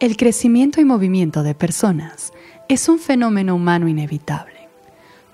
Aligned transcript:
El 0.00 0.16
crecimiento 0.16 0.80
y 0.80 0.84
movimiento 0.84 1.42
de 1.42 1.56
personas 1.56 2.32
es 2.68 2.88
un 2.88 3.00
fenómeno 3.00 3.56
humano 3.56 3.88
inevitable. 3.88 4.68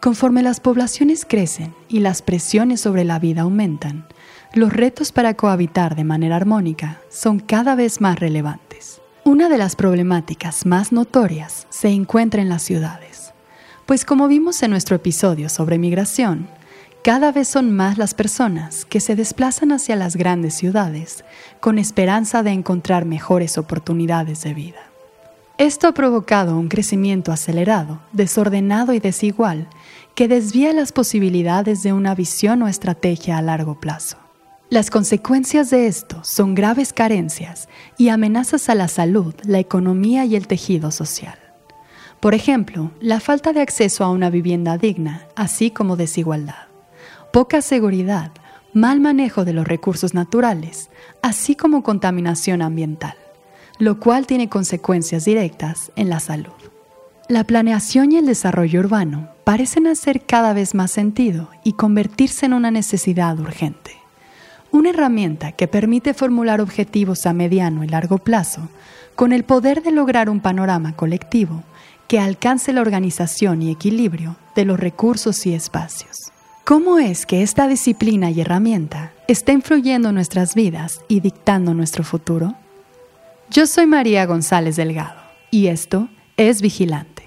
Conforme 0.01 0.43
las 0.43 0.61
poblaciones 0.61 1.27
crecen 1.29 1.75
y 1.87 2.01
las 2.01 2.23
presiones 2.23 2.81
sobre 2.81 3.05
la 3.05 3.19
vida 3.19 3.43
aumentan, 3.43 4.07
los 4.55 4.73
retos 4.73 5.13
para 5.13 5.35
cohabitar 5.35 5.97
de 5.97 6.05
manera 6.05 6.37
armónica 6.37 7.03
son 7.11 7.41
cada 7.41 7.75
vez 7.75 8.01
más 8.01 8.19
relevantes. 8.19 9.03
Una 9.23 9.51
de 9.51 9.59
las 9.59 9.77
problemáticas 9.77 10.65
más 10.65 10.93
notorias 10.93 11.67
se 11.69 11.89
encuentra 11.89 12.41
en 12.41 12.49
las 12.49 12.63
ciudades, 12.63 13.35
pues 13.85 14.07
como 14.07 14.29
vimos 14.29 14.63
en 14.63 14.71
nuestro 14.71 14.97
episodio 14.97 15.51
sobre 15.51 15.77
migración, 15.77 16.49
cada 17.05 17.33
vez 17.33 17.49
son 17.49 17.71
más 17.71 17.99
las 17.99 18.15
personas 18.15 18.87
que 18.87 18.99
se 18.99 19.15
desplazan 19.15 19.73
hacia 19.73 19.95
las 19.95 20.17
grandes 20.17 20.55
ciudades 20.55 21.23
con 21.61 21.79
esperanza 21.79 22.43
de 22.43 22.53
encontrar 22.53 23.05
mejores 23.05 23.59
oportunidades 23.59 24.41
de 24.41 24.55
vida. 24.55 24.81
Esto 25.59 25.87
ha 25.87 25.93
provocado 25.93 26.59
un 26.59 26.69
crecimiento 26.69 27.31
acelerado, 27.31 28.01
desordenado 28.13 28.95
y 28.95 29.01
desigual 29.01 29.69
que 30.15 30.29
desvía 30.29 30.73
las 30.73 30.93
posibilidades 30.93 31.83
de 31.83 31.93
una 31.93 32.15
visión 32.15 32.63
o 32.63 32.69
estrategia 32.69 33.37
a 33.37 33.43
largo 33.43 33.79
plazo. 33.79 34.17
Las 34.71 34.89
consecuencias 34.89 35.69
de 35.69 35.87
esto 35.87 36.25
son 36.25 36.55
graves 36.55 36.95
carencias 36.95 37.69
y 37.99 38.09
amenazas 38.09 38.71
a 38.71 38.75
la 38.75 38.89
salud, 38.89 39.35
la 39.45 39.59
economía 39.59 40.25
y 40.25 40.37
el 40.37 40.47
tejido 40.47 40.91
social. 40.91 41.39
Por 42.21 42.33
ejemplo, 42.33 42.93
la 42.99 43.21
falta 43.21 43.53
de 43.53 43.61
acceso 43.61 44.05
a 44.05 44.11
una 44.11 44.31
vivienda 44.31 44.79
digna, 44.79 45.27
así 45.37 45.71
como 45.71 45.97
desigualdad 45.97 46.74
poca 47.35 47.63
seguridad, 47.63 48.31
mal 48.75 49.01
manejo 49.01 49.45
de 49.45 49.53
los 49.53 49.67
recursos 49.67 50.15
naturales, 50.15 50.89
así 51.21 51.57
como 51.57 51.83
contaminación 51.83 52.63
ambiental, 52.63 53.17
lo 53.81 53.99
cual 53.99 54.29
tiene 54.29 54.49
consecuencias 54.49 55.25
directas 55.25 55.91
en 55.97 56.11
la 56.11 56.21
salud. 56.21 56.53
La 57.29 57.43
planeación 57.43 58.13
y 58.13 58.19
el 58.19 58.27
desarrollo 58.27 58.79
urbano 58.79 59.31
parecen 59.43 59.89
hacer 59.89 60.25
cada 60.25 60.53
vez 60.53 60.77
más 60.77 60.93
sentido 60.93 61.49
y 61.65 61.73
convertirse 61.73 62.47
en 62.47 62.53
una 62.53 62.71
necesidad 62.71 63.37
urgente. 63.41 63.97
Una 64.71 64.91
herramienta 64.91 65.51
que 65.51 65.67
permite 65.67 66.15
formular 66.15 66.61
objetivos 66.61 67.27
a 67.27 67.33
mediano 67.33 67.83
y 67.83 67.89
largo 67.89 68.19
plazo 68.19 68.69
con 69.17 69.33
el 69.33 69.43
poder 69.43 69.83
de 69.83 69.91
lograr 69.91 70.31
un 70.31 70.39
panorama 70.39 70.95
colectivo 70.95 71.65
que 72.07 72.21
alcance 72.21 72.73
la 72.73 72.83
organización 72.83 73.61
y 73.61 73.73
equilibrio 73.73 74.37
de 74.55 74.67
los 74.67 74.79
recursos 74.79 75.47
y 75.47 75.55
espacios. 75.55 76.24
¿Cómo 76.65 76.99
es 76.99 77.27
que 77.27 77.43
esta 77.43 77.69
disciplina 77.69 78.31
y 78.31 78.41
herramienta 78.41 79.13
está 79.29 79.53
influyendo 79.53 80.09
en 80.09 80.15
nuestras 80.15 80.55
vidas 80.55 81.03
y 81.09 81.21
dictando 81.21 81.75
nuestro 81.75 82.05
futuro? 82.05 82.55
Yo 83.51 83.67
soy 83.67 83.85
María 83.85 84.25
González 84.25 84.77
Delgado 84.77 85.21
y 85.51 85.67
esto 85.67 86.09
es 86.39 86.63
Vigilante. 86.63 87.25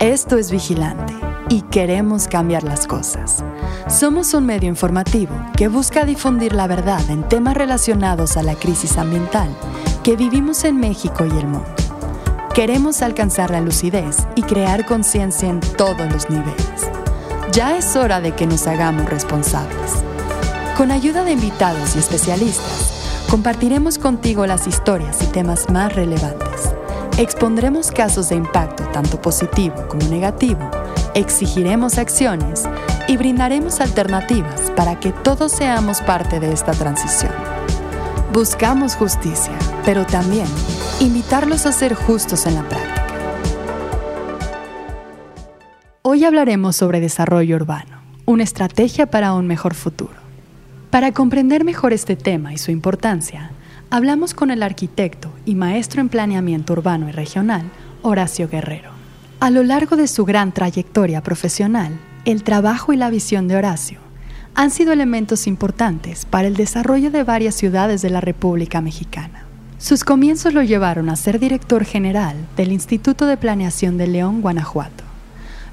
Esto 0.00 0.38
es 0.38 0.50
Vigilante 0.50 1.12
y 1.50 1.60
queremos 1.70 2.26
cambiar 2.26 2.62
las 2.62 2.86
cosas. 2.86 3.44
Somos 3.86 4.32
un 4.32 4.46
medio 4.46 4.70
informativo 4.70 5.34
que 5.58 5.68
busca 5.68 6.06
difundir 6.06 6.54
la 6.54 6.66
verdad 6.68 7.02
en 7.10 7.28
temas 7.28 7.54
relacionados 7.54 8.38
a 8.38 8.42
la 8.42 8.54
crisis 8.54 8.96
ambiental 8.96 9.54
que 10.02 10.16
vivimos 10.16 10.64
en 10.64 10.78
México 10.78 11.26
y 11.26 11.36
el 11.36 11.48
mundo. 11.48 11.81
Queremos 12.54 13.00
alcanzar 13.00 13.50
la 13.50 13.62
lucidez 13.62 14.18
y 14.34 14.42
crear 14.42 14.84
conciencia 14.84 15.48
en 15.48 15.60
todos 15.60 16.12
los 16.12 16.28
niveles. 16.28 16.90
Ya 17.50 17.78
es 17.78 17.96
hora 17.96 18.20
de 18.20 18.32
que 18.32 18.46
nos 18.46 18.66
hagamos 18.66 19.08
responsables. 19.08 20.04
Con 20.76 20.90
ayuda 20.90 21.24
de 21.24 21.32
invitados 21.32 21.96
y 21.96 21.98
especialistas, 21.98 23.24
compartiremos 23.30 23.96
contigo 23.98 24.46
las 24.46 24.66
historias 24.66 25.22
y 25.22 25.28
temas 25.28 25.70
más 25.70 25.94
relevantes. 25.94 26.74
Expondremos 27.16 27.90
casos 27.90 28.28
de 28.28 28.36
impacto 28.36 28.84
tanto 28.92 29.18
positivo 29.18 29.88
como 29.88 30.06
negativo, 30.08 30.70
exigiremos 31.14 31.96
acciones 31.96 32.64
y 33.08 33.16
brindaremos 33.16 33.80
alternativas 33.80 34.70
para 34.76 35.00
que 35.00 35.12
todos 35.12 35.52
seamos 35.52 36.02
parte 36.02 36.38
de 36.38 36.52
esta 36.52 36.72
transición. 36.72 37.32
Buscamos 38.30 38.94
justicia, 38.94 39.58
pero 39.86 40.04
también 40.04 40.46
invitarlos 41.02 41.66
a 41.66 41.72
ser 41.72 41.94
justos 41.94 42.46
en 42.46 42.54
la 42.54 42.62
práctica. 42.62 43.06
Hoy 46.02 46.24
hablaremos 46.24 46.76
sobre 46.76 47.00
desarrollo 47.00 47.56
urbano, 47.56 48.00
una 48.24 48.44
estrategia 48.44 49.06
para 49.06 49.34
un 49.34 49.48
mejor 49.48 49.74
futuro. 49.74 50.14
Para 50.90 51.10
comprender 51.10 51.64
mejor 51.64 51.92
este 51.92 52.14
tema 52.14 52.52
y 52.52 52.58
su 52.58 52.70
importancia, 52.70 53.50
hablamos 53.90 54.32
con 54.32 54.52
el 54.52 54.62
arquitecto 54.62 55.32
y 55.44 55.56
maestro 55.56 56.00
en 56.00 56.08
planeamiento 56.08 56.72
urbano 56.72 57.08
y 57.08 57.12
regional, 57.12 57.68
Horacio 58.02 58.48
Guerrero. 58.48 58.90
A 59.40 59.50
lo 59.50 59.64
largo 59.64 59.96
de 59.96 60.06
su 60.06 60.24
gran 60.24 60.52
trayectoria 60.52 61.20
profesional, 61.20 61.98
el 62.24 62.44
trabajo 62.44 62.92
y 62.92 62.96
la 62.96 63.10
visión 63.10 63.48
de 63.48 63.56
Horacio 63.56 63.98
han 64.54 64.70
sido 64.70 64.92
elementos 64.92 65.48
importantes 65.48 66.26
para 66.26 66.46
el 66.46 66.54
desarrollo 66.54 67.10
de 67.10 67.24
varias 67.24 67.56
ciudades 67.56 68.02
de 68.02 68.10
la 68.10 68.20
República 68.20 68.80
Mexicana. 68.80 69.46
Sus 69.82 70.04
comienzos 70.04 70.54
lo 70.54 70.62
llevaron 70.62 71.08
a 71.08 71.16
ser 71.16 71.40
director 71.40 71.84
general 71.84 72.36
del 72.56 72.70
Instituto 72.70 73.26
de 73.26 73.36
Planeación 73.36 73.98
de 73.98 74.06
León, 74.06 74.40
Guanajuato, 74.40 75.02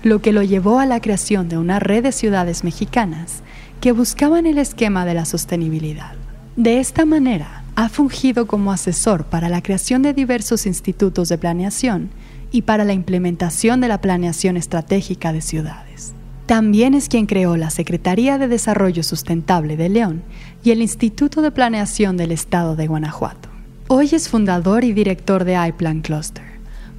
lo 0.02 0.20
que 0.20 0.34
lo 0.34 0.42
llevó 0.42 0.80
a 0.80 0.88
la 0.88 1.00
creación 1.00 1.47
de 1.47 1.59
una 1.59 1.78
red 1.78 2.02
de 2.02 2.12
ciudades 2.12 2.64
mexicanas 2.64 3.44
que 3.80 3.92
buscaban 3.92 4.48
el 4.48 4.58
esquema 4.58 5.06
de 5.06 5.14
la 5.14 5.25
sostenibilidad. 5.25 6.14
De 6.56 6.80
esta 6.80 7.06
manera, 7.06 7.64
ha 7.75 7.88
fungido 7.88 8.48
como 8.48 8.72
asesor 8.72 9.25
para 9.25 9.48
la 9.48 9.62
creación 9.62 10.02
de 10.02 10.16
diversos 10.16 10.66
institutos 10.66 11.30
de 11.30 11.38
planeación 11.38 12.09
y 12.52 12.64
para 12.64 12.86
la 12.86 12.94
implementación 12.94 13.80
de 13.80 13.90
la 13.90 14.02
planeación 14.02 14.58
estratégica 14.58 15.34
de 15.34 15.42
ciudades. 15.42 16.14
También 16.48 16.96
es 16.96 17.09
quien 17.09 17.28
creó 17.28 17.58
la 17.58 17.69
Secretaría 17.69 18.40
de 18.40 18.48
Desarrollo 18.48 19.03
Sustentable 19.03 19.78
de 19.78 19.90
León 19.90 20.24
y 20.64 20.72
el 20.72 20.81
Instituto 20.81 21.44
de 21.44 21.52
Planeación 21.52 22.18
del 22.18 22.31
Estado 22.31 22.75
de 22.75 22.88
Guanajuato. 22.88 23.49
Hoy 23.92 24.10
es 24.12 24.30
fundador 24.30 24.84
y 24.84 24.94
director 24.94 25.46
de 25.46 25.58
iPlan 25.68 26.02
Cluster, 26.02 26.44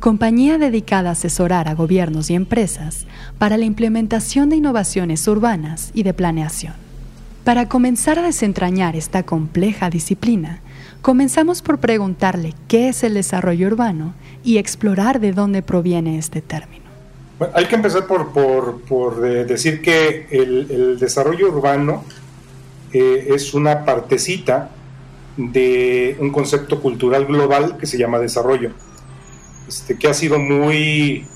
compañía 0.01 0.59
dedicada 0.59 1.11
a 1.11 1.13
asesorar 1.13 1.69
a 1.69 1.75
gobiernos 1.75 2.31
y 2.31 2.35
empresas 2.35 3.07
para 3.39 3.57
la 3.57 3.65
implementación 3.65 4.49
de 4.49 4.57
innovaciones 4.57 5.29
urbanas 5.29 5.93
y 5.95 6.03
de 6.03 6.15
planeación. 6.15 6.73
Para 7.45 7.69
comenzar 7.69 8.19
a 8.19 8.23
desentrañar 8.23 8.97
esta 8.97 9.23
compleja 9.23 9.89
disciplina, 9.89 10.63
comenzamos 11.01 11.63
por 11.63 11.79
preguntarle 11.79 12.55
qué 12.67 12.89
es 12.89 13.05
el 13.05 13.15
desarrollo 13.15 13.69
urbano 13.69 14.15
y 14.43 14.59
explorar 14.59 15.21
de 15.21 15.31
dónde 15.31 15.63
proviene 15.63 16.19
este 16.19 16.43
término. 16.43 16.87
hay 17.55 17.67
que 17.67 17.77
empezar 17.77 18.09
por, 18.09 19.25
eh, 19.25 19.45
decir 19.45 19.81
que 19.81 20.27
el, 20.33 20.99
desarrollo 20.99 21.53
urbano 21.53 22.03
eh, 22.93 23.29
es 23.31 23.55
una 23.55 23.85
partecita 23.85 24.71
de 25.49 26.17
un 26.21 26.31
concepto 26.31 26.81
cultural 26.81 27.25
global 27.27 27.79
que 27.79 27.87
se 27.87 27.97
llama 27.97 28.19
desarrollo, 28.19 28.73
este, 29.67 29.97
que 29.97 30.09
ha 30.09 30.15
sido 30.15 30.39
muy 30.39 31.27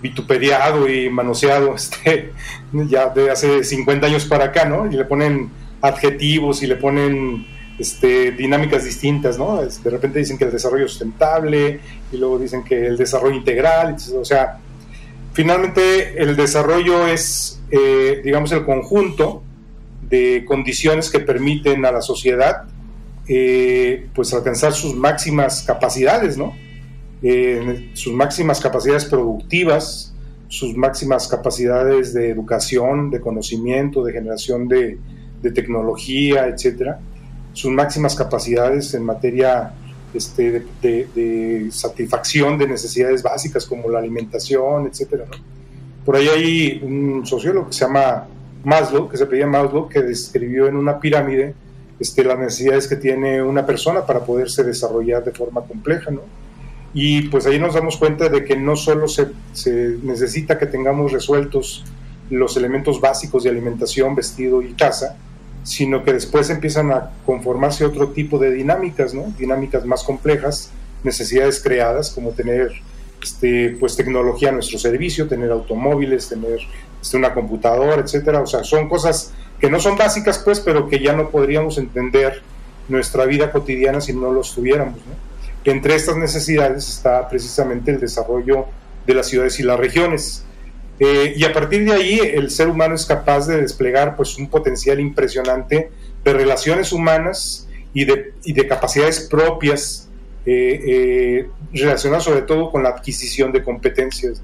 vituperiado 0.00 0.88
y 0.88 1.10
manoseado 1.10 1.74
este, 1.76 2.32
ya 2.72 3.08
de 3.08 3.30
hace 3.30 3.64
50 3.64 4.06
años 4.06 4.24
para 4.26 4.46
acá, 4.46 4.64
¿no? 4.64 4.90
Y 4.90 4.96
le 4.96 5.04
ponen 5.04 5.50
adjetivos 5.80 6.62
y 6.62 6.66
le 6.66 6.76
ponen 6.76 7.46
este, 7.78 8.32
dinámicas 8.32 8.84
distintas, 8.84 9.38
¿no? 9.38 9.60
De 9.60 9.90
repente 9.90 10.20
dicen 10.20 10.38
que 10.38 10.44
el 10.44 10.52
desarrollo 10.52 10.88
sustentable 10.88 11.80
y 12.12 12.16
luego 12.16 12.38
dicen 12.38 12.62
que 12.62 12.86
el 12.86 12.96
desarrollo 12.96 13.36
integral, 13.36 13.96
o 14.14 14.24
sea, 14.24 14.58
finalmente 15.32 16.22
el 16.22 16.36
desarrollo 16.36 17.06
es, 17.08 17.60
eh, 17.70 18.20
digamos, 18.24 18.52
el 18.52 18.64
conjunto 18.64 19.42
de 20.08 20.44
condiciones 20.46 21.10
que 21.10 21.20
permiten 21.20 21.84
a 21.84 21.92
la 21.92 22.00
sociedad 22.00 22.64
eh, 23.28 24.08
pues 24.14 24.32
alcanzar 24.32 24.72
sus 24.72 24.94
máximas 24.94 25.62
capacidades, 25.62 26.38
¿no? 26.38 26.54
Eh, 27.22 27.90
sus 27.92 28.14
máximas 28.14 28.58
capacidades 28.58 29.04
productivas, 29.04 30.14
sus 30.48 30.74
máximas 30.76 31.28
capacidades 31.28 32.14
de 32.14 32.30
educación, 32.30 33.10
de 33.10 33.20
conocimiento, 33.20 34.02
de 34.02 34.12
generación 34.12 34.66
de, 34.66 34.98
tecnología, 35.54 36.48
etcétera, 36.48 36.98
sus 37.52 37.70
máximas 37.70 38.14
capacidades 38.16 38.92
en 38.94 39.04
materia 39.04 39.72
este, 40.12 40.64
de, 40.82 41.68
satisfacción 41.70 42.58
de 42.58 42.66
necesidades 42.66 43.22
básicas 43.22 43.64
como 43.66 43.88
la 43.88 43.98
alimentación, 43.98 44.86
etcétera. 44.86 45.26
Por 46.04 46.16
ahí 46.16 46.28
hay 46.28 46.80
un 46.82 47.26
sociólogo 47.26 47.68
que 47.68 47.72
se 47.72 47.84
llama 47.84 48.26
Maslow, 48.64 49.08
que 49.08 49.16
se 49.16 49.26
pedía 49.26 49.46
Maslow, 49.46 49.88
que 49.88 50.02
describió 50.02 50.66
en 50.66 50.76
una 50.76 50.98
pirámide 50.98 51.54
este, 52.00 52.24
las 52.24 52.38
necesidades 52.38 52.86
que 52.86 52.96
tiene 52.96 53.42
una 53.42 53.66
persona 53.66 54.06
para 54.06 54.20
poderse 54.20 54.62
desarrollar 54.62 55.24
de 55.24 55.32
forma 55.32 55.62
compleja, 55.62 56.10
¿no? 56.10 56.22
Y 56.94 57.28
pues 57.28 57.46
ahí 57.46 57.58
nos 57.58 57.74
damos 57.74 57.96
cuenta 57.96 58.28
de 58.28 58.44
que 58.44 58.56
no 58.56 58.76
solo 58.76 59.06
se, 59.08 59.28
necesita 60.02 60.58
que 60.58 60.66
tengamos 60.66 61.12
resueltos 61.12 61.84
los 62.30 62.56
elementos 62.56 63.00
básicos 63.00 63.44
de 63.44 63.50
alimentación, 63.50 64.14
vestido 64.14 64.62
y 64.62 64.72
casa, 64.72 65.16
sino 65.64 66.02
que 66.02 66.12
después 66.12 66.50
empiezan 66.50 66.90
a 66.92 67.10
conformarse 67.26 67.84
otro 67.84 68.08
tipo 68.08 68.38
de 68.38 68.52
dinámicas, 68.52 69.12
¿no? 69.12 69.32
dinámicas 69.38 69.84
más 69.84 70.02
complejas, 70.02 70.70
necesidades 71.04 71.62
creadas 71.62 72.10
como 72.10 72.30
tener 72.30 72.72
este, 73.22 73.76
pues, 73.78 73.96
tecnología 73.96 74.50
a 74.50 74.52
nuestro 74.52 74.78
servicio, 74.78 75.28
tener 75.28 75.50
automóviles, 75.50 76.28
tener 76.28 76.58
este, 77.00 77.16
una 77.16 77.34
computadora, 77.34 78.00
etcétera. 78.00 78.40
O 78.40 78.46
sea, 78.46 78.64
son 78.64 78.88
cosas 78.88 79.32
que 79.60 79.70
no 79.70 79.80
son 79.80 79.96
básicas, 79.96 80.38
pues, 80.38 80.60
pero 80.60 80.88
que 80.88 81.00
ya 81.00 81.14
no 81.14 81.30
podríamos 81.30 81.78
entender 81.78 82.42
nuestra 82.88 83.24
vida 83.26 83.50
cotidiana 83.50 84.00
si 84.00 84.12
no 84.12 84.32
los 84.32 84.54
tuviéramos. 84.54 84.98
Entre 85.64 85.94
estas 85.94 86.16
necesidades 86.16 86.88
está 86.88 87.28
precisamente 87.28 87.90
el 87.90 88.00
desarrollo 88.00 88.66
de 89.06 89.14
las 89.14 89.26
ciudades 89.26 89.58
y 89.60 89.62
las 89.62 89.78
regiones. 89.78 90.44
Eh, 91.00 91.34
y 91.36 91.44
a 91.44 91.52
partir 91.52 91.84
de 91.84 91.92
ahí 91.92 92.18
el 92.18 92.50
ser 92.50 92.68
humano 92.68 92.94
es 92.94 93.06
capaz 93.06 93.46
de 93.46 93.60
desplegar 93.60 94.16
pues, 94.16 94.36
un 94.38 94.48
potencial 94.48 94.98
impresionante 94.98 95.90
de 96.24 96.32
relaciones 96.32 96.92
humanas 96.92 97.68
y 97.94 98.04
de, 98.04 98.32
y 98.44 98.52
de 98.52 98.66
capacidades 98.66 99.20
propias 99.20 100.08
eh, 100.44 100.80
eh, 100.86 101.48
relacionadas 101.72 102.24
sobre 102.24 102.42
todo 102.42 102.70
con 102.70 102.82
la 102.82 102.90
adquisición 102.90 103.52
de 103.52 103.62
competencias. 103.62 104.40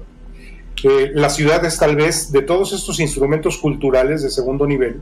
La 1.13 1.29
ciudad 1.29 1.63
es 1.65 1.77
tal 1.79 1.95
vez 1.95 2.31
de 2.31 2.41
todos 2.41 2.73
estos 2.73 2.99
instrumentos 2.99 3.57
culturales 3.57 4.21
de 4.23 4.29
segundo 4.29 4.67
nivel 4.67 5.01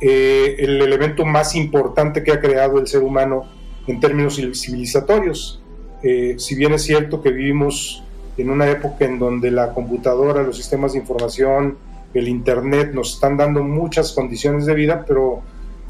el 0.00 0.80
elemento 0.80 1.26
más 1.26 1.54
importante 1.54 2.24
que 2.24 2.32
ha 2.32 2.40
creado 2.40 2.78
el 2.78 2.86
ser 2.86 3.02
humano 3.02 3.44
en 3.86 4.00
términos 4.00 4.36
civilizatorios. 4.54 5.60
si 6.00 6.54
bien 6.54 6.72
es 6.72 6.82
cierto 6.82 7.20
que 7.20 7.30
vivimos 7.30 8.02
en 8.38 8.50
una 8.50 8.68
época 8.68 9.04
en 9.04 9.18
donde 9.18 9.50
la 9.50 9.74
computadora, 9.74 10.42
los 10.42 10.56
sistemas 10.56 10.92
de 10.92 11.00
información, 11.00 11.76
el 12.14 12.28
Internet 12.28 12.92
nos 12.92 13.14
están 13.14 13.36
dando 13.36 13.62
muchas 13.62 14.12
condiciones 14.12 14.66
de 14.66 14.74
vida, 14.74 15.04
pero 15.06 15.42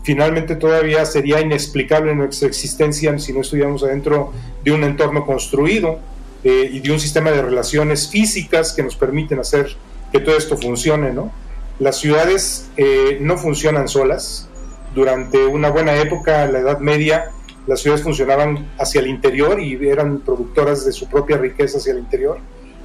finalmente 0.02 0.56
todavía 0.56 1.04
sería 1.04 1.40
inexplicable 1.40 2.14
nuestra 2.14 2.48
existencia 2.48 3.16
si 3.18 3.32
no 3.32 3.40
estuviéramos 3.40 3.82
adentro 3.82 4.32
de 4.64 4.72
un 4.72 4.84
entorno 4.84 5.24
construido 5.24 5.98
eh, 6.44 6.70
y 6.72 6.80
de 6.80 6.92
un 6.92 7.00
sistema 7.00 7.30
de 7.30 7.42
relaciones 7.42 8.08
físicas 8.08 8.72
que 8.72 8.82
nos 8.82 8.96
permiten 8.96 9.38
hacer 9.38 9.76
que 10.12 10.20
todo 10.20 10.36
esto 10.36 10.56
funcione. 10.56 11.12
¿no? 11.12 11.32
Las 11.78 11.98
ciudades 11.98 12.68
eh, 12.76 13.18
no 13.20 13.36
funcionan 13.36 13.88
solas. 13.88 14.48
Durante 14.94 15.46
una 15.46 15.70
buena 15.70 15.96
época, 15.96 16.46
la 16.46 16.60
Edad 16.60 16.78
Media, 16.78 17.30
las 17.66 17.80
ciudades 17.80 18.02
funcionaban 18.02 18.70
hacia 18.78 19.00
el 19.00 19.06
interior 19.06 19.60
y 19.60 19.74
eran 19.88 20.20
productoras 20.20 20.84
de 20.84 20.92
su 20.92 21.08
propia 21.08 21.36
riqueza 21.36 21.78
hacia 21.78 21.92
el 21.92 22.00
interior. 22.00 22.38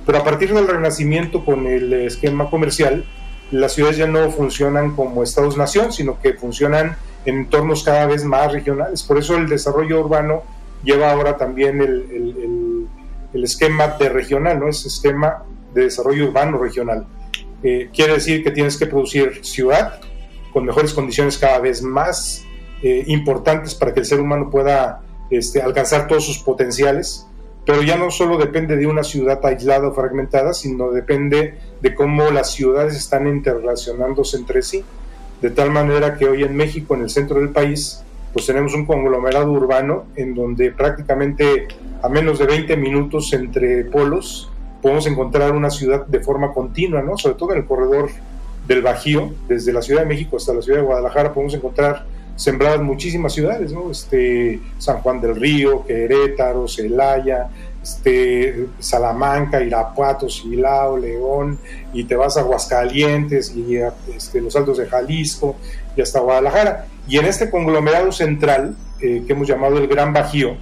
Pero 0.05 0.19
a 0.19 0.23
partir 0.23 0.53
del 0.53 0.67
Renacimiento, 0.67 1.43
con 1.43 1.65
el 1.65 1.91
esquema 1.93 2.49
comercial, 2.49 3.05
las 3.51 3.73
ciudades 3.73 3.97
ya 3.97 4.07
no 4.07 4.29
funcionan 4.31 4.95
como 4.95 5.23
estados-nación, 5.23 5.91
sino 5.91 6.19
que 6.21 6.33
funcionan 6.33 6.95
en 7.25 7.37
entornos 7.39 7.83
cada 7.83 8.05
vez 8.05 8.23
más 8.23 8.51
regionales. 8.51 9.03
Por 9.03 9.17
eso 9.17 9.35
el 9.35 9.47
desarrollo 9.47 9.99
urbano 9.99 10.43
lleva 10.83 11.11
ahora 11.11 11.37
también 11.37 11.81
el, 11.81 12.05
el, 12.11 12.35
esquema 13.43 13.87
de 13.99 14.09
regional, 14.09 14.59
¿no? 14.59 14.69
Es 14.69 14.85
esquema 14.85 15.43
de 15.73 15.83
desarrollo 15.83 16.27
urbano 16.27 16.57
regional. 16.57 17.05
Eh, 17.63 17.89
quiere 17.93 18.13
decir 18.13 18.43
que 18.43 18.51
tienes 18.51 18.77
que 18.77 18.85
producir 18.85 19.43
ciudad 19.43 19.99
con 20.53 20.65
mejores 20.65 20.93
condiciones 20.93 21.37
cada 21.37 21.59
vez 21.59 21.81
más 21.81 22.45
eh, 22.81 23.03
importantes 23.07 23.75
para 23.75 23.93
que 23.93 24.01
el 24.01 24.05
ser 24.05 24.19
humano 24.19 24.49
pueda 24.49 25.01
este, 25.29 25.61
alcanzar 25.61 26.07
todos 26.07 26.25
sus 26.25 26.39
potenciales, 26.39 27.25
pero 27.65 27.81
ya 27.81 27.97
no 27.97 28.11
solo 28.11 28.37
depende 28.37 28.77
de 28.77 28.85
una 28.85 29.03
ciudad 29.03 29.43
aislada 29.43 29.87
o 29.87 29.93
fragmentada, 29.93 30.53
sino 30.53 30.91
depende 30.91 31.55
de 31.81 31.95
cómo 31.95 32.29
las 32.31 32.53
ciudades 32.53 32.95
están 32.95 33.27
interrelacionándose 33.27 34.37
entre 34.37 34.61
sí, 34.61 34.83
de 35.41 35.49
tal 35.49 35.71
manera 35.71 36.15
que 36.15 36.25
hoy 36.25 36.43
en 36.43 36.55
México, 36.55 36.95
en 36.95 37.01
el 37.01 37.09
centro 37.09 37.39
del 37.39 37.49
país, 37.49 38.04
pues 38.35 38.47
tenemos 38.47 38.73
un 38.73 38.85
conglomerado 38.85 39.49
urbano 39.49 40.07
en 40.17 40.35
donde 40.35 40.69
prácticamente 40.69 41.69
a 42.01 42.09
menos 42.09 42.37
de 42.37 42.45
20 42.45 42.75
minutos 42.75 43.31
entre 43.31 43.85
polos 43.85 44.51
podemos 44.81 45.07
encontrar 45.07 45.53
una 45.53 45.69
ciudad 45.69 46.05
de 46.05 46.19
forma 46.19 46.51
continua, 46.51 47.01
¿no? 47.01 47.17
Sobre 47.17 47.35
todo 47.35 47.53
en 47.53 47.59
el 47.59 47.65
corredor 47.65 48.09
del 48.67 48.81
Bajío, 48.81 49.31
desde 49.47 49.71
la 49.71 49.81
Ciudad 49.81 50.01
de 50.01 50.07
México 50.07 50.35
hasta 50.35 50.53
la 50.53 50.61
Ciudad 50.61 50.79
de 50.79 50.85
Guadalajara 50.85 51.33
podemos 51.33 51.53
encontrar 51.53 52.07
sembradas 52.35 52.81
muchísimas 52.81 53.31
ciudades, 53.31 53.71
¿no? 53.71 53.89
Este, 53.89 54.59
San 54.79 54.97
Juan 54.97 55.21
del 55.21 55.37
Río, 55.37 55.85
Querétaro, 55.85 56.67
Celaya, 56.67 57.47
este, 57.81 58.67
Salamanca, 58.79 59.63
Irapuato, 59.63 60.29
Silao, 60.29 60.97
León, 60.97 61.57
y 61.93 62.03
te 62.03 62.17
vas 62.17 62.35
a 62.35 62.41
Aguascalientes 62.41 63.55
y 63.55 63.77
a 63.77 63.93
este, 64.13 64.41
los 64.41 64.53
Altos 64.57 64.77
de 64.79 64.87
Jalisco 64.87 65.55
y 65.95 66.01
hasta 66.01 66.19
Guadalajara. 66.19 66.87
Y 67.07 67.17
en 67.17 67.25
este 67.25 67.49
conglomerado 67.49 68.11
central, 68.11 68.75
eh, 69.01 69.23
que 69.25 69.33
hemos 69.33 69.47
llamado 69.47 69.77
el 69.77 69.87
Gran 69.87 70.13
Bajío, 70.13 70.55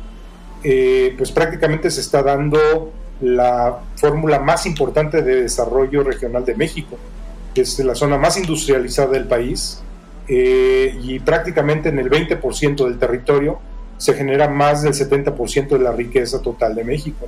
eh, 0.63 1.13
pues 1.17 1.31
prácticamente 1.31 1.89
se 1.91 2.01
está 2.01 2.23
dando 2.23 2.91
la 3.21 3.79
fórmula 3.95 4.39
más 4.39 4.65
importante 4.65 5.21
de 5.21 5.43
desarrollo 5.43 6.03
regional 6.03 6.45
de 6.45 6.55
México. 6.55 6.97
Es 7.55 7.79
la 7.79 7.95
zona 7.95 8.17
más 8.17 8.37
industrializada 8.37 9.11
del 9.11 9.25
país, 9.25 9.83
eh, 10.27 10.97
y 11.03 11.19
prácticamente 11.19 11.89
en 11.89 11.99
el 11.99 12.09
20% 12.09 12.85
del 12.85 12.97
territorio 12.97 13.59
se 13.97 14.13
genera 14.13 14.47
más 14.47 14.81
del 14.81 14.93
70% 14.93 15.77
de 15.77 15.79
la 15.79 15.91
riqueza 15.91 16.41
total 16.41 16.75
de 16.75 16.83
México. 16.83 17.27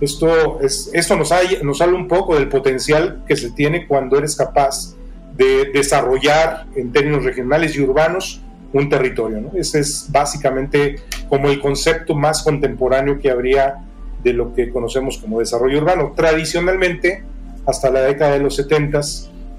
Esto, 0.00 0.60
es, 0.60 0.90
esto 0.92 1.16
nos, 1.16 1.32
hay, 1.32 1.58
nos 1.62 1.80
habla 1.80 1.96
un 1.96 2.08
poco 2.08 2.34
del 2.34 2.48
potencial 2.48 3.22
que 3.26 3.36
se 3.36 3.50
tiene 3.50 3.86
cuando 3.86 4.16
eres 4.16 4.36
capaz 4.36 4.94
de 5.36 5.70
desarrollar 5.72 6.66
en 6.74 6.92
términos 6.92 7.24
regionales 7.24 7.76
y 7.76 7.80
urbanos 7.80 8.40
un 8.72 8.88
territorio. 8.88 9.40
¿no? 9.40 9.50
Ese 9.54 9.80
es 9.80 10.06
básicamente 10.10 10.96
como 11.28 11.48
el 11.48 11.60
concepto 11.60 12.14
más 12.14 12.42
contemporáneo 12.42 13.18
que 13.18 13.30
habría 13.30 13.76
de 14.22 14.32
lo 14.32 14.54
que 14.54 14.70
conocemos 14.70 15.18
como 15.18 15.40
desarrollo 15.40 15.78
urbano. 15.78 16.12
Tradicionalmente, 16.14 17.22
hasta 17.66 17.90
la 17.90 18.02
década 18.02 18.32
de 18.32 18.40
los 18.40 18.56
70, 18.56 19.00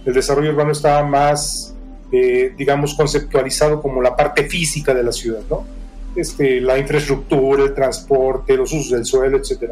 el 0.06 0.14
desarrollo 0.14 0.52
urbano 0.52 0.72
estaba 0.72 1.04
más 1.04 1.72
eh, 2.14 2.54
digamos, 2.58 2.94
conceptualizado 2.94 3.82
como 3.82 4.02
la 4.02 4.18
parte 4.18 4.44
física 4.44 4.94
de 4.94 5.02
la 5.02 5.14
ciudad, 5.14 5.44
¿no? 5.50 5.64
Este, 6.14 6.60
la 6.60 6.78
infraestructura, 6.78 7.64
el 7.64 7.74
transporte, 7.74 8.58
los 8.58 8.74
usos 8.74 8.92
del 8.92 9.06
suelo, 9.06 9.38
etc. 9.38 9.72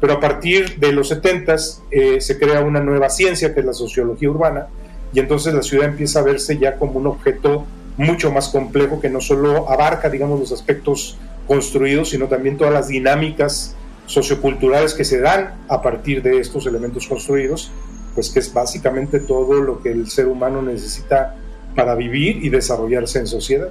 Pero 0.00 0.14
a 0.14 0.20
partir 0.20 0.78
de 0.78 0.90
los 0.92 1.08
70 1.08 1.56
eh, 1.90 2.20
se 2.22 2.38
crea 2.38 2.62
una 2.62 2.80
nueva 2.80 3.10
ciencia 3.10 3.52
que 3.52 3.60
es 3.60 3.66
la 3.66 3.74
sociología 3.74 4.30
urbana 4.30 4.68
y 5.12 5.20
entonces 5.20 5.54
la 5.54 5.62
ciudad 5.62 5.88
empieza 5.88 6.20
a 6.20 6.22
verse 6.22 6.58
ya 6.58 6.76
como 6.76 6.98
un 6.98 7.06
objeto 7.06 7.64
mucho 7.96 8.30
más 8.30 8.48
complejo 8.48 9.00
que 9.00 9.08
no 9.08 9.20
solo 9.20 9.70
abarca, 9.70 10.10
digamos, 10.10 10.38
los 10.38 10.52
aspectos 10.52 11.16
construidos, 11.46 12.10
sino 12.10 12.26
también 12.26 12.56
todas 12.56 12.72
las 12.72 12.88
dinámicas 12.88 13.74
socioculturales 14.06 14.94
que 14.94 15.04
se 15.04 15.20
dan 15.20 15.54
a 15.68 15.82
partir 15.82 16.22
de 16.22 16.38
estos 16.38 16.66
elementos 16.66 17.06
construidos, 17.06 17.70
pues 18.14 18.30
que 18.30 18.40
es 18.40 18.52
básicamente 18.52 19.20
todo 19.20 19.60
lo 19.60 19.82
que 19.82 19.90
el 19.90 20.08
ser 20.08 20.26
humano 20.26 20.62
necesita 20.62 21.36
para 21.74 21.94
vivir 21.94 22.44
y 22.44 22.48
desarrollarse 22.48 23.18
en 23.18 23.26
sociedad. 23.26 23.68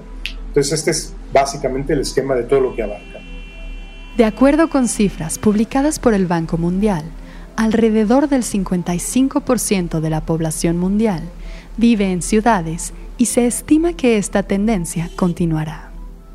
Entonces 0.48 0.74
este 0.74 0.92
es 0.92 1.14
básicamente 1.34 1.94
el 1.94 2.02
esquema 2.02 2.36
de 2.36 2.44
todo 2.44 2.62
lo 2.62 2.76
que 2.76 2.84
abarca. 2.84 3.20
De 4.18 4.24
acuerdo 4.24 4.70
con 4.70 4.88
cifras 4.88 5.38
publicadas 5.38 6.00
por 6.00 6.14
el 6.14 6.26
Banco 6.26 6.58
Mundial, 6.58 7.04
alrededor 7.56 8.30
del 8.30 8.44
55% 8.44 10.00
de 10.00 10.10
la 10.10 10.26
población 10.26 10.78
mundial 10.78 11.24
vive 11.78 12.12
en 12.12 12.22
ciudades 12.22 12.94
y 13.18 13.26
se 13.26 13.48
estima 13.48 13.94
que 13.94 14.18
esta 14.18 14.44
tendencia 14.44 15.10
continuará. 15.16 15.92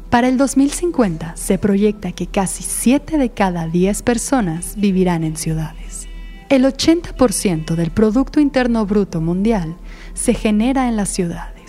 Para 0.09 0.29
el 0.29 0.37
2050 0.37 1.37
se 1.37 1.59
proyecta 1.59 2.12
que 2.12 2.27
casi 2.27 2.62
7 2.62 3.19
de 3.19 3.31
cada 3.31 3.69
10 3.69 4.03
personas 4.03 4.75
vivirán 4.77 5.25
en 5.25 5.37
ciudades. 5.37 6.09
El 6.49 6.65
80% 6.65 7.77
del 7.77 7.91
Producto 7.91 8.41
Interno 8.41 8.85
Bruto 8.87 9.21
Mundial 9.21 9.77
se 10.15 10.35
genera 10.35 10.89
en 10.89 10.97
las 10.97 11.11
ciudades 11.11 11.61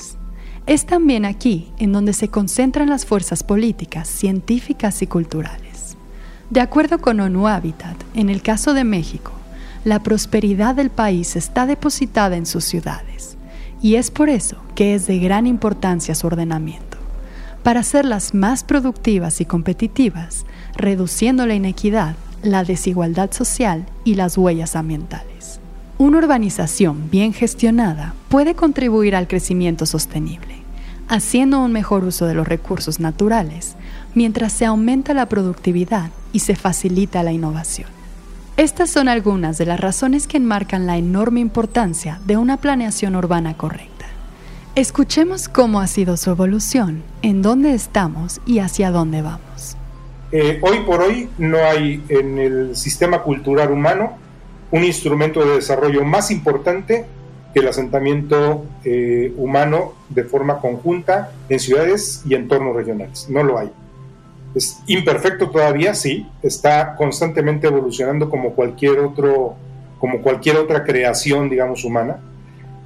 es 0.67 0.85
también 0.85 1.25
aquí 1.25 1.71
en 1.79 1.91
donde 1.91 2.13
se 2.13 2.29
concentran 2.29 2.89
las 2.89 3.05
fuerzas 3.05 3.43
políticas, 3.43 4.07
científicas 4.07 5.01
y 5.01 5.07
culturales. 5.07 5.97
De 6.49 6.61
acuerdo 6.61 6.99
con 6.99 7.19
ONU 7.19 7.47
Habitat, 7.47 7.97
en 8.13 8.29
el 8.29 8.41
caso 8.41 8.73
de 8.73 8.83
México, 8.83 9.31
la 9.83 10.03
prosperidad 10.03 10.75
del 10.75 10.91
país 10.91 11.35
está 11.35 11.65
depositada 11.65 12.35
en 12.37 12.45
sus 12.45 12.63
ciudades, 12.65 13.37
y 13.81 13.95
es 13.95 14.11
por 14.11 14.29
eso 14.29 14.57
que 14.75 14.93
es 14.93 15.07
de 15.07 15.17
gran 15.17 15.47
importancia 15.47 16.13
su 16.13 16.27
ordenamiento, 16.27 16.97
para 17.63 17.79
hacerlas 17.79 18.33
más 18.33 18.63
productivas 18.63 19.41
y 19.41 19.45
competitivas, 19.45 20.45
reduciendo 20.75 21.47
la 21.47 21.55
inequidad, 21.55 22.15
la 22.43 22.63
desigualdad 22.63 23.31
social 23.31 23.85
y 24.03 24.15
las 24.15 24.37
huellas 24.37 24.75
ambientales. 24.75 25.59
Una 25.97 26.19
urbanización 26.19 27.09
bien 27.11 27.33
gestionada 27.33 28.13
puede 28.29 28.55
contribuir 28.55 29.15
al 29.15 29.27
crecimiento 29.27 29.85
sostenible, 29.85 30.61
haciendo 31.07 31.59
un 31.59 31.71
mejor 31.71 32.03
uso 32.03 32.25
de 32.25 32.35
los 32.35 32.47
recursos 32.47 32.99
naturales, 32.99 33.75
mientras 34.13 34.53
se 34.53 34.65
aumenta 34.65 35.13
la 35.13 35.27
productividad 35.27 36.11
y 36.33 36.39
se 36.39 36.55
facilita 36.55 37.23
la 37.23 37.31
innovación. 37.31 38.00
Estas 38.61 38.91
son 38.91 39.07
algunas 39.07 39.57
de 39.57 39.65
las 39.65 39.79
razones 39.79 40.27
que 40.27 40.37
enmarcan 40.37 40.85
la 40.85 40.95
enorme 40.95 41.39
importancia 41.39 42.19
de 42.27 42.37
una 42.37 42.57
planeación 42.57 43.15
urbana 43.15 43.57
correcta. 43.57 44.05
Escuchemos 44.75 45.49
cómo 45.49 45.81
ha 45.81 45.87
sido 45.87 46.15
su 46.15 46.29
evolución, 46.29 47.01
en 47.23 47.41
dónde 47.41 47.73
estamos 47.73 48.39
y 48.45 48.59
hacia 48.59 48.91
dónde 48.91 49.23
vamos. 49.23 49.77
Eh, 50.31 50.59
hoy 50.61 50.81
por 50.81 51.01
hoy 51.01 51.27
no 51.39 51.57
hay 51.57 52.03
en 52.07 52.37
el 52.37 52.75
sistema 52.75 53.23
cultural 53.23 53.71
humano 53.71 54.19
un 54.69 54.83
instrumento 54.83 55.43
de 55.43 55.55
desarrollo 55.55 56.03
más 56.05 56.29
importante 56.29 57.07
que 57.55 57.61
el 57.61 57.67
asentamiento 57.67 58.63
eh, 58.83 59.33
humano 59.37 59.93
de 60.09 60.23
forma 60.23 60.59
conjunta 60.59 61.31
en 61.49 61.59
ciudades 61.59 62.21
y 62.27 62.35
entornos 62.35 62.75
regionales. 62.75 63.25
No 63.27 63.41
lo 63.41 63.57
hay. 63.57 63.71
Es 64.53 64.81
imperfecto 64.87 65.49
todavía, 65.49 65.93
sí, 65.93 66.27
está 66.43 66.95
constantemente 66.95 67.67
evolucionando 67.67 68.29
como 68.29 68.53
cualquier 68.53 68.99
otro, 68.99 69.55
como 69.99 70.21
cualquier 70.21 70.57
otra 70.57 70.83
creación, 70.83 71.49
digamos, 71.49 71.85
humana. 71.85 72.19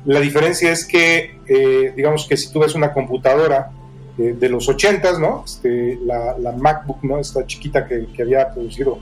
La 0.05 0.19
diferencia 0.19 0.72
es 0.72 0.86
que, 0.86 1.39
eh, 1.48 1.93
digamos 1.95 2.27
que 2.27 2.38
si 2.38 2.51
tú 2.51 2.60
ves 2.60 2.75
una 2.75 2.93
computadora 2.93 3.72
eh, 4.17 4.36
de 4.39 4.50
los 4.50 4.69
80 4.69 5.19
¿no? 5.19 5.43
Este, 5.45 6.00
la, 6.05 6.53
MacBook, 6.55 7.03
¿no? 7.03 7.19
Esta 7.19 7.45
chiquita 7.45 7.88
que, 7.88 8.07
que, 8.15 8.22
había 8.22 8.53
producido 8.53 9.00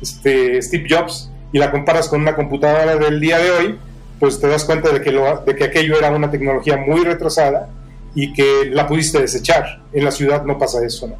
este, 0.00 0.62
Steve 0.62 0.86
Jobs, 0.88 1.30
y 1.54 1.58
la 1.58 1.70
comparas 1.70 2.08
con 2.08 2.20
una 2.20 2.34
computadora 2.34 2.96
del 2.96 3.20
día 3.20 3.38
de 3.38 3.50
hoy, 3.52 3.78
pues 4.18 4.40
te 4.40 4.48
das 4.48 4.64
cuenta 4.64 4.90
de 4.90 5.00
que, 5.00 5.12
lo, 5.12 5.44
de 5.44 5.54
que 5.54 5.62
aquello 5.62 5.96
era 5.96 6.10
una 6.10 6.28
tecnología 6.28 6.76
muy 6.76 7.04
retrasada 7.04 7.68
y 8.12 8.32
que 8.32 8.70
la 8.72 8.88
pudiste 8.88 9.20
desechar. 9.20 9.82
En 9.92 10.04
la 10.04 10.10
ciudad 10.10 10.44
no 10.44 10.58
pasa 10.58 10.84
eso, 10.84 11.06
¿no? 11.06 11.14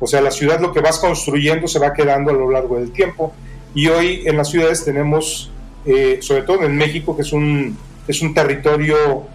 O 0.00 0.06
sea, 0.06 0.20
la 0.20 0.30
ciudad 0.30 0.60
lo 0.60 0.72
que 0.72 0.80
vas 0.80 0.98
construyendo 0.98 1.66
se 1.66 1.78
va 1.78 1.92
quedando 1.92 2.30
a 2.30 2.34
lo 2.34 2.50
largo 2.50 2.78
del 2.78 2.92
tiempo. 2.92 3.32
Y 3.74 3.88
hoy 3.88 4.22
en 4.26 4.36
las 4.36 4.50
ciudades 4.50 4.84
tenemos, 4.84 5.50
eh, 5.84 6.18
sobre 6.20 6.42
todo 6.42 6.62
en 6.62 6.76
México, 6.76 7.16
que 7.16 7.22
es 7.22 7.32
un, 7.32 7.76
es 8.06 8.22
un 8.22 8.34
territorio 8.34 9.26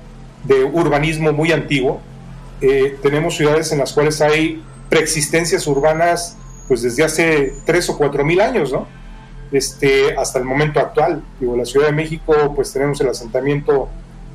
de 0.43 0.63
urbanismo 0.63 1.31
muy 1.31 1.51
antiguo, 1.51 2.01
eh, 2.61 2.97
tenemos 3.01 3.35
ciudades 3.35 3.71
en 3.71 3.79
las 3.79 3.93
cuales 3.93 4.21
hay 4.21 4.61
preexistencias 4.89 5.67
urbanas 5.67 6.37
pues 6.67 6.81
desde 6.81 7.03
hace 7.03 7.53
tres 7.65 7.89
o 7.89 7.97
cuatro 7.97 8.23
mil 8.23 8.39
años, 8.39 8.71
¿no? 8.71 8.87
Este, 9.51 10.15
hasta 10.15 10.39
el 10.39 10.45
momento 10.45 10.79
actual. 10.79 11.21
Digo, 11.39 11.55
la 11.55 11.65
Ciudad 11.65 11.87
de 11.87 11.93
México, 11.93 12.53
pues 12.55 12.71
tenemos 12.71 12.99
el 13.01 13.09
asentamiento 13.09 13.89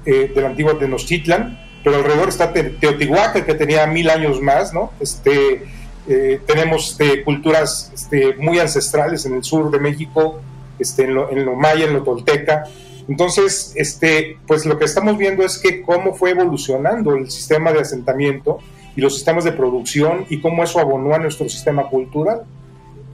eh, 0.04 0.30
de 0.34 0.40
la 0.40 0.48
antigua 0.48 0.78
Tenochtitlan, 0.78 1.58
pero 1.82 1.96
alrededor 1.96 2.28
está 2.28 2.52
Teotihuacán, 2.52 3.44
que 3.44 3.54
tenía 3.54 3.86
mil 3.86 4.10
años 4.10 4.40
más, 4.40 4.74
¿no? 4.74 4.92
Este, 5.00 5.64
eh, 6.08 6.40
tenemos 6.46 6.92
este, 6.92 7.22
culturas 7.22 7.92
este, 7.94 8.34
muy 8.36 8.58
ancestrales 8.58 9.26
en 9.26 9.34
el 9.34 9.44
sur 9.44 9.70
de 9.70 9.78
México, 9.78 10.40
este, 10.78 11.04
en, 11.04 11.14
lo, 11.14 11.30
en 11.30 11.44
lo 11.44 11.54
maya, 11.54 11.84
en 11.84 11.92
lo 11.92 12.02
tolteca. 12.02 12.64
Entonces, 13.08 13.72
este, 13.74 14.38
pues 14.46 14.64
lo 14.64 14.78
que 14.78 14.86
estamos 14.86 15.18
viendo 15.18 15.44
es 15.44 15.58
que 15.58 15.82
cómo 15.82 16.14
fue 16.14 16.30
evolucionando 16.30 17.14
el 17.14 17.30
sistema 17.30 17.72
de 17.72 17.80
asentamiento 17.80 18.58
y 18.96 19.00
los 19.00 19.14
sistemas 19.14 19.44
de 19.44 19.52
producción 19.52 20.24
y 20.28 20.40
cómo 20.40 20.64
eso 20.64 20.78
abonó 20.78 21.14
a 21.14 21.18
nuestro 21.18 21.48
sistema 21.48 21.88
cultural. 21.88 22.42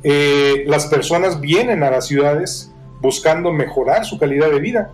Eh, 0.03 0.65
las 0.67 0.87
personas 0.87 1.41
vienen 1.41 1.83
a 1.83 1.91
las 1.91 2.07
ciudades 2.07 2.71
buscando 3.01 3.53
mejorar 3.53 4.05
su 4.05 4.19
calidad 4.19 4.51
de 4.51 4.61
vida, 4.61 4.93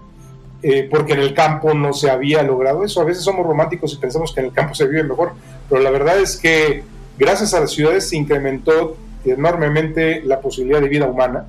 eh, 0.63 0.89
porque 0.91 1.13
en 1.13 1.21
el 1.21 1.35
campo 1.35 1.75
no 1.75 1.93
se 1.93 2.11
había 2.11 2.43
logrado 2.43 2.85
eso. 2.85 3.01
A 3.01 3.05
veces 3.05 3.25
somos 3.25 3.47
románticos 3.47 3.93
y 3.93 3.97
pensamos 3.97 4.33
que 4.33 4.41
en 4.41 4.47
el 4.47 4.53
campo 4.53 4.75
se 4.75 4.87
vive 4.87 5.03
mejor, 5.03 5.33
pero 5.69 5.83
la 5.83 5.91
verdad 5.91 6.19
es 6.19 6.37
que 6.37 6.83
gracias 7.19 7.55
a 7.55 7.61
las 7.61 7.73
ciudades 7.73 8.09
se 8.09 8.17
incrementó 8.17 8.97
enormemente 9.25 10.23
la 10.25 10.41
posibilidad 10.41 10.81
de 10.81 10.89
vida 10.89 11.07
humana 11.07 11.47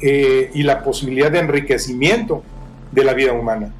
eh, 0.00 0.50
y 0.54 0.62
la 0.62 0.82
posibilidad 0.82 1.30
de 1.30 1.40
enriquecimiento 1.40 2.42
de 2.90 3.04
la 3.04 3.14
vida 3.14 3.32
humana. 3.32 3.72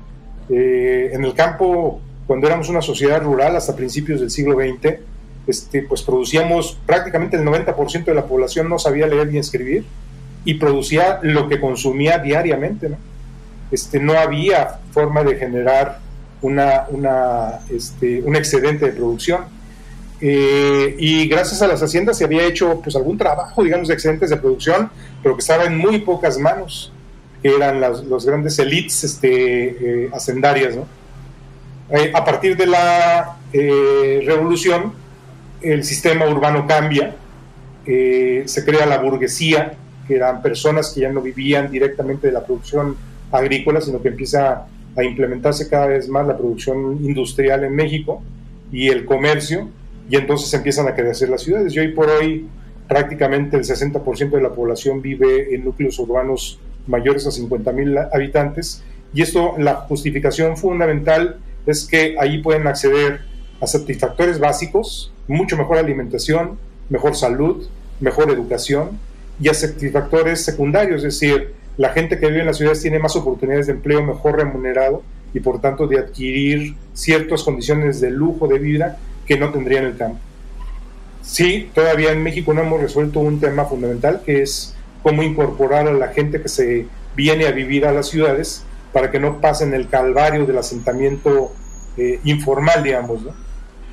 Eh, 0.49 1.11
en 1.13 1.25
el 1.25 1.35
campo, 1.35 2.01
cuando 2.27 2.47
éramos 2.47 2.69
una 2.69 2.83
sociedad 2.83 3.23
rural 3.23 3.57
hasta 3.57 3.77
principios 3.77 4.21
del 4.21 4.31
siglo 4.31 4.57
XX, 4.57 4.99
este, 5.47 5.83
pues 5.83 6.03
producíamos 6.03 6.79
prácticamente 6.87 7.37
el 7.37 7.45
90% 7.45 8.05
de 8.05 8.15
la 8.15 8.27
población 8.27 8.69
no 8.69 8.79
sabía 8.79 9.07
leer 9.07 9.33
ni 9.33 9.39
escribir 9.39 9.85
y 10.45 10.55
producía 10.55 11.19
lo 11.23 11.49
que 11.49 11.61
consumía 11.61 12.19
diariamente. 12.19 12.89
¿no? 12.89 12.97
Este, 13.71 13.99
no 13.99 14.13
había 14.15 14.79
forma 14.93 15.25
de 15.25 15.37
generar 15.37 15.99
una, 16.43 16.85
una, 16.91 17.61
este, 17.71 18.23
un 18.23 18.37
excedente 18.37 18.87
de 18.87 18.93
producción 18.93 19.45
eh, 20.25 20.95
y 21.01 21.27
gracias 21.27 21.63
a 21.63 21.67
las 21.67 21.83
haciendas 21.83 22.17
se 22.17 22.25
había 22.25 22.45
hecho 22.45 22.81
pues 22.81 22.95
algún 22.95 23.19
trabajo, 23.19 23.65
digamos, 23.65 23.89
de 23.89 23.95
excedentes 23.95 24.31
de 24.31 24.37
producción, 24.37 24.89
pero 25.21 25.35
que 25.35 25.41
estaba 25.41 25.65
en 25.65 25.77
muy 25.77 25.99
pocas 25.99 26.39
manos, 26.39 26.93
que 27.43 27.53
eran 27.53 27.81
las 27.81 28.05
los 28.05 28.25
grandes 28.25 28.57
elites 28.61 29.03
este, 29.03 30.05
eh, 30.05 30.11
hacendarias. 30.13 30.77
Eh, 31.91 32.13
a 32.15 32.25
partir 32.25 32.57
de 32.57 32.67
la 32.67 33.37
revolución, 33.53 34.93
el 35.61 35.83
sistema 35.83 36.27
urbano 36.27 36.67
cambia, 36.69 37.17
se 37.85 38.65
crea 38.65 38.87
la 38.87 38.99
burguesía, 38.99 39.75
que 40.07 40.15
eran 40.15 40.41
personas 40.41 40.91
que 40.91 41.01
ya 41.01 41.11
no 41.11 41.21
vivían 41.21 41.69
directamente 41.69 42.29
de 42.29 42.33
la 42.33 42.47
producción 42.47 42.97
agrícola, 43.33 43.81
sino 43.81 44.01
que 44.01 44.09
empieza 44.09 44.67
a 44.97 45.03
implementarse 45.03 45.69
cada 45.69 45.89
vez 45.89 46.09
más 46.09 46.27
la 46.27 46.37
producción 46.37 47.05
industrial 47.05 47.65
en 47.65 47.75
México 47.75 48.23
y 48.71 48.89
el 48.89 49.05
comercio 49.05 49.69
y 50.13 50.17
entonces 50.17 50.53
empiezan 50.53 50.87
a 50.87 50.95
crecer 50.95 51.31
las 51.31 51.41
ciudades. 51.41 51.75
Y 51.75 51.79
hoy 51.79 51.89
por 51.89 52.11
hoy 52.11 52.47
prácticamente 52.87 53.57
el 53.57 53.65
60% 53.65 54.31
de 54.31 54.43
la 54.43 54.51
población 54.51 55.01
vive 55.01 55.55
en 55.55 55.65
núcleos 55.65 55.99
urbanos 55.99 56.61
mayores 56.87 57.27
a 57.27 57.31
50 57.31 57.73
mil 57.73 57.97
habitantes 57.97 58.83
y 59.15 59.23
esto, 59.23 59.55
la 59.57 59.77
justificación 59.77 60.59
fundamental 60.59 61.39
es 61.65 61.87
que 61.87 62.17
ahí 62.21 62.43
pueden 62.43 62.67
acceder 62.67 63.21
a 63.59 63.67
satisfactores 63.67 64.39
básicos, 64.39 65.15
mucho 65.29 65.57
mejor 65.57 65.79
alimentación, 65.79 66.59
mejor 66.91 67.17
salud, 67.17 67.67
mejor 67.99 68.31
educación 68.31 68.99
y 69.41 69.49
a 69.49 69.55
satisfactores 69.55 70.45
secundarios, 70.45 71.05
es 71.05 71.19
decir, 71.19 71.55
la 71.79 71.89
gente 71.89 72.19
que 72.19 72.27
vive 72.27 72.41
en 72.41 72.47
las 72.47 72.59
ciudades 72.59 72.83
tiene 72.83 72.99
más 72.99 73.17
oportunidades 73.17 73.67
de 73.67 73.73
empleo 73.73 74.03
mejor 74.03 74.37
remunerado 74.37 75.03
y 75.33 75.41
por 75.41 75.59
tanto 75.63 75.87
de 75.87 76.01
adquirir 76.01 76.75
ciertas 76.93 77.43
condiciones 77.43 77.99
de 78.03 78.11
lujo 78.11 78.47
de 78.47 78.59
vida 78.59 78.99
que 79.27 79.39
no 79.39 79.51
tendría 79.51 79.81
en 79.81 79.87
el 79.87 79.97
campo. 79.97 80.19
Sí, 81.23 81.71
todavía 81.75 82.13
en 82.13 82.23
México 82.23 82.53
no 82.53 82.63
hemos 82.63 82.81
resuelto 82.81 83.21
un 83.21 83.41
tema 83.41 83.65
fundamental 83.65 84.23
que 84.25 84.43
es 84.43 84.75
cómo 85.03 85.23
incorporar 85.23 85.87
a 85.87 85.93
la 85.93 86.09
gente 86.09 86.41
que 86.43 86.49
se 86.49 86.87
viene 87.15 87.47
a 87.47 87.53
vivir 87.53 87.87
a 87.87 87.93
las 87.93 88.09
ciudades 88.09 88.65
para 88.93 89.11
que 89.11 89.21
no 89.21 89.41
pasen 89.41 89.73
el 89.75 89.89
calvario 89.89 90.47
del 90.47 90.59
asentamiento 90.59 91.53
eh, 91.97 92.21
informal, 92.25 92.83
digamos. 92.83 93.23
¿no? 93.23 93.35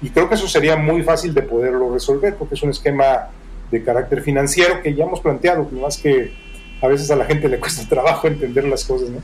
Y 0.02 0.10
creo 0.10 0.28
que 0.28 0.36
eso 0.36 0.48
sería 0.48 0.76
muy 0.76 1.04
fácil 1.04 1.34
de 1.34 1.42
poderlo 1.42 1.94
resolver 1.94 2.36
porque 2.36 2.56
es 2.56 2.64
un 2.64 2.72
esquema 2.72 3.30
de 3.72 3.84
carácter 3.84 4.22
financiero 4.22 4.82
que 4.82 4.96
ya 4.96 5.06
hemos 5.06 5.22
planteado, 5.22 5.68
más 5.72 5.98
que 5.98 6.34
a 6.82 6.88
veces 6.88 7.12
a 7.12 7.16
la 7.16 7.26
gente 7.26 7.48
le 7.48 7.60
cuesta 7.60 7.84
trabajo 7.90 8.28
entender 8.28 8.64
las 8.66 8.84
cosas. 8.86 9.10
¿no? 9.10 9.22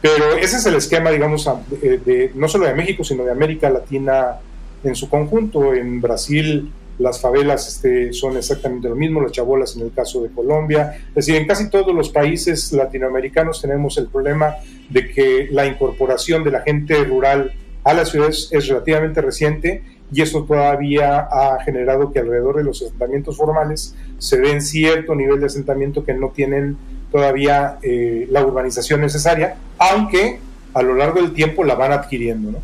Pero 0.00 0.36
ese 0.36 0.56
es 0.56 0.66
el 0.66 0.76
esquema, 0.76 1.10
digamos, 1.10 1.48
de, 1.70 2.32
no 2.34 2.48
solo 2.48 2.66
de 2.66 2.74
México, 2.74 3.04
sino 3.04 3.24
de 3.24 3.32
América 3.32 3.68
Latina 3.68 4.38
en 4.84 4.94
su 4.94 5.08
conjunto. 5.08 5.74
En 5.74 6.00
Brasil 6.00 6.72
las 6.98 7.20
favelas 7.20 7.68
este, 7.68 8.12
son 8.12 8.36
exactamente 8.36 8.88
lo 8.88 8.96
mismo, 8.96 9.20
las 9.20 9.32
chabolas 9.32 9.76
en 9.76 9.82
el 9.82 9.92
caso 9.92 10.22
de 10.22 10.30
Colombia. 10.30 10.96
Es 11.10 11.26
decir, 11.26 11.36
en 11.36 11.46
casi 11.46 11.70
todos 11.70 11.94
los 11.94 12.10
países 12.10 12.72
latinoamericanos 12.72 13.62
tenemos 13.62 13.96
el 13.98 14.08
problema 14.08 14.56
de 14.88 15.08
que 15.08 15.48
la 15.50 15.66
incorporación 15.66 16.42
de 16.44 16.50
la 16.50 16.60
gente 16.62 17.04
rural 17.04 17.52
a 17.84 17.94
las 17.94 18.10
ciudades 18.10 18.48
es 18.50 18.66
relativamente 18.68 19.20
reciente 19.20 19.82
y 20.12 20.22
esto 20.22 20.44
todavía 20.44 21.20
ha 21.30 21.62
generado 21.62 22.12
que 22.12 22.18
alrededor 22.18 22.56
de 22.56 22.64
los 22.64 22.82
asentamientos 22.82 23.36
formales 23.36 23.94
se 24.18 24.38
den 24.38 24.60
cierto 24.62 25.14
nivel 25.14 25.40
de 25.40 25.46
asentamiento 25.46 26.04
que 26.04 26.14
no 26.14 26.30
tienen 26.30 26.76
todavía 27.12 27.78
eh, 27.82 28.26
la 28.30 28.44
urbanización 28.44 29.00
necesaria, 29.00 29.56
aunque 29.78 30.40
a 30.74 30.82
lo 30.82 30.94
largo 30.94 31.20
del 31.20 31.32
tiempo 31.32 31.64
la 31.64 31.74
van 31.74 31.92
adquiriendo. 31.92 32.52
¿no? 32.52 32.58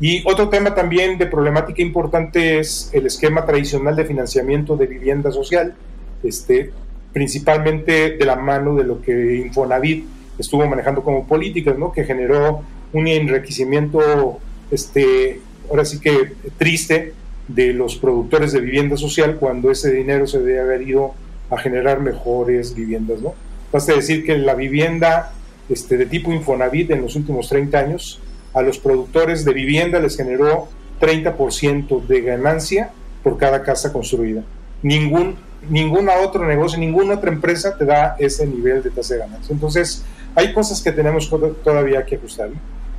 Y 0.00 0.22
otro 0.26 0.48
tema 0.48 0.74
también 0.74 1.18
de 1.18 1.26
problemática 1.26 1.82
importante 1.82 2.58
es 2.58 2.90
el 2.94 3.06
esquema 3.06 3.44
tradicional 3.44 3.94
de 3.96 4.06
financiamiento 4.06 4.76
de 4.76 4.86
vivienda 4.86 5.30
social, 5.30 5.74
este, 6.22 6.72
principalmente 7.12 8.16
de 8.16 8.24
la 8.24 8.36
mano 8.36 8.74
de 8.74 8.84
lo 8.84 9.02
que 9.02 9.36
Infonavit 9.36 10.06
estuvo 10.38 10.66
manejando 10.66 11.02
como 11.02 11.26
políticas, 11.26 11.76
¿no? 11.78 11.92
que 11.92 12.04
generó 12.04 12.62
un 12.94 13.06
enriquecimiento, 13.08 14.38
este, 14.70 15.40
ahora 15.68 15.84
sí 15.84 16.00
que 16.00 16.32
triste, 16.56 17.12
de 17.54 17.72
los 17.72 17.96
productores 17.96 18.52
de 18.52 18.60
vivienda 18.60 18.96
social 18.96 19.36
cuando 19.36 19.70
ese 19.72 19.92
dinero 19.92 20.26
se 20.26 20.38
debe 20.38 20.60
haber 20.60 20.82
ido 20.82 21.14
a 21.50 21.58
generar 21.58 22.00
mejores 22.00 22.74
viviendas. 22.74 23.20
¿no? 23.20 23.34
Basta 23.72 23.92
decir 23.92 24.24
que 24.24 24.38
la 24.38 24.54
vivienda 24.54 25.32
este, 25.68 25.96
de 25.96 26.06
tipo 26.06 26.32
Infonavit 26.32 26.92
en 26.92 27.02
los 27.02 27.16
últimos 27.16 27.48
30 27.48 27.78
años 27.78 28.20
a 28.52 28.62
los 28.62 28.78
productores 28.78 29.44
de 29.44 29.52
vivienda 29.52 30.00
les 30.00 30.16
generó 30.16 30.68
30% 31.00 32.06
de 32.06 32.20
ganancia 32.20 32.90
por 33.22 33.38
cada 33.38 33.62
casa 33.62 33.92
construida. 33.92 34.42
Ningún, 34.82 35.36
ninguna 35.68 36.14
otro 36.24 36.46
negocio, 36.46 36.78
ninguna 36.78 37.14
otra 37.14 37.30
empresa 37.30 37.76
te 37.76 37.84
da 37.84 38.16
ese 38.18 38.46
nivel 38.46 38.82
de 38.82 38.90
tasa 38.90 39.14
de 39.14 39.20
ganancia. 39.20 39.52
Entonces, 39.52 40.04
hay 40.34 40.52
cosas 40.52 40.80
que 40.80 40.92
tenemos 40.92 41.30
todavía 41.62 42.04
que 42.04 42.16
ajustar. 42.16 42.50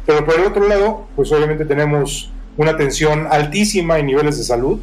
Pero 0.05 0.25
por 0.25 0.39
el 0.39 0.46
otro 0.46 0.67
lado, 0.67 1.08
pues 1.15 1.31
obviamente 1.31 1.65
tenemos 1.65 2.31
una 2.58 2.75
tensión 2.75 3.27
altísima 3.29 4.00
en 4.00 4.08
niveles 4.08 4.38
de 4.38 4.43
salud, 4.43 4.79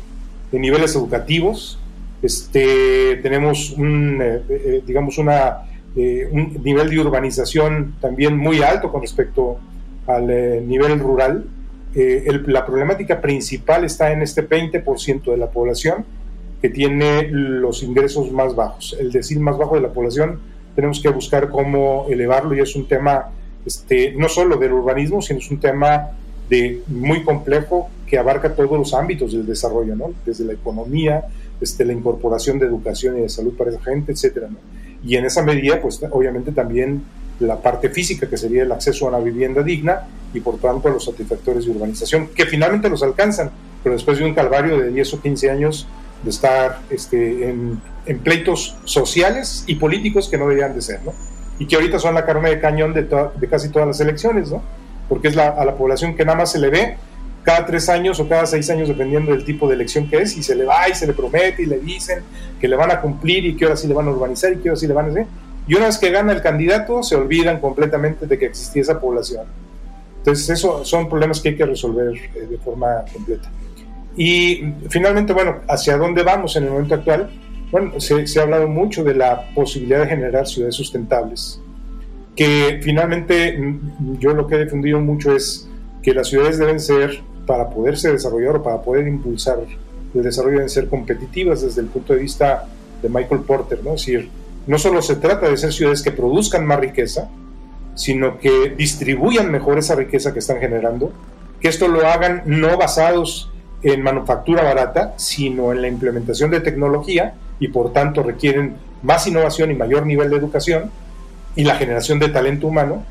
en 0.53 0.61
niveles 0.63 0.95
educativos, 0.95 1.79
este, 2.23 3.17
tenemos 3.23 3.71
un, 3.71 4.21
eh, 4.21 4.43
eh, 4.49 4.83
digamos 4.87 5.19
una, 5.19 5.59
eh, 5.97 6.29
un 6.31 6.61
nivel 6.65 6.91
de 6.91 6.99
urbanización 6.99 7.95
también 8.01 8.37
muy 8.37 8.63
alto 8.63 8.91
con 8.91 9.03
respecto 9.03 9.59
al 10.09 10.27
nivel 10.67 10.99
rural. 10.99 11.45
la 11.95 12.67
problemática 12.67 13.21
principal 13.21 13.85
está 13.85 14.11
en 14.12 14.23
este 14.23 14.49
20% 14.49 15.31
de 15.31 15.37
la 15.37 15.50
población 15.50 16.05
que 16.61 16.69
tiene 16.69 17.29
los 17.31 17.83
ingresos 17.83 18.33
más 18.33 18.57
bajos. 18.57 18.97
El 18.99 19.12
decir 19.12 19.38
más 19.38 19.57
bajo 19.57 19.77
de 19.77 19.83
la 19.83 19.93
población 19.93 20.41
tenemos 20.75 21.00
que 21.00 21.09
buscar 21.09 21.50
cómo 21.50 22.07
elevarlo 22.09 22.55
y 22.57 22.61
es 22.61 22.75
un 22.75 22.88
tema 22.88 23.31
este, 23.65 24.12
no 24.12 24.29
solo 24.29 24.57
del 24.57 24.73
urbanismo, 24.73 25.21
sino 25.21 25.38
es 25.38 25.50
un 25.50 25.61
tema 25.61 26.11
de 26.49 26.83
muy 26.87 27.23
complejo 27.23 27.88
que 28.07 28.19
abarca 28.19 28.55
todos 28.55 28.79
los 28.79 28.95
ámbitos 28.95 29.33
del 29.33 29.47
desarrollo, 29.47 29.95
¿no? 29.95 30.12
desde 30.25 30.45
la 30.45 30.55
economía, 30.55 31.25
este, 31.61 31.85
la 31.85 31.93
incorporación 31.93 32.59
de 32.59 32.67
educación 32.67 33.19
y 33.19 33.23
de 33.23 33.29
salud 33.29 33.55
para 33.57 33.71
esa 33.71 33.83
gente, 33.83 34.12
etcétera. 34.12 34.49
Y 35.05 35.17
en 35.17 35.27
esa 35.27 35.43
medida, 35.43 35.81
pues 35.81 36.00
obviamente 36.11 36.53
también 36.53 37.03
la 37.40 37.61
parte 37.61 37.88
física, 37.90 38.28
que 38.28 38.37
sería 38.37 38.62
el 38.62 38.73
acceso 38.73 39.07
a 39.07 39.09
una 39.11 39.18
vivienda 39.18 39.62
digna 39.62 40.09
y 40.35 40.40
por 40.40 40.59
tanto 40.59 40.88
los 40.88 41.04
satisfactores 41.04 41.64
de 41.64 41.71
urbanización, 41.71 42.28
que 42.28 42.47
finalmente 42.47 42.88
los 42.88 43.02
alcanzan, 43.02 43.50
pero 43.83 43.95
después 43.95 44.18
de 44.18 44.25
un 44.25 44.35
calvario 44.35 44.78
de 44.78 44.90
10 44.90 45.14
o 45.14 45.21
15 45.21 45.50
años 45.50 45.87
de 46.23 46.30
estar 46.30 46.80
este, 46.90 47.49
en, 47.49 47.80
pleitos 48.25 48.76
sociales 48.85 49.64
y 49.66 49.76
políticos 49.76 50.28
que 50.28 50.38
no 50.38 50.49
deberían 50.49 50.75
de 50.75 50.83
ser, 50.83 51.00
¿no? 51.04 51.12
Y 51.59 51.66
que 51.66 51.76
ahorita 51.76 51.99
son 51.99 52.14
la 52.14 52.25
carne 52.25 52.50
de 52.50 52.61
cañón 52.61 52.95
de, 52.95 53.02
de 53.02 53.49
casi 53.49 53.68
todas 53.68 53.87
las 53.87 54.00
elecciones, 54.00 54.50
¿no? 54.50 54.62
Porque 55.09 55.28
es 55.28 55.37
la, 55.37 55.49
a 55.49 55.64
la 55.64 55.76
población 55.76 56.16
que 56.16 56.25
nada 56.25 56.38
más 56.38 56.52
se 56.52 56.59
le 56.59 56.71
ve 56.71 56.97
cada 57.49 57.64
tres 57.64 57.88
años 57.88 58.21
o 58.21 58.28
cada 58.28 58.47
seis 58.47 58.68
años, 58.71 58.88
dependiendo 58.88 59.33
del 59.33 59.45
tipo 59.45 59.68
de 59.68 59.75
elección 59.75 60.09
que 60.09 60.18
es, 60.18 60.37
y 60.37 60.42
se 60.42 60.54
le 60.54 60.64
va 60.64 60.88
y 60.88 60.95
se 60.95 61.07
le 61.07 61.12
promete 61.12 61.62
y 61.62 61.66
le 61.66 61.78
dicen 61.78 62.21
que 62.61 62.68
le 62.68 62.76
van 62.76 62.90
a 62.90 63.00
cumplir 63.00 63.45
y 63.47 63.57
que 63.57 63.64
ahora 63.64 63.76
sí 63.76 63.88
le 63.88 63.95
van 63.95 64.07
a 64.09 64.11
urbanizar 64.11 64.52
y 64.52 64.57
que 64.57 64.68
ahora 64.68 64.78
sí 64.78 64.87
le 64.87 64.95
van 64.95 65.07
a 65.07 65.09
hacer. 65.09 65.26
Y 65.69 65.75
una 65.75 65.87
vez 65.87 65.99
que 65.99 66.11
gana 66.11 66.33
el 66.33 66.41
candidato, 66.41 67.03
se 67.03 67.15
olvidan 67.15 67.61
completamente 67.61 68.27
de 68.27 68.39
que 68.39 68.47
existía 68.47 68.83
esa 68.83 68.99
población. 68.99 69.45
Entonces, 70.17 70.49
eso 70.49 70.85
son 70.85 71.09
problemas 71.09 71.41
que 71.41 71.51
hay 71.51 71.57
que 71.57 71.67
resolver 71.67 72.15
eh, 72.17 72.47
de 72.51 72.59
forma 72.59 73.05
completa. 73.13 73.51
Y 74.17 74.65
finalmente, 74.89 75.33
bueno, 75.33 75.59
¿hacia 75.69 75.97
dónde 75.97 76.23
vamos 76.23 76.57
en 76.57 76.65
el 76.65 76.71
momento 76.71 76.95
actual? 76.95 77.31
Bueno, 77.71 78.01
se, 78.01 78.27
se 78.27 78.41
ha 78.41 78.45
hablado 78.45 78.67
mucho 78.67 79.05
de 79.05 79.15
la 79.15 79.49
posibilidad 79.55 80.01
de 80.01 80.07
generar 80.09 80.47
ciudades 80.47 80.75
sustentables, 80.75 81.61
que 82.35 82.81
finalmente 82.83 83.57
mm, 83.57 84.19
yo 84.19 84.33
lo 84.33 84.47
que 84.47 84.57
he 84.57 84.59
defendido 84.59 85.01
mucho 85.01 85.37
es 85.37 85.69
que 86.03 86.15
las 86.15 86.29
ciudades 86.29 86.59
deben 86.59 86.81
ser, 86.81 87.21
para 87.47 87.69
poderse 87.69 88.11
desarrollar 88.11 88.57
o 88.57 88.63
para 88.63 88.81
poder 88.81 89.07
impulsar 89.07 89.59
el 90.15 90.23
desarrollo, 90.23 90.57
deben 90.57 90.71
ser 90.71 90.89
competitivas 90.89 91.63
desde 91.63 91.83
el 91.83 91.89
punto 91.89 92.15
de 92.15 92.21
vista 92.21 92.67
de 93.03 93.09
Michael 93.09 93.43
Porter, 93.43 93.81
¿no? 93.85 93.95
Es 93.95 94.07
decir, 94.07 94.29
no 94.69 94.79
solo 94.79 95.01
se 95.01 95.17
trata 95.17 95.49
de 95.49 95.57
ser 95.57 95.73
ciudades 95.73 96.03
que 96.03 96.13
produzcan 96.13 96.67
más 96.67 96.79
riqueza, 96.79 97.31
sino 97.95 98.39
que 98.39 98.75
distribuyan 98.77 99.51
mejor 99.51 99.79
esa 99.79 99.95
riqueza 99.95 100.35
que 100.35 100.39
están 100.41 100.61
generando, 100.61 101.11
que 101.59 101.69
esto 101.69 101.89
lo 101.89 102.07
hagan 102.07 102.43
no 102.45 102.77
basados 102.77 103.51
en 103.83 104.03
manufactura 104.03 104.63
barata, 104.63 105.15
sino 105.17 105.73
en 105.73 105.81
la 105.81 105.89
implementación 105.89 106.51
de 106.51 106.61
tecnología 106.61 107.35
y 107.59 107.69
por 107.69 107.95
tanto 107.95 108.23
requieren 108.23 108.77
más 109.03 109.27
innovación 109.27 109.71
y 109.71 109.75
mayor 109.75 110.05
nivel 110.05 110.29
de 110.29 110.37
educación 110.37 110.91
y 111.57 111.65
la 111.65 111.77
generación 111.77 112.19
de 112.19 112.29
talento 112.29 112.67
humano 112.67 113.05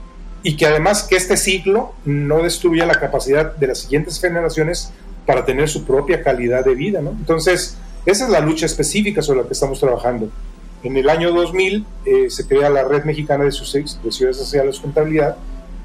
y 0.43 0.57
que 0.57 0.67
además 0.67 1.03
que 1.03 1.15
este 1.15 1.37
ciclo 1.37 1.93
no 2.05 2.43
destruya 2.43 2.85
la 2.85 2.99
capacidad 2.99 3.55
de 3.55 3.67
las 3.67 3.79
siguientes 3.79 4.21
generaciones 4.21 4.91
para 5.25 5.43
tener 5.43 5.67
su 5.67 5.85
propia 5.85 6.21
calidad 6.21 6.63
de 6.63 6.75
vida. 6.75 6.99
Entonces, 6.99 7.77
esa 8.05 8.25
es 8.25 8.29
la 8.29 8.41
lucha 8.41 8.67
específica 8.67 9.23
sobre 9.23 9.41
la 9.41 9.47
que 9.47 9.53
estamos 9.53 9.79
trabajando. 9.79 10.29
En 10.83 10.95
el 10.95 11.09
año 11.09 11.31
2000 11.31 11.85
eh, 12.05 12.29
se 12.29 12.47
crea 12.47 12.69
la 12.69 12.83
Red 12.83 13.03
Mexicana 13.03 13.43
de, 13.43 13.49
de 13.49 14.11
Ciudades 14.11 14.37
Sociales 14.37 14.79
Contabilidad 14.79 15.37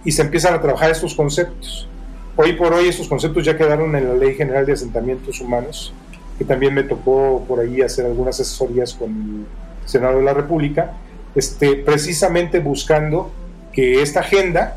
y 0.05 0.13
se 0.13 0.23
empiezan 0.23 0.55
a 0.55 0.61
trabajar 0.61 0.91
estos 0.91 1.15
conceptos. 1.15 1.89
Hoy 2.37 2.55
por 2.55 2.73
hoy 2.73 2.89
estos 2.89 3.09
conceptos 3.09 3.45
ya 3.45 3.57
quedaron 3.57 3.95
en 3.97 4.09
la 4.09 4.15
Ley 4.15 4.35
General 4.35 4.65
de 4.67 4.73
Asentamientos 4.73 5.41
Humanos, 5.41 5.93
que 6.39 6.45
también 6.45 6.75
me 6.75 6.83
tocó 6.83 7.45
por 7.47 7.61
ahí 7.61 7.83
hacer 7.83 8.07
algunas 8.07 8.41
asesorías 8.41 8.95
con 8.95 9.11
el 9.11 9.89
Senado 9.89 10.19
de 10.19 10.25
la 10.25 10.35
República, 10.35 10.93
este, 11.35 11.77
precisamente 11.77 12.59
buscando 12.61 13.31
que 13.73 14.03
esta 14.03 14.21
agenda, 14.21 14.77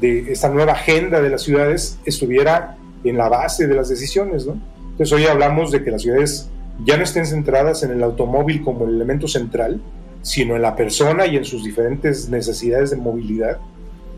de 0.00 0.32
esta 0.32 0.48
nueva 0.48 0.72
agenda 0.72 1.20
de 1.20 1.30
las 1.30 1.42
ciudades, 1.42 1.98
estuviera 2.04 2.76
en 3.04 3.16
la 3.16 3.28
base 3.28 3.66
de 3.66 3.74
las 3.74 3.88
decisiones. 3.88 4.46
¿no? 4.46 4.58
Entonces 4.92 5.12
hoy 5.12 5.26
hablamos 5.26 5.70
de 5.70 5.82
que 5.82 5.90
las 5.90 6.02
ciudades 6.02 6.48
ya 6.84 6.96
no 6.96 7.04
estén 7.04 7.26
centradas 7.26 7.82
en 7.82 7.90
el 7.90 8.02
automóvil 8.02 8.62
como 8.62 8.86
el 8.86 8.94
elemento 8.94 9.28
central, 9.28 9.80
sino 10.22 10.56
en 10.56 10.62
la 10.62 10.76
persona 10.76 11.26
y 11.26 11.36
en 11.36 11.44
sus 11.44 11.64
diferentes 11.64 12.28
necesidades 12.28 12.90
de 12.90 12.96
movilidad. 12.96 13.58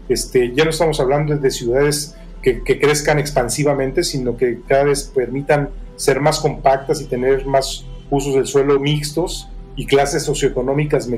Este, 0.08 0.52
ya 0.54 0.64
no 0.64 0.70
estamos 0.70 1.00
hablando 1.00 1.36
de 1.36 1.50
ciudades 1.50 2.16
que, 2.42 2.62
crezcan 2.62 3.18
expansivamente, 3.18 4.02
sino 4.02 4.36
que 4.36 4.60
cada 4.66 4.84
vez 4.84 5.04
permitan 5.14 5.70
ser 5.96 6.20
más 6.20 6.40
compactas 6.40 7.00
y 7.00 7.04
tener 7.04 7.46
más 7.46 7.84
usos 8.10 8.34
del 8.34 8.46
suelo 8.46 8.78
mixtos 8.80 9.48
y 9.76 9.86
clases 9.86 10.24
socioeconómicas 10.24 11.08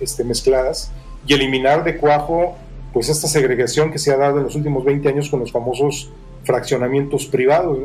este, 0.00 0.24
mezcladas 0.24 0.92
y 1.26 1.34
eliminar 1.34 1.84
de 1.84 1.96
cuajo 1.96 2.54
pues 2.92 3.08
esta 3.08 3.26
segregación 3.26 3.90
que 3.90 3.98
se 3.98 4.12
ha 4.12 4.16
dado 4.16 4.38
en 4.38 4.44
los 4.44 4.54
últimos 4.54 4.84
20 4.84 5.08
años 5.08 5.28
con 5.28 5.40
los 5.40 5.50
famosos 5.50 6.10
fraccionamientos 6.44 7.26
privados, 7.26 7.78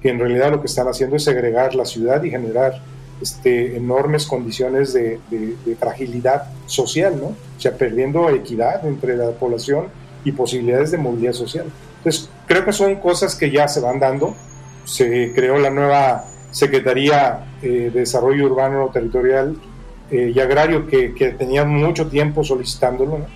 que 0.00 0.10
en 0.10 0.18
realidad 0.18 0.50
lo 0.50 0.60
que 0.60 0.66
están 0.66 0.88
haciendo 0.88 1.16
es 1.16 1.24
segregar 1.24 1.74
la 1.74 1.84
ciudad 1.84 2.22
y 2.22 2.30
generar 2.30 2.80
este, 3.20 3.76
enormes 3.76 4.26
condiciones 4.26 4.92
de, 4.92 5.18
de, 5.30 5.76
fragilidad 5.76 6.44
social, 6.66 7.16
¿no? 7.20 7.26
o 7.28 7.60
sea, 7.60 7.76
perdiendo 7.76 8.28
equidad 8.30 8.86
entre 8.86 9.16
la 9.16 9.30
población 9.30 9.86
y 10.24 10.32
posibilidades 10.32 10.92
de 10.92 10.98
movilidad 10.98 11.32
social. 11.32 11.66
Entonces, 11.98 12.30
creo 12.46 12.64
que 12.64 12.72
son 12.72 12.96
cosas 12.96 13.34
que 13.34 13.50
ya 13.50 13.66
se 13.66 13.80
van 13.80 13.98
dando. 13.98 14.34
Se 14.84 15.32
creó 15.34 15.58
la 15.58 15.70
nueva 15.70 16.24
Secretaría 16.50 17.56
eh, 17.62 17.90
de 17.92 18.00
Desarrollo 18.00 18.46
Urbano 18.46 18.88
Territorial 18.92 19.56
eh, 20.10 20.32
y 20.34 20.40
Agrario 20.40 20.86
que, 20.86 21.14
que 21.14 21.32
tenía 21.32 21.64
mucho 21.64 22.08
tiempo 22.08 22.42
solicitándolo, 22.42 23.26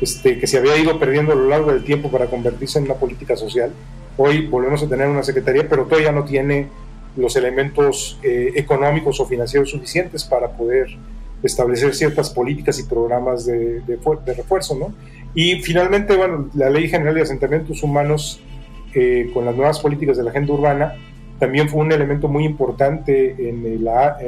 este, 0.00 0.38
que 0.38 0.46
se 0.46 0.58
había 0.58 0.76
ido 0.76 0.98
perdiendo 0.98 1.32
a 1.32 1.34
lo 1.34 1.48
largo 1.48 1.72
del 1.72 1.84
tiempo 1.84 2.10
para 2.10 2.26
convertirse 2.26 2.78
en 2.78 2.84
una 2.84 2.94
política 2.94 3.34
social. 3.36 3.72
Hoy 4.16 4.46
volvemos 4.46 4.82
a 4.82 4.88
tener 4.88 5.08
una 5.08 5.22
Secretaría, 5.22 5.68
pero 5.68 5.84
todavía 5.84 6.12
no 6.12 6.24
tiene 6.24 6.68
los 7.16 7.36
elementos 7.36 8.18
eh, 8.22 8.52
económicos 8.56 9.20
o 9.20 9.26
financieros 9.26 9.70
suficientes 9.70 10.24
para 10.24 10.48
poder 10.48 10.88
establecer 11.42 11.94
ciertas 11.94 12.30
políticas 12.30 12.78
y 12.78 12.84
programas 12.84 13.46
de, 13.46 13.82
refuerzo, 14.26 14.76
¿no? 14.76 14.94
Y 15.34 15.62
finalmente, 15.62 16.16
bueno, 16.16 16.50
la 16.54 16.70
Ley 16.70 16.88
General 16.88 17.14
de 17.14 17.22
Asentamientos 17.22 17.82
Humanos, 17.82 18.40
eh, 18.94 19.30
con 19.32 19.44
las 19.44 19.56
nuevas 19.56 19.80
políticas 19.80 20.16
de 20.16 20.24
la 20.24 20.30
agenda 20.30 20.52
urbana, 20.52 20.94
también 21.38 21.68
fue 21.68 21.80
un 21.80 21.90
elemento 21.90 22.28
muy 22.28 22.44
importante 22.44 23.48
en 23.48 23.82
la, 23.82 24.18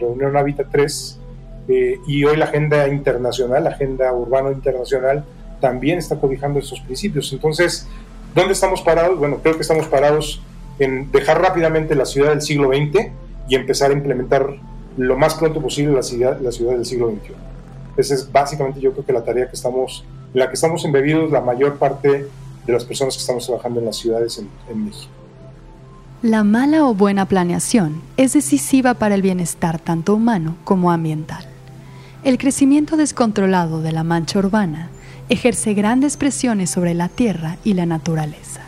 reunión 0.00 0.36
Hábitat 0.36 0.66
3 0.72 1.20
eh, 1.68 1.98
y 2.08 2.24
hoy 2.24 2.36
la 2.36 2.46
agenda 2.46 2.88
internacional, 2.88 3.64
la 3.64 3.70
agenda 3.70 4.12
urbano 4.12 4.50
internacional, 4.50 5.24
también 5.60 5.98
está 5.98 6.16
cobijando 6.16 6.58
esos 6.58 6.80
principios. 6.80 7.32
Entonces, 7.32 7.86
¿dónde 8.36 8.52
estamos 8.52 8.82
parados? 8.82 9.18
Bueno, 9.18 9.38
creo 9.42 9.56
que 9.56 9.62
estamos 9.62 9.86
parados 9.86 10.40
en 10.78 11.10
dejar 11.10 11.40
rápidamente 11.40 11.96
la 11.96 12.04
ciudad 12.04 12.30
del 12.30 12.42
siglo 12.42 12.68
XX 12.68 13.08
y 13.48 13.56
empezar 13.56 13.90
a 13.90 13.94
implementar 13.94 14.54
lo 14.96 15.16
más 15.16 15.34
pronto 15.34 15.60
posible 15.60 15.92
la 15.92 16.02
ciudad, 16.02 16.38
la 16.40 16.52
ciudad 16.52 16.74
del 16.74 16.84
siglo 16.84 17.10
XXI. 17.10 17.34
Esa 17.96 18.14
es 18.14 18.30
básicamente 18.30 18.80
yo 18.80 18.92
creo 18.92 19.04
que 19.04 19.12
la 19.12 19.24
tarea 19.24 19.48
que 19.48 19.56
estamos 19.56 20.04
la 20.34 20.48
que 20.48 20.54
estamos 20.54 20.84
embebidos 20.84 21.30
la 21.30 21.40
mayor 21.40 21.78
parte 21.78 22.28
de 22.66 22.72
las 22.72 22.84
personas 22.84 23.14
que 23.14 23.20
estamos 23.20 23.46
trabajando 23.46 23.80
en 23.80 23.86
las 23.86 23.96
ciudades 23.96 24.38
en, 24.68 24.84
México. 24.84 25.10
La 26.20 26.44
mala 26.44 26.86
o 26.86 26.94
buena 26.94 27.26
planeación 27.26 28.02
es 28.18 28.34
decisiva 28.34 28.94
para 28.94 29.14
el 29.14 29.22
bienestar 29.22 29.78
tanto 29.78 30.14
humano 30.14 30.56
como 30.64 30.90
ambiental. 30.90 31.46
El 32.22 32.36
crecimiento 32.36 32.96
descontrolado 32.96 33.80
de 33.80 33.92
la 33.92 34.02
mancha 34.02 34.38
urbana 34.40 34.90
ejerce 35.28 35.74
grandes 35.74 36.16
presiones 36.16 36.70
sobre 36.70 36.94
la 36.94 37.08
tierra 37.08 37.56
y 37.64 37.74
la 37.74 37.86
naturaleza. 37.86 38.60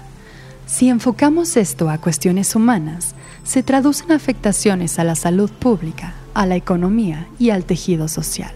Si 0.66 0.88
enfocamos 0.88 1.56
esto 1.56 1.88
a 1.88 1.98
cuestiones 1.98 2.54
humanas, 2.54 3.14
se 3.42 3.62
traducen 3.62 4.12
afectaciones 4.12 4.98
a 4.98 5.04
la 5.04 5.14
salud 5.14 5.50
pública, 5.50 6.14
a 6.34 6.44
la 6.44 6.56
economía 6.56 7.26
y 7.38 7.50
al 7.50 7.64
tejido 7.64 8.08
social. 8.08 8.52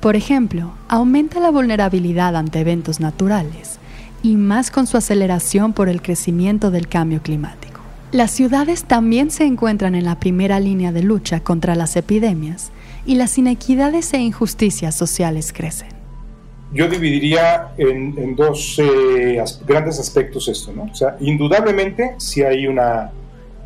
Por 0.00 0.14
ejemplo, 0.14 0.72
aumenta 0.88 1.40
la 1.40 1.50
vulnerabilidad 1.50 2.36
ante 2.36 2.60
eventos 2.60 3.00
naturales 3.00 3.78
y 4.22 4.36
más 4.36 4.70
con 4.70 4.86
su 4.86 4.96
aceleración 4.96 5.72
por 5.72 5.88
el 5.88 6.00
crecimiento 6.00 6.70
del 6.70 6.86
cambio 6.86 7.22
climático. 7.22 7.80
Las 8.12 8.30
ciudades 8.30 8.84
también 8.84 9.30
se 9.30 9.44
encuentran 9.44 9.94
en 9.94 10.04
la 10.04 10.20
primera 10.20 10.60
línea 10.60 10.92
de 10.92 11.02
lucha 11.02 11.40
contra 11.40 11.74
las 11.74 11.96
epidemias 11.96 12.70
y 13.04 13.16
las 13.16 13.36
inequidades 13.36 14.14
e 14.14 14.18
injusticias 14.18 14.94
sociales 14.94 15.52
crecen. 15.52 15.97
Yo 16.72 16.88
dividiría 16.88 17.68
en, 17.78 18.36
dos 18.36 18.78
eh, 18.78 19.42
grandes 19.66 19.98
aspectos 19.98 20.48
esto, 20.48 20.72
¿no? 20.72 20.84
O 20.84 20.94
sea, 20.94 21.16
indudablemente 21.20 22.14
si 22.18 22.42
hay 22.42 22.66
una, 22.66 23.10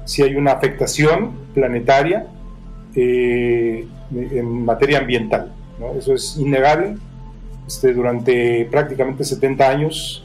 si 0.04 0.22
hay 0.22 0.36
una 0.36 0.52
afectación 0.52 1.32
planetaria 1.54 2.26
eh, 2.94 3.86
en 4.14 4.64
materia 4.64 4.98
ambiental, 4.98 5.52
¿no? 5.80 5.98
Eso 5.98 6.14
es 6.14 6.36
innegable. 6.36 6.96
Este, 7.66 7.92
durante 7.92 8.64
prácticamente 8.66 9.24
70 9.24 9.68
años 9.68 10.24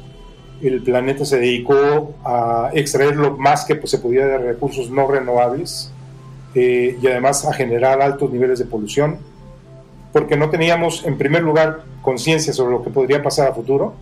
el 0.61 0.81
planeta 0.81 1.23
se 1.23 1.37
dedicó 1.37 2.15
a 2.23 2.71
extraer 2.73 3.15
lo 3.15 3.37
más 3.37 3.65
que 3.65 3.75
pues, 3.75 3.91
se 3.91 3.99
podía 3.99 4.25
de 4.25 4.37
recursos 4.39 4.89
no 4.89 5.07
renovables 5.07 5.91
eh, 6.55 6.97
y 6.99 7.07
además 7.07 7.45
a 7.45 7.53
generar 7.53 8.01
altos 8.01 8.31
niveles 8.31 8.57
de 8.59 8.65
polución 8.65 9.19
porque 10.13 10.37
no 10.37 10.49
teníamos, 10.49 11.05
en 11.05 11.17
primer 11.17 11.43
lugar, 11.43 11.83
conciencia 12.01 12.53
sobre 12.53 12.71
lo 12.71 12.83
que 12.83 12.89
podría 12.89 13.21
pasar 13.21 13.49
a 13.49 13.53
futuro, 13.53 13.93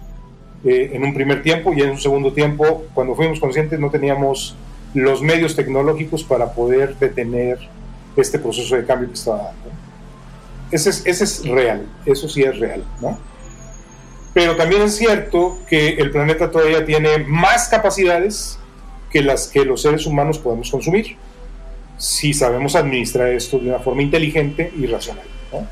eh, 0.64 0.92
en 0.94 1.04
un 1.04 1.14
primer 1.14 1.44
tiempo, 1.44 1.74
y 1.74 1.82
en 1.82 1.92
un 1.92 2.00
segundo 2.00 2.34
tiempo, 2.34 2.86
cuando 2.94 3.16
fuimos 3.16 3.40
conscientes, 3.40 3.80
no 3.80 3.90
teníamos 3.90 4.56
los 4.94 5.22
medios 5.22 5.56
tecnológicos 5.56 6.24
para 6.24 6.54
poder 6.54 6.96
detener 6.98 7.60
este 8.16 8.40
proceso 8.40 8.76
de 8.76 8.86
cambio 8.86 9.10
que 9.10 9.16
estaba 9.16 9.38
dando. 9.38 9.70
Ese 10.72 10.90
es, 10.90 11.06
ese 11.06 11.24
es 11.24 11.48
real, 11.48 11.86
eso 12.06 12.28
sí 12.30 12.44
es 12.44 12.58
real, 12.60 12.84
¿no? 13.02 13.20
Pero 14.34 14.56
también 14.56 14.82
es 14.82 14.96
cierto 14.96 15.60
que 15.68 15.90
el 15.90 16.12
planeta 16.12 16.52
todavía 16.52 16.86
tiene 16.86 17.20
más 17.20 17.68
capacidades 17.70 18.58
que 19.10 19.22
las 19.22 19.48
que 19.48 19.64
los 19.64 19.82
seres 19.82 20.06
humanos 20.06 20.40
podemos 20.40 20.70
consumir, 20.70 21.16
si 21.98 22.34
sabemos 22.34 22.76
administrar 22.76 23.30
esto 23.30 23.60
de 23.60 23.70
una 23.70 23.80
forma 23.80 24.02
inteligente 24.02 24.74
y 24.78 24.86
racional. 24.88 25.24
¿no? 25.54 25.66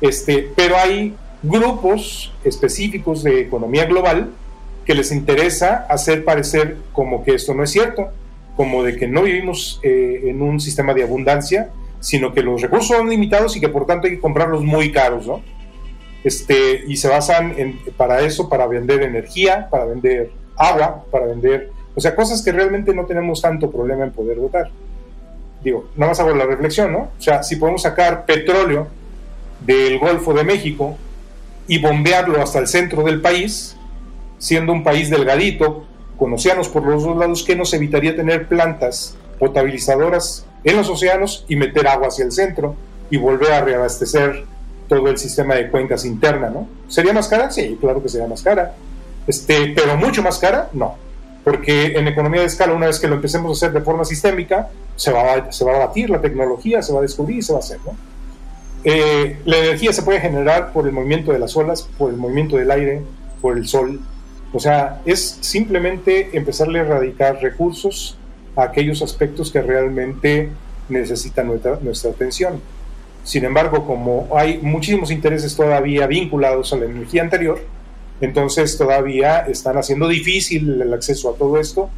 Este, 0.00 0.50
pero 0.54 0.76
hay 0.76 1.14
grupos 1.42 2.32
específicos 2.44 3.22
de 3.22 3.40
economía 3.40 3.84
global 3.86 4.30
que 4.84 4.94
les 4.94 5.12
interesa 5.12 5.86
hacer 5.88 6.24
parecer 6.24 6.76
como 6.92 7.22
que 7.22 7.34
esto 7.34 7.54
no 7.54 7.62
es 7.62 7.70
cierto, 7.70 8.08
como 8.56 8.82
de 8.82 8.96
que 8.96 9.06
no 9.06 9.22
vivimos 9.22 9.80
eh, 9.82 10.22
en 10.24 10.42
un 10.42 10.60
sistema 10.60 10.94
de 10.94 11.02
abundancia, 11.02 11.70
sino 12.00 12.32
que 12.32 12.42
los 12.42 12.62
recursos 12.62 12.96
son 12.96 13.08
limitados 13.08 13.56
y 13.56 13.60
que 13.60 13.68
por 13.68 13.86
tanto 13.86 14.06
hay 14.06 14.14
que 14.14 14.20
comprarlos 14.20 14.64
muy 14.64 14.90
caros, 14.90 15.26
¿no? 15.26 15.42
Este, 16.24 16.84
y 16.86 16.96
se 16.96 17.08
basan 17.08 17.54
en, 17.56 17.78
para 17.96 18.20
eso, 18.20 18.48
para 18.48 18.66
vender 18.66 19.02
energía, 19.02 19.68
para 19.70 19.84
vender 19.84 20.30
agua, 20.56 21.04
para 21.10 21.26
vender, 21.26 21.70
o 21.94 22.00
sea, 22.00 22.14
cosas 22.16 22.42
que 22.42 22.50
realmente 22.50 22.92
no 22.94 23.06
tenemos 23.06 23.40
tanto 23.40 23.70
problema 23.70 24.04
en 24.04 24.10
poder 24.10 24.38
votar. 24.38 24.70
Digo, 25.62 25.88
nada 25.96 26.10
más 26.10 26.20
hago 26.20 26.34
la 26.34 26.46
reflexión, 26.46 26.92
¿no? 26.92 26.98
O 27.18 27.22
sea, 27.22 27.42
si 27.42 27.56
podemos 27.56 27.82
sacar 27.82 28.26
petróleo 28.26 28.88
del 29.60 29.98
Golfo 29.98 30.32
de 30.34 30.44
México 30.44 30.96
y 31.66 31.78
bombearlo 31.78 32.42
hasta 32.42 32.58
el 32.58 32.66
centro 32.66 33.02
del 33.02 33.20
país, 33.20 33.76
siendo 34.38 34.72
un 34.72 34.82
país 34.82 35.10
delgadito, 35.10 35.84
con 36.16 36.32
océanos 36.32 36.68
por 36.68 36.84
los 36.84 37.04
dos 37.04 37.16
lados, 37.16 37.44
que 37.44 37.54
nos 37.54 37.72
evitaría 37.74 38.16
tener 38.16 38.48
plantas 38.48 39.16
potabilizadoras 39.38 40.46
en 40.64 40.76
los 40.76 40.88
océanos 40.88 41.44
y 41.48 41.56
meter 41.56 41.86
agua 41.86 42.08
hacia 42.08 42.24
el 42.24 42.32
centro 42.32 42.74
y 43.10 43.16
volver 43.16 43.52
a 43.52 43.60
reabastecer 43.60 44.44
todo 44.88 45.08
el 45.08 45.18
sistema 45.18 45.54
de 45.54 45.70
cuencas 45.70 46.04
interna, 46.04 46.48
¿no? 46.50 46.66
¿Sería 46.88 47.12
más 47.12 47.28
cara? 47.28 47.50
Sí, 47.50 47.76
claro 47.80 48.02
que 48.02 48.08
sería 48.08 48.26
más 48.26 48.42
cara. 48.42 48.74
Este, 49.26 49.72
pero 49.76 49.96
mucho 49.96 50.22
más 50.22 50.38
cara, 50.38 50.70
no. 50.72 50.96
Porque 51.44 51.98
en 51.98 52.08
economía 52.08 52.40
de 52.40 52.46
escala, 52.46 52.72
una 52.72 52.86
vez 52.86 52.98
que 52.98 53.06
lo 53.06 53.16
empecemos 53.16 53.50
a 53.50 53.66
hacer 53.66 53.78
de 53.78 53.84
forma 53.84 54.04
sistémica, 54.04 54.70
se 54.96 55.12
va, 55.12 55.34
a, 55.34 55.52
se 55.52 55.64
va 55.64 55.76
a 55.76 55.86
batir 55.86 56.10
la 56.10 56.20
tecnología, 56.20 56.82
se 56.82 56.92
va 56.92 56.98
a 56.98 57.02
descubrir 57.02 57.38
y 57.38 57.42
se 57.42 57.52
va 57.52 57.58
a 57.58 57.62
hacer, 57.62 57.78
¿no? 57.84 57.92
Eh, 58.84 59.38
la 59.44 59.58
energía 59.58 59.92
se 59.92 60.02
puede 60.02 60.20
generar 60.20 60.72
por 60.72 60.86
el 60.86 60.92
movimiento 60.92 61.32
de 61.32 61.38
las 61.38 61.56
olas, 61.56 61.88
por 61.98 62.10
el 62.10 62.16
movimiento 62.16 62.56
del 62.56 62.70
aire, 62.70 63.02
por 63.40 63.56
el 63.56 63.66
sol. 63.66 64.00
O 64.52 64.60
sea, 64.60 65.02
es 65.04 65.38
simplemente 65.40 66.30
empezarle 66.32 66.78
a 66.78 66.82
erradicar 66.82 67.40
recursos 67.42 68.16
a 68.56 68.62
aquellos 68.64 69.02
aspectos 69.02 69.50
que 69.50 69.60
realmente 69.60 70.50
necesitan 70.88 71.48
nuestra, 71.48 71.78
nuestra 71.82 72.10
atención. 72.10 72.60
Sin 73.24 73.44
embargo, 73.44 73.86
como 73.86 74.28
hay 74.34 74.58
muchísimos 74.62 75.10
intereses 75.10 75.54
todavía 75.54 76.06
vinculados 76.06 76.72
a 76.72 76.76
la 76.76 76.86
energía 76.86 77.22
anterior, 77.22 77.60
entonces 78.20 78.76
todavía 78.78 79.40
están 79.40 79.76
haciendo 79.76 80.08
difícil 80.08 80.80
el 80.80 80.92
acceso 80.92 81.30
a 81.30 81.36
todo 81.36 81.58
esto 81.58 81.90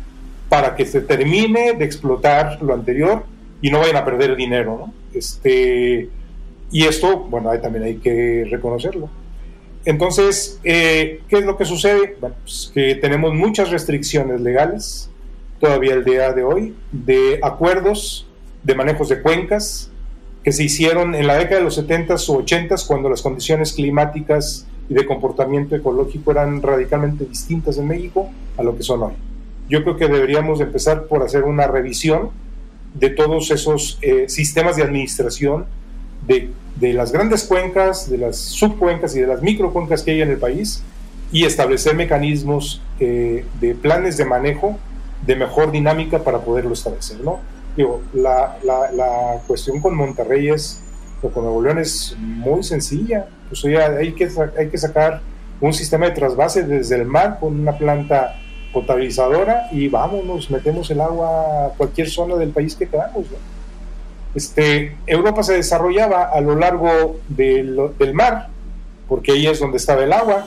para 0.49 0.75
que 0.75 0.85
se 0.85 1.01
termine 1.01 1.75
de 1.75 1.85
explotar 1.85 2.61
lo 2.61 2.75
anterior 2.75 3.25
y 3.63 3.71
no 3.71 3.79
vayan 3.79 3.97
a 3.97 4.05
perder 4.05 4.37
dinero. 4.37 4.87
¿no? 4.87 4.95
Este, 5.15 6.09
y 6.71 6.85
esto, 6.85 7.19
bueno, 7.19 7.51
también 7.61 7.85
hay 7.85 7.97
que 7.97 8.47
reconocerlo. 8.51 9.09
Entonces, 9.85 10.61
eh, 10.63 11.23
¿qué 11.29 11.39
es 11.39 11.45
lo 11.45 11.57
que 11.57 11.65
sucede? 11.65 12.17
Pues 12.21 12.71
que 12.73 12.95
tenemos 12.97 13.35
muchas 13.35 13.71
restricciones 13.71 14.41
legales 14.41 15.11
todavía 15.59 15.95
el 15.95 16.05
día 16.05 16.33
de 16.33 16.43
hoy 16.43 16.75
de 16.91 17.39
acuerdos 17.43 18.27
de 18.63 18.75
manejos 18.75 19.09
de 19.09 19.21
cuencas 19.21 19.91
que 20.43 20.53
se 20.53 20.65
hicieron 20.65 21.15
en 21.15 21.27
la 21.27 21.37
década 21.37 21.59
de 21.59 21.65
los 21.65 21.79
70s 21.79 22.29
o 22.31 22.43
80s 22.43 22.87
cuando 22.87 23.11
las 23.11 23.21
condiciones 23.21 23.75
climáticas 23.75 24.67
y 24.89 24.95
de 24.95 25.07
comportamiento 25.07 25.77
ecológico 25.77 26.31
eran 26.31 26.63
radicalmente 26.63 27.25
distintas 27.25 27.79
en 27.79 27.89
México 27.89 28.31
a 28.57 28.63
lo 28.63 28.77
que 28.77 28.83
son 28.83 29.03
hoy. 29.03 29.13
Yo 29.69 29.83
creo 29.83 29.97
que 29.97 30.09
deberíamos 30.09 30.61
empezar 30.61 31.05
por 31.05 31.23
hacer 31.23 31.45
una 31.45 31.67
revisión 31.67 32.31
de 32.95 33.11
todos 33.11 33.51
esos 33.51 33.99
eh, 34.03 34.29
sistemas 34.29 34.77
de 34.77 34.83
administración 34.83 35.67
de, 36.31 36.93
las 36.93 37.13
grandes 37.13 37.45
cuencas, 37.45 38.09
de 38.09 38.19
las 38.19 38.37
subcuencas 38.37 39.15
y 39.17 39.21
de 39.21 39.27
las 39.27 39.43
microcuencas 39.43 40.03
que 40.03 40.13
hay 40.13 40.23
en 40.23 40.31
el 40.31 40.39
país 40.39 40.83
y 41.33 41.45
establecer 41.45 41.95
mecanismos 41.95 42.83
eh, 42.99 43.45
de 43.61 43.75
planes 43.75 44.17
de 44.17 44.25
manejo 44.25 44.79
de 45.27 45.37
mejor 45.37 45.71
dinámica 45.71 46.21
para 46.21 46.39
poderlo 46.39 46.73
establecer. 46.73 47.21
¿no? 47.21 47.41
Digo, 47.77 48.03
la, 48.15 48.59
la, 48.65 48.91
la 48.93 49.41
cuestión 49.47 49.81
con 49.81 49.95
Monterrey 49.95 50.49
es, 50.49 50.81
o 51.23 51.29
con 51.29 51.45
Nuevo 51.45 51.63
León 51.63 51.79
es 51.79 52.17
muy 52.19 52.63
sencilla. 52.63 53.27
Pues 53.49 53.65
hay 53.65 54.13
que, 54.13 54.29
hay 54.59 54.69
que 54.69 54.79
sacar 54.79 55.21
un 55.61 55.75
sistema 55.75 56.07
de 56.07 56.13
trasvase 56.13 56.63
desde 56.63 56.97
el 56.97 57.05
mar 57.05 57.39
con 57.39 57.61
una 57.61 57.77
planta 57.77 58.37
potabilizadora 58.73 59.69
y 59.73 59.89
vámonos, 59.89 60.51
metemos 60.51 60.91
el 60.91 61.01
agua 61.01 61.67
a 61.67 61.69
cualquier 61.77 62.09
zona 62.09 62.37
del 62.37 62.51
país 62.51 62.75
que 62.75 62.89
queramos. 62.89 63.27
¿no? 63.31 63.60
Este, 64.35 64.97
Europa 65.07 65.43
se 65.43 65.55
desarrollaba 65.55 66.25
a 66.25 66.41
lo 66.41 66.55
largo 66.55 67.19
del, 67.29 68.15
mar, 68.15 68.49
porque 69.09 69.33
ahí 69.33 69.47
es 69.47 69.59
donde 69.59 69.79
estaba 69.79 70.05
el 70.05 70.13
agua. 70.13 70.47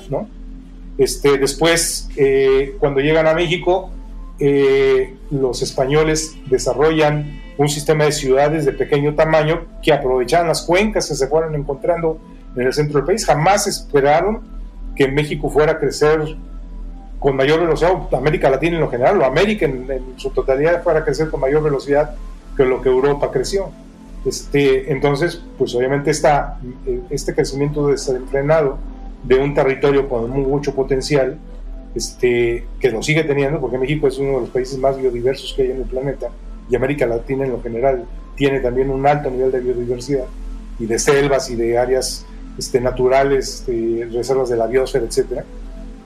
Este, 0.97 1.37
después, 1.37 2.09
eh, 2.15 2.75
cuando 2.79 3.01
llegan 3.01 3.27
a 3.27 3.33
México, 3.33 3.89
eh, 4.39 5.15
los 5.31 5.61
españoles 5.61 6.35
desarrollan 6.45 7.41
un 7.57 7.69
sistema 7.69 8.05
de 8.05 8.11
ciudades 8.11 8.65
de 8.65 8.71
pequeño 8.71 9.15
tamaño 9.15 9.65
que 9.81 9.93
aprovechaban 9.93 10.47
las 10.47 10.63
cuencas 10.63 11.07
que 11.07 11.15
se 11.15 11.27
fueron 11.27 11.53
encontrando 11.55 12.19
en 12.55 12.63
el 12.63 12.73
centro 12.73 12.99
del 12.99 13.05
país. 13.05 13.25
Jamás 13.25 13.67
esperaron 13.67 14.41
que 14.95 15.07
México 15.07 15.49
fuera 15.49 15.73
a 15.73 15.79
crecer 15.79 16.37
con 17.19 17.35
mayor 17.35 17.61
velocidad, 17.61 17.91
América 18.13 18.49
Latina 18.49 18.75
en 18.75 18.81
lo 18.81 18.89
general, 18.89 19.21
o 19.21 19.25
América 19.25 19.65
en 19.65 19.87
su 20.17 20.29
totalidad 20.29 20.83
fuera 20.83 20.99
a 20.99 21.05
crecer 21.05 21.29
con 21.29 21.39
mayor 21.39 21.63
velocidad 21.63 22.15
que 22.55 22.65
lo 22.65 22.81
que 22.81 22.89
Europa 22.89 23.31
creció. 23.31 23.69
Este, 24.25 24.91
entonces, 24.91 25.41
pues 25.57 25.75
obviamente 25.75 26.11
está 26.11 26.59
este 27.09 27.33
crecimiento 27.33 27.87
desenfrenado 27.87 28.77
de 29.23 29.35
un 29.35 29.53
territorio 29.53 30.07
con 30.07 30.29
mucho 30.29 30.73
potencial, 30.73 31.37
este, 31.95 32.65
que 32.79 32.91
lo 32.91 33.03
sigue 33.03 33.23
teniendo, 33.23 33.59
porque 33.59 33.77
México 33.77 34.07
es 34.07 34.17
uno 34.17 34.33
de 34.33 34.41
los 34.41 34.49
países 34.49 34.77
más 34.77 34.97
biodiversos 34.97 35.53
que 35.53 35.63
hay 35.63 35.71
en 35.71 35.77
el 35.77 35.83
planeta, 35.83 36.29
y 36.69 36.75
América 36.75 37.05
Latina 37.05 37.45
en 37.45 37.51
lo 37.51 37.61
general 37.61 38.05
tiene 38.35 38.59
también 38.61 38.89
un 38.89 39.05
alto 39.05 39.29
nivel 39.29 39.51
de 39.51 39.59
biodiversidad, 39.59 40.25
y 40.79 40.85
de 40.85 40.99
selvas 40.99 41.49
y 41.49 41.55
de 41.55 41.77
áreas 41.77 42.25
este, 42.57 42.79
naturales, 42.81 43.59
este, 43.59 44.07
reservas 44.11 44.49
de 44.49 44.57
la 44.57 44.67
biosfera, 44.67 45.05
etc. 45.05 45.43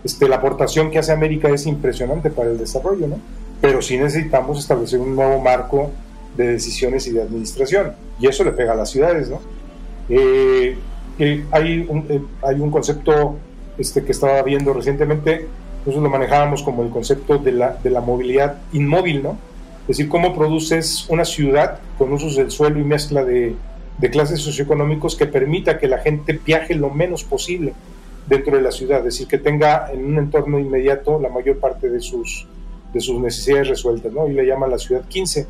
Este, 0.03 0.27
la 0.27 0.37
aportación 0.37 0.91
que 0.91 0.99
hace 0.99 1.11
América 1.11 1.49
es 1.49 1.65
impresionante 1.65 2.29
para 2.29 2.49
el 2.49 2.57
desarrollo, 2.57 3.07
¿no? 3.07 3.19
pero 3.61 3.81
sí 3.81 3.97
necesitamos 3.97 4.59
establecer 4.59 4.99
un 4.99 5.15
nuevo 5.15 5.39
marco 5.41 5.91
de 6.37 6.47
decisiones 6.47 7.07
y 7.07 7.11
de 7.11 7.23
administración. 7.23 7.93
Y 8.19 8.27
eso 8.27 8.43
le 8.43 8.51
pega 8.51 8.73
a 8.73 8.75
las 8.75 8.91
ciudades, 8.91 9.29
¿no? 9.29 9.41
Eh, 10.09 10.77
hay, 11.51 11.85
un, 11.89 12.05
eh, 12.09 12.21
hay 12.43 12.59
un 12.59 12.71
concepto 12.71 13.37
este, 13.77 14.03
que 14.03 14.11
estaba 14.11 14.41
viendo 14.43 14.73
recientemente, 14.73 15.47
nosotros 15.79 16.03
lo 16.03 16.09
manejábamos 16.09 16.63
como 16.63 16.83
el 16.83 16.89
concepto 16.89 17.37
de 17.37 17.51
la, 17.51 17.77
de 17.83 17.89
la 17.89 18.01
movilidad 18.01 18.57
inmóvil, 18.71 19.23
¿no? 19.23 19.37
Es 19.81 19.97
decir, 19.97 20.09
cómo 20.09 20.35
produces 20.35 21.07
una 21.09 21.25
ciudad 21.25 21.79
con 21.97 22.11
usos 22.11 22.35
del 22.35 22.51
suelo 22.51 22.79
y 22.79 22.83
mezcla 22.83 23.23
de, 23.23 23.55
de 23.97 24.09
clases 24.09 24.41
socioeconómicos 24.41 25.15
que 25.15 25.25
permita 25.25 25.79
que 25.79 25.87
la 25.87 25.99
gente 25.99 26.39
viaje 26.45 26.75
lo 26.75 26.89
menos 26.89 27.23
posible 27.23 27.73
dentro 28.27 28.57
de 28.57 28.61
la 28.61 28.71
ciudad, 28.71 28.99
es 28.99 29.05
decir, 29.05 29.27
que 29.27 29.37
tenga 29.37 29.89
en 29.91 30.05
un 30.05 30.17
entorno 30.17 30.59
inmediato 30.59 31.19
la 31.19 31.29
mayor 31.29 31.59
parte 31.59 31.89
de 31.89 32.01
sus, 32.01 32.45
de 32.93 32.99
sus 32.99 33.19
necesidades 33.21 33.69
resueltas, 33.69 34.11
¿no? 34.11 34.27
Y 34.27 34.33
le 34.33 34.45
llaman 34.45 34.69
la 34.69 34.77
ciudad 34.77 35.07
15 35.07 35.47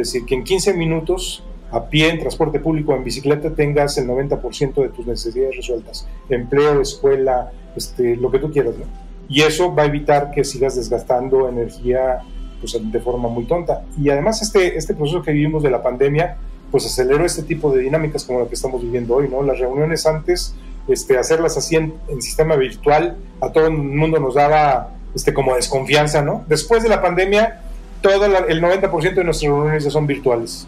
es 0.00 0.12
decir, 0.12 0.24
que 0.24 0.34
en 0.34 0.44
15 0.44 0.74
minutos 0.74 1.42
a 1.70 1.84
pie, 1.84 2.10
en 2.10 2.18
transporte 2.18 2.60
público, 2.60 2.94
en 2.94 3.04
bicicleta, 3.04 3.50
tengas 3.50 3.98
el 3.98 4.06
90% 4.06 4.74
de 4.74 4.88
tus 4.88 5.06
necesidades 5.06 5.56
resueltas. 5.56 6.06
Empleo, 6.28 6.80
escuela, 6.80 7.52
este, 7.76 8.16
lo 8.16 8.30
que 8.30 8.38
tú 8.38 8.50
quieras, 8.50 8.74
¿no? 8.78 8.84
Y 9.28 9.42
eso 9.42 9.74
va 9.74 9.82
a 9.82 9.86
evitar 9.86 10.30
que 10.30 10.42
sigas 10.44 10.76
desgastando 10.76 11.48
energía 11.48 12.20
pues, 12.60 12.78
de 12.80 13.00
forma 13.00 13.28
muy 13.28 13.44
tonta. 13.44 13.84
Y 14.00 14.08
además 14.08 14.40
este, 14.40 14.76
este 14.76 14.94
proceso 14.94 15.22
que 15.22 15.32
vivimos 15.32 15.62
de 15.62 15.70
la 15.70 15.82
pandemia, 15.82 16.38
pues 16.70 16.86
aceleró 16.86 17.24
este 17.24 17.42
tipo 17.42 17.70
de 17.72 17.82
dinámicas 17.82 18.24
como 18.24 18.40
la 18.40 18.48
que 18.48 18.54
estamos 18.54 18.82
viviendo 18.82 19.14
hoy, 19.14 19.28
¿no? 19.28 19.42
Las 19.42 19.58
reuniones 19.58 20.06
antes, 20.06 20.54
este, 20.88 21.18
hacerlas 21.18 21.56
así 21.58 21.76
en, 21.76 21.92
sistema 22.20 22.56
virtual, 22.56 23.16
a 23.40 23.52
todo 23.52 23.66
el 23.66 23.72
mundo 23.72 24.18
nos 24.18 24.34
daba 24.34 24.94
este, 25.14 25.34
como 25.34 25.54
desconfianza, 25.54 26.22
¿no? 26.22 26.44
Después 26.48 26.82
de 26.82 26.88
la 26.88 27.02
pandemia, 27.02 27.62
todo 28.00 28.24
el 28.24 28.62
90% 28.62 29.14
de 29.14 29.24
nuestras 29.24 29.50
reuniones 29.50 29.84
ya 29.84 29.90
son 29.90 30.06
virtuales. 30.06 30.66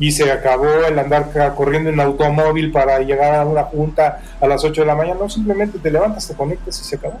Y 0.00 0.12
se 0.12 0.30
acabó 0.30 0.84
el 0.86 0.98
andar 0.98 1.32
corriendo 1.56 1.90
en 1.90 1.98
automóvil 1.98 2.70
para 2.70 3.00
llegar 3.00 3.34
a 3.34 3.44
una 3.44 3.64
junta 3.64 4.20
a 4.40 4.46
las 4.46 4.64
8 4.64 4.82
de 4.82 4.86
la 4.86 4.94
mañana. 4.94 5.18
No, 5.20 5.28
simplemente 5.28 5.78
te 5.78 5.90
levantas, 5.90 6.28
te 6.28 6.34
conectas 6.34 6.80
y 6.80 6.84
se 6.84 6.96
acabó. 6.96 7.18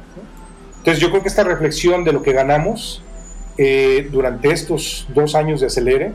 Entonces 0.78 1.02
yo 1.02 1.10
creo 1.10 1.22
que 1.22 1.28
esta 1.28 1.42
reflexión 1.42 2.04
de 2.04 2.12
lo 2.12 2.22
que 2.22 2.32
ganamos 2.32 3.02
eh, 3.56 4.08
durante 4.12 4.52
estos 4.52 5.08
dos 5.12 5.34
años 5.34 5.60
de 5.60 5.66
acelere 5.66 6.12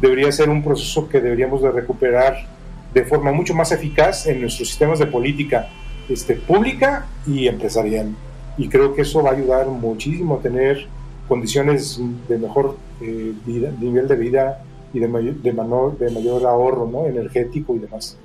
debería 0.00 0.30
ser 0.30 0.48
un 0.48 0.62
proceso 0.62 1.08
que 1.08 1.20
deberíamos 1.20 1.62
de 1.62 1.72
recuperar 1.72 2.46
de 2.92 3.04
forma 3.04 3.32
mucho 3.32 3.54
más 3.54 3.72
eficaz 3.72 4.26
en 4.26 4.40
nuestros 4.40 4.68
sistemas 4.68 5.00
de 5.00 5.06
política 5.06 5.68
este, 6.08 6.36
pública 6.36 7.06
y 7.26 7.48
empresarial. 7.48 8.14
Y 8.56 8.68
creo 8.68 8.94
que 8.94 9.02
eso 9.02 9.22
va 9.22 9.30
a 9.30 9.32
ayudar 9.34 9.66
muchísimo 9.66 10.36
a 10.36 10.40
tener 10.40 10.86
condiciones 11.28 12.00
de 12.28 12.38
mejor 12.38 12.76
eh, 13.00 13.32
vida, 13.46 13.72
nivel 13.80 14.08
de 14.08 14.16
vida 14.16 14.62
y 14.92 15.00
de 15.00 15.08
mayor, 15.08 15.34
de 15.36 15.52
mayor, 15.52 15.98
de 15.98 16.10
mayor 16.10 16.46
ahorro 16.46 16.88
¿no? 16.90 17.06
energético 17.06 17.74
y 17.74 17.80
demás. 17.80 18.18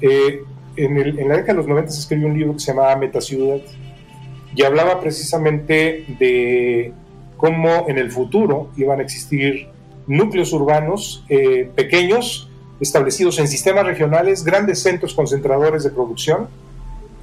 Eh, 0.00 0.40
en, 0.76 0.96
el, 0.96 1.18
en, 1.18 1.28
la 1.28 1.36
década 1.36 1.54
de 1.54 1.58
los 1.58 1.66
90 1.66 1.90
se 1.90 2.00
escribió 2.00 2.28
un 2.28 2.38
libro 2.38 2.52
que 2.54 2.60
se 2.60 2.72
llamaba 2.72 2.94
Metaciudad 2.96 3.60
y 4.54 4.62
hablaba 4.62 5.00
precisamente 5.00 6.04
de 6.18 6.92
cómo 7.36 7.86
en 7.88 7.98
el 7.98 8.10
futuro 8.10 8.70
iban 8.76 9.00
a 9.00 9.02
existir 9.02 9.68
núcleos 10.06 10.52
urbanos 10.52 11.24
eh, 11.28 11.70
pequeños, 11.74 12.50
establecidos 12.80 13.38
en 13.38 13.48
sistemas 13.48 13.86
regionales, 13.86 14.44
grandes 14.44 14.82
centros 14.82 15.14
concentradores 15.14 15.84
de 15.84 15.90
producción, 15.90 16.48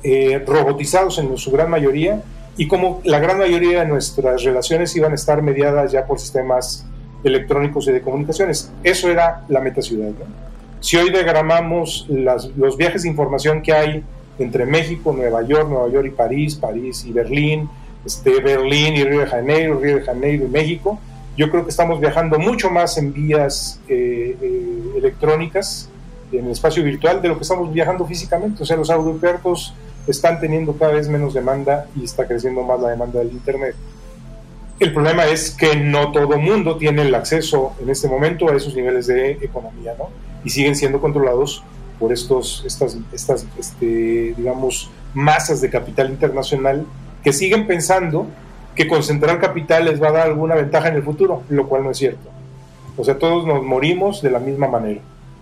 eh, 0.04 0.44
robotizados 0.46 1.18
en 1.18 1.36
su 1.38 1.52
gran 1.52 1.70
mayoría, 1.70 2.24
y 2.58 2.68
como 2.68 3.02
la 3.04 3.20
gran 3.20 3.38
mayoría 3.38 3.82
de 3.82 3.88
nuestras 3.88 4.44
relaciones 4.44 4.96
iban 4.96 5.12
a 5.12 5.16
estar 5.16 5.42
mediadas 5.42 5.92
ya 5.92 6.06
por 6.06 6.20
sistemas 6.20 6.86
electrónicos 7.24 7.88
y 7.88 7.92
de 7.92 8.02
comunicaciones. 8.02 8.72
Eso 8.84 9.10
era 9.10 9.44
la 9.50 9.60
metaciudad. 9.60 10.12
Si 10.80 10.98
hoy 10.98 11.10
diagramamos 11.10 12.08
los 12.10 12.78
viajes 12.78 13.04
de 13.04 13.10
información 13.10 13.62
que 13.62 13.74
hay 13.74 14.04
entre 14.38 14.66
México, 14.66 15.14
Nueva 15.14 15.42
York, 15.42 15.68
Nueva 15.70 15.90
York 15.90 16.08
y 16.08 16.12
París, 16.12 16.56
París 16.56 17.04
y 17.06 17.12
Berlín, 17.12 17.70
este, 18.06 18.40
Berlín 18.40 18.96
y 18.96 19.04
Río 19.04 19.22
de 19.22 19.28
Janeiro, 19.28 19.80
Río 19.80 19.96
de 19.96 20.02
Janeiro 20.04 20.46
y 20.46 20.50
México, 20.50 21.00
yo 21.38 21.50
creo 21.50 21.64
que 21.64 21.70
estamos 21.70 22.00
viajando 22.00 22.40
mucho 22.40 22.70
más 22.70 22.98
en 22.98 23.12
vías 23.12 23.80
eh, 23.90 24.38
eh, 24.42 24.94
electrónicas, 24.98 25.90
en 26.32 26.46
el 26.46 26.52
espacio 26.52 26.84
virtual, 26.84 27.22
de 27.22 27.30
lo 27.30 27.36
que 27.38 27.44
estamos 27.44 27.74
viajando 27.74 28.06
físicamente. 28.06 28.64
O 28.64 28.66
sea, 28.66 28.78
los 28.78 28.90
aeropuertos 28.90 29.74
están 30.08 30.40
teniendo 30.40 30.74
cada 30.78 30.94
vez 30.94 31.08
menos 31.08 31.34
demanda 31.34 31.88
y 31.96 32.04
está 32.04 32.28
creciendo 32.28 32.64
más 32.64 32.80
la 32.80 32.90
demanda 32.90 33.20
del 33.20 33.32
Internet. 33.32 33.76
El 34.80 34.94
problema 34.94 35.26
es 35.26 35.52
que 35.52 35.76
no 35.78 36.12
todo 36.12 36.38
mundo 36.38 36.78
tiene 36.78 37.04
el 37.04 37.16
acceso 37.16 37.74
en 37.82 37.90
este 37.90 38.08
momento 38.10 38.50
a 38.50 38.56
esos 38.56 38.76
niveles 38.76 39.08
de 39.08 39.32
economía, 39.32 39.96
¿no? 39.98 40.10
Y 40.44 40.50
siguen 40.50 40.76
siendo 40.76 41.00
controlados 41.00 41.64
por 41.98 42.12
estos, 42.12 42.64
estas, 42.66 42.98
estas 43.14 43.46
este, 43.58 44.34
digamos, 44.36 44.90
masas 45.14 45.62
de 45.62 45.70
capital 45.70 46.10
internacional 46.10 46.86
que 47.24 47.32
siguen 47.32 47.66
pensando 47.68 48.28
que 48.76 48.88
concentrar 48.88 49.40
capital 49.40 49.86
les 49.86 50.02
va 50.02 50.10
a 50.10 50.12
dar 50.12 50.28
alguna 50.28 50.56
ventaja 50.56 50.90
en 50.90 50.96
el 50.96 51.04
futuro, 51.04 51.44
lo 51.50 51.68
cual 51.68 51.84
no 51.84 51.92
es 51.92 51.98
cierto. 51.98 52.30
O 52.98 53.04
sea, 53.04 53.18
todos 53.18 53.46
nos 53.46 53.64
morimos 53.64 54.22
de 54.22 54.30
la 54.30 54.40
misma 54.40 54.68
manera. 54.68 55.00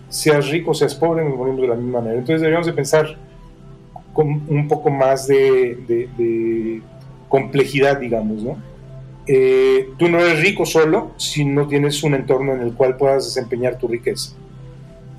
Seas 0.09 0.49
rico, 0.49 0.75
seas 0.75 0.93
pobre, 0.93 1.25
nos 1.25 1.35
morimos 1.35 1.61
de 1.61 1.67
la 1.67 1.75
misma 1.75 1.99
manera. 1.99 2.19
Entonces 2.19 2.41
deberíamos 2.41 2.67
de 2.67 2.73
pensar 2.73 3.17
con 4.13 4.43
un 4.47 4.67
poco 4.67 4.89
más 4.89 5.27
de, 5.27 6.81
complejidad, 7.27 7.97
digamos, 7.97 8.43
¿no? 8.43 8.57
Eh, 9.25 9.89
tú 9.97 10.07
no 10.09 10.19
eres 10.19 10.41
rico 10.41 10.65
solo 10.65 11.13
si 11.17 11.45
no 11.45 11.67
tienes 11.67 12.03
un 12.03 12.13
entorno 12.13 12.53
en 12.53 12.61
el 12.61 12.73
cual 12.73 12.97
puedas 12.97 13.25
desempeñar 13.25 13.77
tu 13.77 13.87
riqueza. 13.87 14.33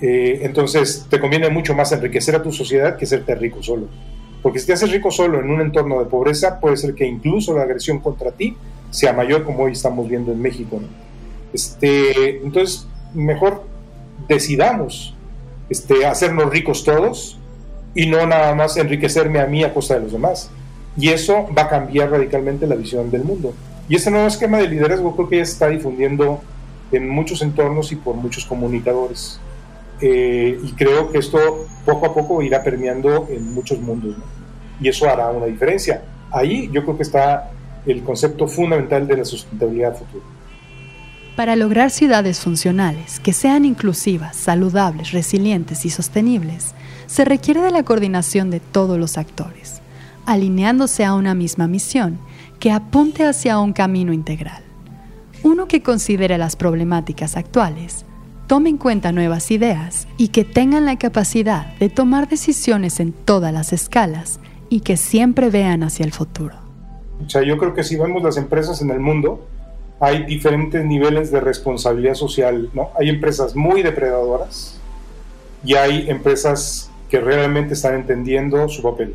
Eh, 0.01 0.41
entonces, 0.43 1.07
te 1.09 1.19
conviene 1.19 1.49
mucho 1.51 1.75
más 1.75 1.91
enriquecer 1.93 2.37
a 2.37 2.43
tu 2.43 2.53
sociedad 2.53 2.97
que 2.97 3.07
serte 3.07 3.35
rico 3.35 3.63
solo. 3.63 3.89
Porque 4.43 4.59
si 4.59 4.67
te 4.67 4.75
haces 4.75 4.93
rico 4.93 5.11
solo 5.11 5.41
en 5.41 5.51
un 5.51 5.61
entorno 5.61 5.99
de 5.99 6.07
pobreza, 6.07 6.61
puede 6.61 6.77
ser 6.77 6.95
que 6.95 7.07
incluso 7.07 7.57
la 7.57 7.63
agresión 7.63 7.99
contra 7.99 8.31
ti 8.31 8.57
sea 8.91 9.13
mayor, 9.13 9.45
como 9.45 9.65
hoy 9.65 9.73
estamos 9.73 10.09
viendo 10.09 10.33
en 10.33 10.41
México. 10.41 10.81
Este, 11.53 12.39
entonces, 12.45 12.87
mejor 13.15 13.65
decidamos 14.29 15.15
este, 15.71 16.07
hacernos 16.07 16.51
ricos 16.51 16.85
todos 16.85 17.39
y 17.95 18.07
no 18.07 18.27
nada 18.27 18.55
más 18.55 18.77
enriquecerme 18.77 19.41
a 19.41 19.47
mí 19.47 19.65
a 19.65 19.73
costa 19.73 19.95
de 19.95 20.01
los 20.01 20.13
demás. 20.13 20.51
Y 20.97 21.09
eso 21.09 21.47
va 21.57 21.63
a 21.63 21.69
cambiar 21.69 22.11
radicalmente 22.11 22.67
la 22.67 22.75
visión 22.75 23.11
del 23.11 23.25
mundo. 23.25 23.55
Y 23.89 23.97
este 23.97 24.11
nuevo 24.11 24.27
esquema 24.27 24.59
de 24.59 24.69
liderazgo 24.69 25.15
creo 25.15 25.29
que 25.29 25.37
ya 25.39 25.45
se 25.45 25.53
está 25.53 25.69
difundiendo 25.69 26.41
en 26.93 27.09
muchos 27.09 27.43
entornos 27.43 27.93
y 27.93 27.97
por 27.97 28.15
muchos 28.15 28.45
comunicadores. 28.45 29.41
Eh, 30.01 30.59
y 30.63 30.73
creo 30.73 31.11
que 31.11 31.19
esto 31.19 31.67
poco 31.85 32.07
a 32.07 32.15
poco 32.15 32.43
irá 32.43 32.63
permeando 32.63 33.29
en 33.31 33.53
muchos 33.55 33.79
mundos 33.81 34.17
y 34.81 34.89
eso 34.89 35.09
hará 35.09 35.31
una 35.31 35.47
diferencia. 35.47 36.03
Ahí 36.31 36.69
yo 36.73 36.83
creo 36.83 36.97
que 36.97 37.05
está 37.05 37.51
el 37.87 38.03
concepto 38.03 38.49
fundamental 38.49 39.07
de 39.07 39.19
la 39.19 39.25
sustentabilidad 39.25 39.97
futura. 39.97 40.25
Para 41.37 41.57
lograr 41.57 41.91
ciudades 41.91 42.41
funcionales 42.41 43.19
que 43.19 43.33
sean 43.33 43.65
inclusivas, 43.65 44.37
saludables, 44.37 45.13
resilientes 45.13 45.85
y 45.85 45.91
sostenibles, 45.91 46.75
se 47.07 47.25
requiere 47.25 47.61
de 47.61 47.71
la 47.71 47.83
coordinación 47.83 48.51
de 48.51 48.61
todos 48.61 48.99
los 48.99 49.19
actores, 49.19 49.81
alineándose 50.27 51.05
a 51.05 51.15
una 51.15 51.35
misma 51.35 51.67
misión 51.67 52.19
que 52.59 52.73
apunte 52.73 53.25
hacia 53.25 53.59
un 53.59 53.73
camino 53.73 54.13
integral. 54.13 54.63
Uno 55.43 55.69
que 55.69 55.83
considere 55.83 56.39
las 56.39 56.57
problemáticas 56.57 57.37
actuales, 57.37 58.05
tome 58.47 58.71
en 58.71 58.79
cuenta 58.79 59.13
nuevas 59.13 59.51
ideas 59.51 60.07
y 60.17 60.29
que 60.29 60.45
tengan 60.45 60.87
la 60.87 60.99
capacidad 60.99 61.75
de 61.77 61.89
tomar 61.89 62.29
decisiones 62.29 63.01
en 63.01 63.13
todas 63.13 63.53
las 63.53 63.73
escalas 63.73 64.41
y 64.69 64.81
que 64.81 64.97
siempre 64.97 65.51
vean 65.51 65.83
hacia 65.83 66.05
el 66.05 66.13
futuro. 66.13 66.57
O 67.25 67.29
sea, 67.29 67.43
yo 67.43 67.59
creo 67.59 67.75
que 67.75 67.85
si 67.85 67.97
vemos 67.97 68.23
las 68.23 68.37
empresas 68.37 68.81
en 68.83 68.91
el 68.91 69.01
mundo, 69.01 69.47
hay 70.01 70.25
diferentes 70.25 70.85
niveles 70.85 71.31
de 71.31 71.41
responsabilidad 71.41 72.15
social, 72.15 72.71
¿no? 72.75 72.91
Hay 72.99 73.09
empresas 73.09 73.55
muy 73.55 73.83
depredadoras 73.83 74.79
y 75.65 75.75
hay 75.75 76.11
empresas 76.11 76.91
que 77.09 77.21
realmente 77.21 77.75
están 77.75 77.95
entendiendo 77.95 78.69
su 78.69 78.83
papel. 78.83 79.15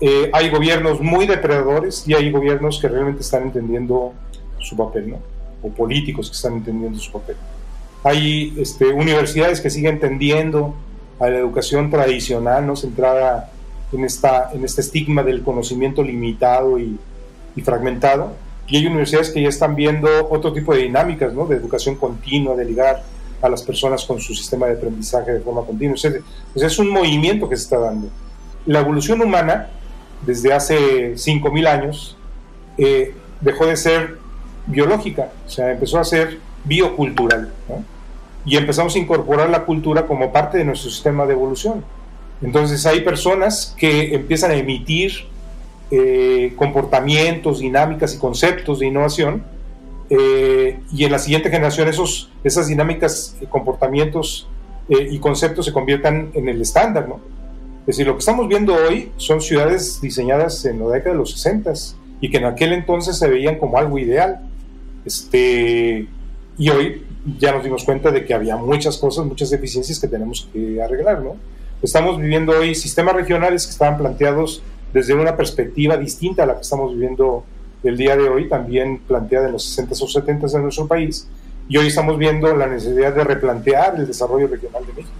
Eh, 0.00 0.30
hay 0.32 0.50
gobiernos 0.50 1.00
muy 1.00 1.26
depredadores 1.26 2.06
y 2.06 2.14
hay 2.14 2.30
gobiernos 2.30 2.80
que 2.80 2.88
realmente 2.88 3.22
están 3.22 3.44
entendiendo 3.44 4.12
su 4.58 4.76
papel, 4.76 5.10
¿no? 5.10 5.18
O 5.62 5.70
políticos 5.70 6.28
que 6.28 6.36
están 6.36 6.54
entendiendo 6.54 6.98
su 6.98 7.12
papel. 7.12 7.36
Hay 8.02 8.54
este, 8.58 8.92
universidades 8.92 9.60
que 9.60 9.70
siguen 9.70 9.98
tendiendo 9.98 10.74
a 11.18 11.28
la 11.28 11.38
educación 11.38 11.90
tradicional, 11.90 12.66
¿no? 12.66 12.76
centrada 12.76 13.50
en, 13.92 14.04
esta, 14.04 14.50
en 14.52 14.64
este 14.64 14.80
estigma 14.80 15.22
del 15.22 15.42
conocimiento 15.42 16.02
limitado 16.02 16.78
y, 16.78 16.98
fragmentado. 17.64 18.32
Y 18.66 18.78
hay 18.78 18.86
universidades 18.86 19.30
que 19.30 19.40
ya 19.40 19.48
están 19.48 19.76
viendo 19.76 20.08
otro 20.28 20.52
tipo 20.52 20.74
de 20.74 20.82
dinámicas, 20.82 21.32
¿no? 21.32 21.46
de 21.46 21.56
educación 21.56 21.94
continua, 21.94 22.56
de 22.56 22.64
ligar 22.64 23.02
a 23.42 23.48
las 23.48 23.62
personas 23.62 24.04
con 24.04 24.20
su 24.20 24.34
sistema 24.34 24.66
de 24.66 24.74
aprendizaje 24.74 25.32
de 25.32 25.40
forma 25.40 25.62
continua. 25.62 25.96
O 26.54 26.64
es 26.64 26.78
un 26.78 26.90
movimiento 26.90 27.48
que 27.48 27.56
se 27.56 27.64
está 27.64 27.78
dando. 27.78 28.08
La 28.66 28.80
evolución 28.80 29.20
humana, 29.20 29.68
desde 30.24 30.52
hace 30.52 31.14
5.000 31.14 31.66
años, 31.66 32.16
eh, 32.78 33.14
dejó 33.40 33.66
de 33.66 33.76
ser 33.76 34.18
biológica, 34.66 35.30
o 35.46 35.50
sea, 35.50 35.70
empezó 35.70 35.98
a 35.98 36.04
ser 36.04 36.38
biocultural. 36.64 37.52
Y 38.46 38.56
empezamos 38.56 38.94
a 38.94 38.98
incorporar 38.98 39.48
la 39.50 39.64
cultura 39.64 40.06
como 40.06 40.32
parte 40.32 40.58
de 40.58 40.64
nuestro 40.64 40.90
sistema 40.90 41.26
de 41.26 41.32
evolución. 41.32 41.84
Entonces 42.42 42.84
hay 42.84 43.00
personas 43.00 43.74
que 43.78 44.14
empiezan 44.14 44.50
a 44.50 44.54
emitir 44.54 45.12
eh, 45.90 46.52
comportamientos, 46.56 47.60
dinámicas 47.60 48.14
y 48.14 48.18
conceptos 48.18 48.80
de 48.80 48.86
innovación 48.86 49.44
eh, 50.10 50.80
y 50.92 51.04
en 51.04 51.12
la 51.12 51.18
siguiente 51.18 51.50
generación 51.50 51.88
esos, 51.88 52.30
esas 52.42 52.68
dinámicas, 52.68 53.36
eh, 53.40 53.46
comportamientos 53.48 54.48
y 54.86 55.18
conceptos 55.18 55.64
se 55.64 55.72
conviertan 55.72 56.30
en 56.34 56.46
el 56.46 56.60
estándar, 56.60 57.08
¿no? 57.08 57.18
Es 57.86 57.96
decir, 57.96 58.06
lo 58.06 58.12
que 58.12 58.18
estamos 58.18 58.48
viendo 58.48 58.74
hoy 58.74 59.12
son 59.16 59.40
ciudades 59.40 59.98
diseñadas 60.02 60.62
en 60.66 60.78
la 60.78 60.88
década 60.88 61.12
de 61.12 61.18
los 61.18 61.32
60 61.32 61.72
y 62.20 62.30
que 62.30 62.36
en 62.36 62.44
aquel 62.44 62.74
entonces 62.74 63.18
se 63.18 63.28
veían 63.28 63.58
como 63.58 63.78
algo 63.78 63.98
ideal. 63.98 64.40
Este, 65.06 66.06
y 66.58 66.68
hoy 66.68 67.02
ya 67.38 67.52
nos 67.52 67.64
dimos 67.64 67.84
cuenta 67.84 68.10
de 68.10 68.24
que 68.24 68.34
había 68.34 68.56
muchas 68.56 68.98
cosas, 68.98 69.24
muchas 69.24 69.50
deficiencias 69.50 69.98
que 69.98 70.08
tenemos 70.08 70.48
que 70.52 70.82
arreglar, 70.82 71.22
¿no? 71.22 71.36
Estamos 71.82 72.18
viviendo 72.18 72.52
hoy 72.52 72.74
sistemas 72.74 73.14
regionales 73.14 73.66
que 73.66 73.72
estaban 73.72 73.98
planteados 73.98 74.62
desde 74.92 75.14
una 75.14 75.36
perspectiva 75.36 75.96
distinta 75.96 76.44
a 76.44 76.46
la 76.46 76.54
que 76.54 76.62
estamos 76.62 76.92
viviendo 76.92 77.44
el 77.84 77.96
día 77.96 78.16
de 78.16 78.28
hoy, 78.28 78.48
también 78.48 78.98
planteada 78.98 79.46
en 79.46 79.52
los 79.52 79.78
60s 79.78 80.02
o 80.02 80.06
70s 80.06 80.52
de 80.52 80.58
nuestro 80.60 80.86
país, 80.86 81.28
y 81.68 81.76
hoy 81.76 81.86
estamos 81.86 82.18
viendo 82.18 82.54
la 82.54 82.66
necesidad 82.66 83.14
de 83.14 83.24
replantear 83.24 83.94
el 83.96 84.06
desarrollo 84.06 84.48
regional 84.48 84.84
de 84.86 84.92
México. 84.92 85.14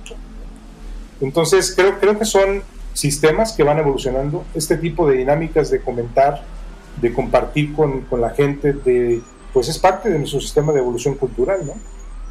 Entonces, 1.21 1.75
creo, 1.75 1.99
creo 1.99 2.19
que 2.19 2.25
son 2.25 2.63
sistemas 2.93 3.53
que 3.53 3.63
van 3.63 3.79
evolucionando, 3.79 4.45
este 4.55 4.77
tipo 4.77 5.09
de 5.09 5.17
dinámicas 5.17 5.71
de 5.71 5.81
comentar, 5.81 6.43
de 7.01 7.13
compartir 7.13 7.75
con, 7.75 8.03
con 8.03 8.21
la 8.21 8.31
gente, 8.31 8.73
de, 8.73 9.21
pues 9.53 9.69
es 9.69 9.79
parte 9.79 10.11
de 10.11 10.19
nuestro 10.19 10.41
sistema 10.41 10.73
de 10.73 10.81
evolución 10.81 11.15
cultural, 11.15 11.67
¿no? 11.67 11.75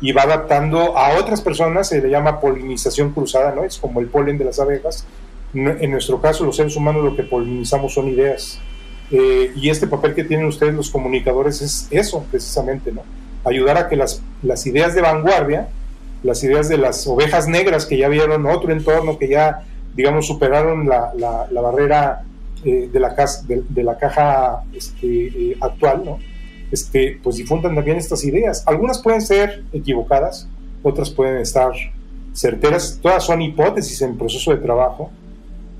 Y 0.01 0.11
va 0.11 0.23
adaptando 0.23 0.97
a 0.97 1.17
otras 1.17 1.41
personas, 1.41 1.87
se 1.87 2.01
le 2.01 2.09
llama 2.09 2.39
polinización 2.39 3.11
cruzada, 3.11 3.53
¿no? 3.53 3.63
Es 3.63 3.77
como 3.77 3.99
el 3.99 4.07
polen 4.07 4.37
de 4.37 4.45
las 4.45 4.59
abejas. 4.59 5.05
En 5.53 5.91
nuestro 5.91 6.19
caso, 6.19 6.43
los 6.43 6.57
seres 6.57 6.75
humanos 6.75 7.03
lo 7.03 7.15
que 7.15 7.23
polinizamos 7.23 7.93
son 7.93 8.09
ideas. 8.09 8.59
Eh, 9.11 9.51
y 9.55 9.69
este 9.69 9.87
papel 9.87 10.15
que 10.15 10.23
tienen 10.23 10.45
ustedes 10.45 10.73
los 10.73 10.89
comunicadores 10.89 11.61
es 11.61 11.87
eso, 11.91 12.25
precisamente, 12.31 12.91
¿no? 12.91 13.01
Ayudar 13.43 13.77
a 13.77 13.89
que 13.89 13.95
las, 13.95 14.21
las 14.41 14.65
ideas 14.65 14.95
de 14.95 15.01
vanguardia, 15.01 15.67
las 16.23 16.43
ideas 16.43 16.69
de 16.69 16.77
las 16.77 17.05
ovejas 17.05 17.47
negras 17.47 17.85
que 17.85 17.97
ya 17.97 18.07
vieron 18.07 18.45
otro 18.45 18.71
entorno, 18.71 19.17
que 19.17 19.27
ya 19.27 19.65
digamos, 19.95 20.27
superaron 20.27 20.87
la, 20.87 21.11
la, 21.15 21.61
barrera 21.61 22.23
eh, 22.63 22.89
de, 22.91 22.99
la 22.99 23.15
de, 23.47 23.83
la 23.83 23.97
caja 23.97 24.63
este, 24.73 25.27
eh, 25.27 25.57
actual, 25.61 26.03
¿no? 26.05 26.19
Este, 26.71 27.19
pues 27.21 27.35
difundan 27.37 27.75
también 27.75 27.97
estas 27.97 28.23
ideas. 28.23 28.63
Algunas 28.65 29.01
pueden 29.01 29.21
ser 29.21 29.63
equivocadas, 29.71 30.47
otras 30.81 31.11
pueden 31.11 31.37
estar 31.37 31.71
certeras, 32.33 32.99
todas 33.01 33.23
son 33.23 33.41
hipótesis 33.41 34.01
en 34.01 34.17
proceso 34.17 34.51
de 34.51 34.57
trabajo, 34.57 35.11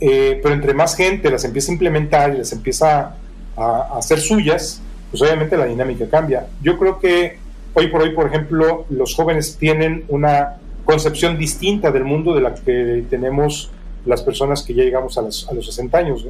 eh, 0.06 0.38
pero 0.44 0.54
entre 0.54 0.74
más 0.74 0.98
gente 0.98 1.30
las 1.30 1.46
empieza 1.46 1.72
a 1.72 1.76
implementar 1.76 2.34
y 2.34 2.40
las 2.40 2.52
empieza 2.52 3.16
a, 3.56 3.62
a, 3.62 3.98
hacer 3.98 4.20
suyas, 4.20 4.82
pues 5.10 5.24
obviamente 5.24 5.56
la 5.56 5.66
dinámica 5.66 6.10
cambia. 6.10 6.48
Yo 6.62 6.78
creo 6.78 7.00
que 7.00 7.38
hoy 7.74 7.88
por 7.88 8.02
hoy, 8.02 8.10
por 8.10 8.28
ejemplo, 8.28 8.86
los 8.90 9.16
jóvenes 9.16 9.56
tienen 9.58 10.04
una 10.10 10.58
concepción 10.84 11.38
distinta 11.38 11.90
del 11.90 12.04
mundo 12.04 12.36
de 12.36 12.42
la 12.42 12.54
que 12.54 13.06
tenemos 13.10 13.72
las 14.06 14.22
personas 14.22 14.62
que 14.64 14.74
ya 14.74 14.84
llegamos 14.84 15.18
a 15.18 15.22
a 15.22 15.54
los 15.54 15.66
60 15.66 15.98
años. 15.98 16.28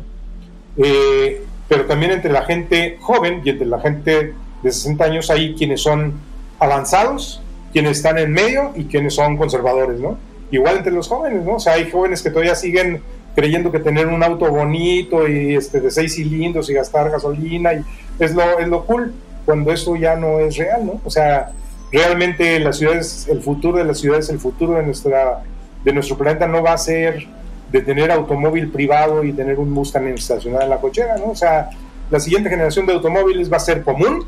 Eh, 0.78 1.44
pero 1.68 1.86
también 1.86 2.12
entre 2.12 2.32
la 2.32 2.44
gente 2.44 3.00
joven 3.02 3.42
y 3.44 3.50
entre 3.50 3.66
la 3.66 3.80
gente 3.80 4.36
de 4.62 4.72
60 4.72 5.04
años 5.04 5.32
hay 5.32 5.56
quienes 5.56 5.82
son 5.82 6.14
avanzados, 6.60 7.42
quienes 7.72 7.98
están 7.98 8.20
en 8.20 8.32
medio 8.32 8.72
y 8.76 8.84
quienes 8.84 9.16
son 9.16 9.36
conservadores, 9.36 10.00
¿no? 10.00 10.20
Igual 10.52 10.78
entre 10.78 10.92
los 10.92 11.08
jóvenes, 11.08 11.44
¿no? 11.44 11.56
O 11.56 11.60
sea, 11.60 11.74
hay 11.74 11.90
jóvenes 11.90 12.22
que 12.22 12.30
todavía 12.30 12.54
siguen 12.54 13.02
creyendo 13.36 13.72
que 13.72 13.80
tener 13.80 14.08
un 14.08 14.24
auto 14.24 14.50
bonito 14.52 15.28
y 15.28 15.56
este 15.56 15.80
de 15.80 15.92
seis 15.92 16.16
cilindros 16.16 16.70
y 16.70 16.74
gastar 16.74 17.10
gasolina 17.10 17.74
y 17.74 17.84
es 18.20 18.34
lo, 18.34 18.60
es 18.60 18.68
lo 18.68 18.86
cool, 18.86 19.14
cuando 19.46 19.72
eso 19.72 19.96
ya 19.96 20.16
no 20.16 20.40
es 20.40 20.58
real, 20.58 20.86
¿no? 20.86 21.02
O 21.04 21.10
sea, 21.10 21.52
realmente 21.92 22.60
la 22.60 22.74
ciudad 22.74 22.98
es 22.98 23.28
el 23.28 23.42
futuro 23.42 23.78
de 23.78 23.86
la 23.86 23.94
ciudad 23.94 24.20
es 24.20 24.30
el 24.30 24.40
futuro 24.40 24.74
de 24.74 24.84
nuestra 24.84 25.44
de 25.84 25.94
nuestro 25.94 26.18
planeta 26.18 26.48
no 26.48 26.64
va 26.64 26.74
a 26.74 26.78
ser 26.78 27.28
de 27.72 27.82
tener 27.82 28.12
automóvil 28.12 28.70
privado 28.70 29.24
y 29.24 29.34
tener 29.34 29.60
un 29.60 29.72
Mustang 29.72 30.08
estacionado 30.10 30.64
en 30.64 30.70
la 30.70 30.78
cochera, 30.78 31.18
¿no? 31.18 31.32
O 31.32 31.36
sea, 31.36 31.72
la 32.10 32.20
siguiente 32.20 32.50
generación 32.50 32.86
de 32.86 32.94
automóviles 32.94 33.52
va 33.52 33.58
a 33.58 33.60
ser 33.60 33.84
común, 33.84 34.26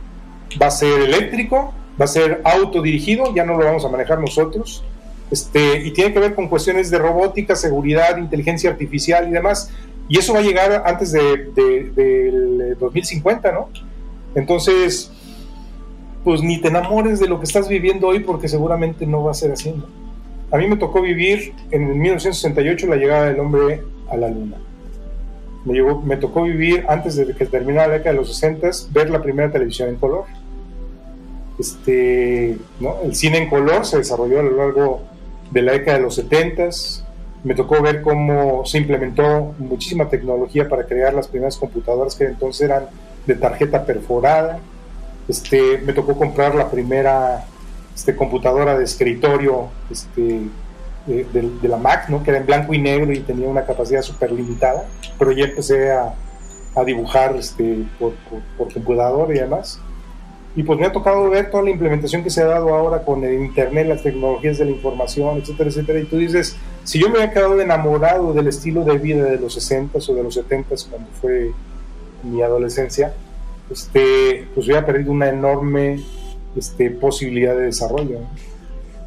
va 0.59 0.67
a 0.67 0.71
ser 0.71 1.01
eléctrico, 1.01 1.73
va 1.99 2.05
a 2.05 2.07
ser 2.07 2.41
autodirigido, 2.43 3.33
ya 3.35 3.45
no 3.45 3.57
lo 3.57 3.65
vamos 3.65 3.85
a 3.85 3.89
manejar 3.89 4.19
nosotros, 4.19 4.83
este, 5.31 5.79
y 5.85 5.91
tiene 5.91 6.13
que 6.13 6.19
ver 6.19 6.35
con 6.35 6.47
cuestiones 6.47 6.89
de 6.89 6.97
robótica, 6.97 7.55
seguridad, 7.55 8.17
inteligencia 8.17 8.69
artificial 8.69 9.27
y 9.27 9.31
demás, 9.31 9.71
y 10.07 10.19
eso 10.19 10.33
va 10.33 10.39
a 10.39 10.43
llegar 10.43 10.83
antes 10.85 11.11
de, 11.11 11.51
del 11.95 12.77
2050, 12.79 13.51
¿no? 13.51 13.69
Entonces, 14.35 15.11
pues 16.23 16.41
ni 16.41 16.59
te 16.61 16.67
enamores 16.67 17.19
de 17.19 17.27
lo 17.27 17.39
que 17.39 17.45
estás 17.45 17.67
viviendo 17.67 18.07
hoy 18.07 18.19
porque 18.19 18.47
seguramente 18.47 19.07
no 19.07 19.23
va 19.23 19.31
a 19.31 19.33
ser 19.33 19.51
así, 19.51 19.71
¿no? 19.71 19.85
A 20.51 20.57
mí 20.57 20.67
me 20.67 20.77
tocó 20.77 21.01
vivir 21.01 21.53
en 21.71 21.99
1968 21.99 22.87
la 22.87 22.95
llegada 22.97 23.25
del 23.25 23.39
hombre 23.39 23.81
a 24.09 24.15
la 24.15 24.29
luna. 24.29 24.57
Me, 25.65 25.73
llegó, 25.73 26.01
me 26.01 26.17
tocó 26.17 26.43
vivir 26.43 26.85
antes 26.87 27.15
de 27.15 27.33
que 27.33 27.45
terminara 27.47 27.87
la 27.87 27.93
década 27.95 28.11
de 28.11 28.17
los 28.17 28.27
60 28.29 28.69
ver 28.91 29.09
la 29.09 29.21
primera 29.23 29.51
televisión 29.51 29.89
en 29.89 29.95
color. 29.95 30.25
Este, 31.57 32.57
¿no? 32.79 32.97
El 33.03 33.15
cine 33.15 33.39
en 33.39 33.49
color 33.49 33.85
se 33.85 33.97
desarrolló 33.97 34.39
a 34.39 34.43
lo 34.43 34.55
largo 34.55 35.01
de 35.51 35.61
la 35.61 35.73
década 35.73 35.97
de 35.97 36.03
los 36.03 36.15
70 36.15 36.69
me 37.43 37.53
tocó 37.53 37.81
ver 37.81 38.01
cómo 38.01 38.65
se 38.65 38.79
implementó 38.79 39.53
muchísima 39.59 40.09
tecnología 40.09 40.67
para 40.67 40.85
crear 40.85 41.13
las 41.13 41.27
primeras 41.27 41.57
computadoras 41.57 42.15
que 42.15 42.25
entonces 42.25 42.61
eran 42.61 42.87
de 43.27 43.35
tarjeta 43.35 43.85
perforada. 43.85 44.59
Este, 45.27 45.77
me 45.79 45.93
tocó 45.93 46.15
comprar 46.15 46.55
la 46.55 46.69
primera 46.71 47.45
este, 47.93 48.15
computadora 48.15 48.77
de 48.77 48.83
escritorio 48.83 49.69
este, 49.91 50.41
de, 51.05 51.67
la 51.67 51.77
Mac, 51.77 52.09
¿no? 52.09 52.23
que 52.23 52.31
era 52.31 52.39
en 52.39 52.47
blanco 52.47 52.73
y 52.73 52.79
negro 52.79 53.11
y 53.13 53.19
tenía 53.19 53.47
una 53.47 53.63
capacidad 53.63 54.01
súper 54.01 54.31
limitada, 54.31 54.85
pero 55.19 55.31
ya 55.31 55.45
empecé 55.45 55.91
a, 55.91 56.15
a 56.75 56.83
dibujar 56.83 57.35
este, 57.35 57.85
por, 57.99 58.13
por, 58.57 58.73
computador 58.73 59.33
y 59.33 59.39
demás. 59.39 59.79
Y 60.55 60.63
pues 60.63 60.79
me 60.79 60.85
ha 60.85 60.91
tocado 60.91 61.29
ver 61.29 61.51
toda 61.51 61.63
la 61.63 61.69
implementación 61.69 62.23
que 62.23 62.29
se 62.29 62.41
ha 62.41 62.45
dado 62.45 62.73
ahora 62.73 63.03
con 63.03 63.23
el 63.23 63.33
Internet, 63.33 63.87
las 63.87 64.03
tecnologías 64.03 64.57
de 64.57 64.65
la 64.65 64.71
información, 64.71 65.37
etcétera, 65.37 65.69
etcétera. 65.69 65.99
Y 65.99 66.05
tú 66.05 66.17
dices, 66.17 66.55
si 66.83 66.99
yo 66.99 67.09
me 67.09 67.19
había 67.19 67.31
quedado 67.31 67.59
enamorado 67.59 68.33
del 68.33 68.47
estilo 68.47 68.83
de 68.85 68.97
vida 68.97 69.23
de 69.25 69.37
los 69.37 69.57
60s 69.57 70.09
o 70.09 70.15
de 70.15 70.23
los 70.23 70.37
70s 70.37 70.87
cuando 70.89 71.09
fue 71.19 71.51
mi 72.23 72.41
adolescencia, 72.41 73.13
este, 73.69 74.47
pues 74.53 74.67
hubiera 74.67 74.85
perdido 74.85 75.11
una 75.11 75.27
enorme 75.27 75.99
este, 76.55 76.89
posibilidad 76.89 77.55
de 77.55 77.63
desarrollo. 77.63 78.19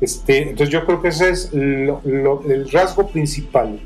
Este, 0.00 0.50
entonces 0.50 0.68
yo 0.68 0.84
creo 0.84 1.00
que 1.00 1.08
ese 1.08 1.30
es 1.30 1.50
el 1.52 2.68
rasgo 2.70 3.08
principal 3.08 3.80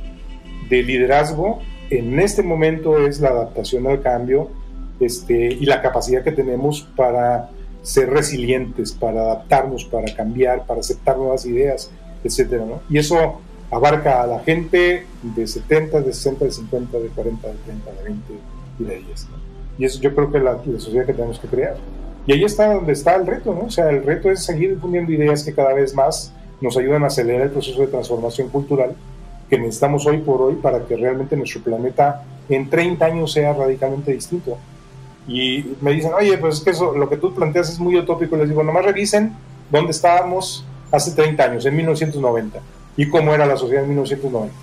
de 0.69 0.83
liderazgo 0.83 1.61
en 1.93 2.19
este 2.19 2.43
momento 2.43 3.07
es 3.07 3.21
la 3.21 3.29
adaptación 3.29 3.87
al 3.87 4.01
cambio 4.01 4.49
este, 5.03 5.35
y 5.35 5.67
la 5.67 5.83
capacidad 5.83 6.23
que 6.23 6.33
tenemos 6.33 6.89
para 6.97 7.51
ser 7.83 8.11
resilientes, 8.11 8.93
para 8.93 9.23
adaptarnos, 9.23 9.85
para 9.85 10.15
cambiar, 10.15 10.67
para 10.67 10.81
aceptar 10.81 11.17
nuevas 11.17 11.45
ideas, 11.47 11.91
etcétera, 12.23 12.65
Y 12.89 12.99
eso 12.99 13.41
abarca 13.71 14.23
a 14.23 14.27
la 14.27 14.39
gente 14.41 15.07
de 15.23 15.47
70, 15.47 16.01
de 16.01 16.13
60, 16.13 16.45
de 16.45 16.53
50, 16.53 16.99
de 16.99 17.09
40, 17.09 17.49
de 17.49 17.55
30, 17.55 17.91
de 17.91 18.05
20 18.05 18.33
y 18.79 18.85
de 18.85 18.97
10. 18.97 19.27
Y 19.79 19.85
eso 19.85 20.01
yo 20.01 20.15
creo 20.15 20.31
que 20.31 20.39
es 20.39 20.45
la, 20.45 20.53
la 20.65 20.81
sociedad 20.81 21.07
que 21.07 21.15
tenemos 21.15 21.41
que 21.41 21.49
crear. 21.49 21.77
Y 22.27 22.33
ahí 22.33 22.45
está 22.45 22.73
donde 22.73 22.93
está 22.93 23.17
el 23.17 23.27
reto, 23.27 23.53
¿no? 23.53 23.67
O 23.67 23.71
sea, 23.71 23.91
el 23.91 24.05
reto 24.05 24.31
es 24.31 24.45
seguir 24.45 24.75
difundiendo 24.75 25.11
ideas 25.11 25.43
que 25.43 25.53
cada 25.53 25.75
vez 25.75 25.95
más 25.95 26.33
nos 26.61 26.77
ayudan 26.77 27.03
a 27.03 27.09
acelerar 27.09 27.43
el 27.43 27.51
proceso 27.51 27.81
de 27.81 27.89
transformación 27.89 28.49
cultural 28.49 28.95
que 29.51 29.59
necesitamos 29.59 30.07
hoy 30.07 30.19
por 30.19 30.41
hoy 30.41 30.55
para 30.55 30.87
que 30.87 30.97
realmente 30.97 31.37
nuestro 31.37 31.61
planeta 31.63 32.25
en 32.49 32.71
30 32.71 33.05
años 33.05 33.33
sea 33.33 33.53
radicalmente 33.53 34.13
distinto. 34.13 34.57
Y 35.27 35.65
me 35.81 35.93
dicen, 35.93 36.13
oye, 36.15 36.37
pues 36.39 36.57
es 36.57 36.61
que 36.63 36.71
eso, 36.71 36.97
lo 36.97 37.09
que 37.09 37.17
tú 37.17 37.35
planteas 37.35 37.71
es 37.71 37.79
muy 37.79 37.97
utópico. 37.97 38.37
Les 38.37 38.49
digo, 38.49 38.63
nomás 38.63 38.85
revisen 38.85 39.35
dónde 39.71 39.93
estábamos 39.93 40.65
hace 40.91 41.13
30 41.13 41.43
años, 41.43 41.67
en 41.67 41.77
1990, 41.77 42.61
y 42.97 43.09
cómo 43.09 43.33
era 43.33 43.47
la 43.47 43.57
sociedad 43.57 43.85
en 43.85 43.91
1990. 43.91 44.55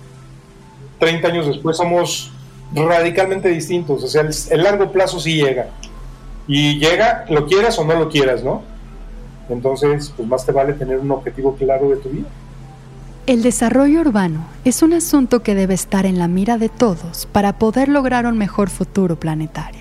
30 0.98 1.28
años 1.28 1.46
después 1.46 1.76
somos 1.76 2.30
radicalmente 2.74 3.48
distintos, 3.48 4.04
o 4.04 4.06
sea, 4.06 4.22
el, 4.22 4.30
el 4.50 4.62
largo 4.62 4.92
plazo 4.92 5.18
sí 5.18 5.34
llega 5.34 5.70
y 6.46 6.78
llega, 6.78 7.24
lo 7.28 7.46
quieras 7.46 7.78
o 7.78 7.84
no 7.84 7.94
lo 7.94 8.08
quieras, 8.08 8.44
¿no? 8.44 8.62
Entonces, 9.48 10.12
pues 10.16 10.28
más 10.28 10.46
te 10.46 10.52
vale 10.52 10.72
tener 10.74 10.98
un 10.98 11.10
objetivo 11.10 11.54
claro 11.56 11.90
de 11.90 11.96
tu 11.96 12.08
vida. 12.08 12.26
El 13.26 13.42
desarrollo 13.42 14.00
urbano 14.00 14.44
es 14.64 14.82
un 14.82 14.92
asunto 14.92 15.44
que 15.44 15.54
debe 15.54 15.74
estar 15.74 16.06
en 16.06 16.18
la 16.18 16.28
mira 16.28 16.58
de 16.58 16.68
todos 16.68 17.28
para 17.30 17.58
poder 17.58 17.88
lograr 17.88 18.26
un 18.26 18.38
mejor 18.38 18.70
futuro 18.70 19.14
planetario. 19.14 19.79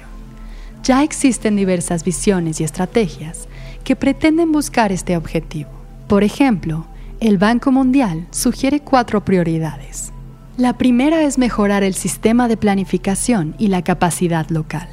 Ya 0.83 1.03
existen 1.03 1.55
diversas 1.55 2.03
visiones 2.03 2.61
y 2.61 2.63
estrategias 2.63 3.47
que 3.83 3.95
pretenden 3.95 4.51
buscar 4.51 4.91
este 4.91 5.17
objetivo. 5.17 5.69
Por 6.07 6.23
ejemplo, 6.23 6.87
el 7.19 7.37
Banco 7.37 7.71
Mundial 7.71 8.27
sugiere 8.31 8.79
cuatro 8.79 9.23
prioridades. 9.25 10.11
La 10.57 10.77
primera 10.77 11.23
es 11.23 11.37
mejorar 11.37 11.83
el 11.83 11.93
sistema 11.93 12.47
de 12.47 12.57
planificación 12.57 13.55
y 13.57 13.67
la 13.67 13.83
capacidad 13.83 14.49
local 14.49 14.89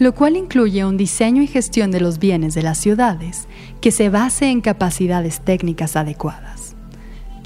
lo 0.00 0.14
cual 0.14 0.36
incluye 0.36 0.84
un 0.84 0.96
diseño 0.96 1.42
y 1.42 1.46
gestión 1.46 1.90
de 1.90 2.00
los 2.00 2.18
bienes 2.18 2.54
de 2.54 2.62
las 2.62 2.78
ciudades 2.78 3.46
que 3.82 3.92
se 3.92 4.08
base 4.08 4.46
en 4.46 4.62
capacidades 4.62 5.42
técnicas 5.42 5.94
adecuadas. 5.94 6.74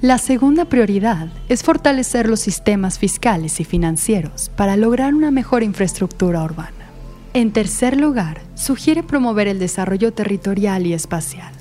La 0.00 0.18
segunda 0.18 0.64
prioridad 0.64 1.28
es 1.48 1.64
fortalecer 1.64 2.28
los 2.28 2.38
sistemas 2.38 2.98
fiscales 2.98 3.58
y 3.58 3.64
financieros 3.64 4.52
para 4.56 4.76
lograr 4.76 5.14
una 5.14 5.32
mejor 5.32 5.64
infraestructura 5.64 6.44
urbana. 6.44 6.83
En 7.36 7.50
tercer 7.52 7.96
lugar, 7.96 8.42
sugiere 8.54 9.02
promover 9.02 9.48
el 9.48 9.58
desarrollo 9.58 10.12
territorial 10.12 10.86
y 10.86 10.92
espacial. 10.92 11.52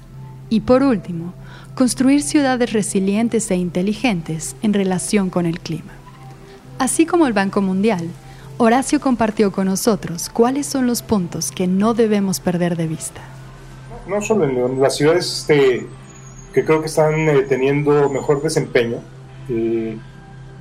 Y 0.48 0.62
por 0.62 0.84
último, 0.84 1.34
construir 1.74 2.22
ciudades 2.22 2.74
resilientes 2.74 3.50
e 3.50 3.56
inteligentes 3.56 4.56
en 4.62 4.74
relación 4.74 5.32
con 5.32 5.48
el 5.48 5.60
clima. 5.60 5.94
Así 6.78 7.08
como 7.08 7.26
el 7.26 7.34
Banco 7.34 7.64
Mundial, 7.64 8.08
Horacio 8.60 9.02
compartió 9.02 9.52
con 9.52 9.66
nosotros 9.66 10.30
cuáles 10.30 10.68
son 10.68 10.86
los 10.86 11.02
puntos 11.02 11.52
que 11.52 11.66
no 11.66 11.96
debemos 11.96 12.40
perder 12.40 12.78
de 12.78 12.86
vista. 12.86 13.22
No 14.08 14.22
solo 14.22 14.46
en 14.46 14.80
las 14.80 14.96
ciudades 14.96 15.40
este, 15.40 15.88
que 16.54 16.64
creo 16.64 16.82
que 16.82 16.88
están 16.88 17.16
eh, 17.30 17.42
teniendo 17.50 18.12
mejor 18.12 18.44
desempeño 18.44 18.98
eh, 19.50 19.98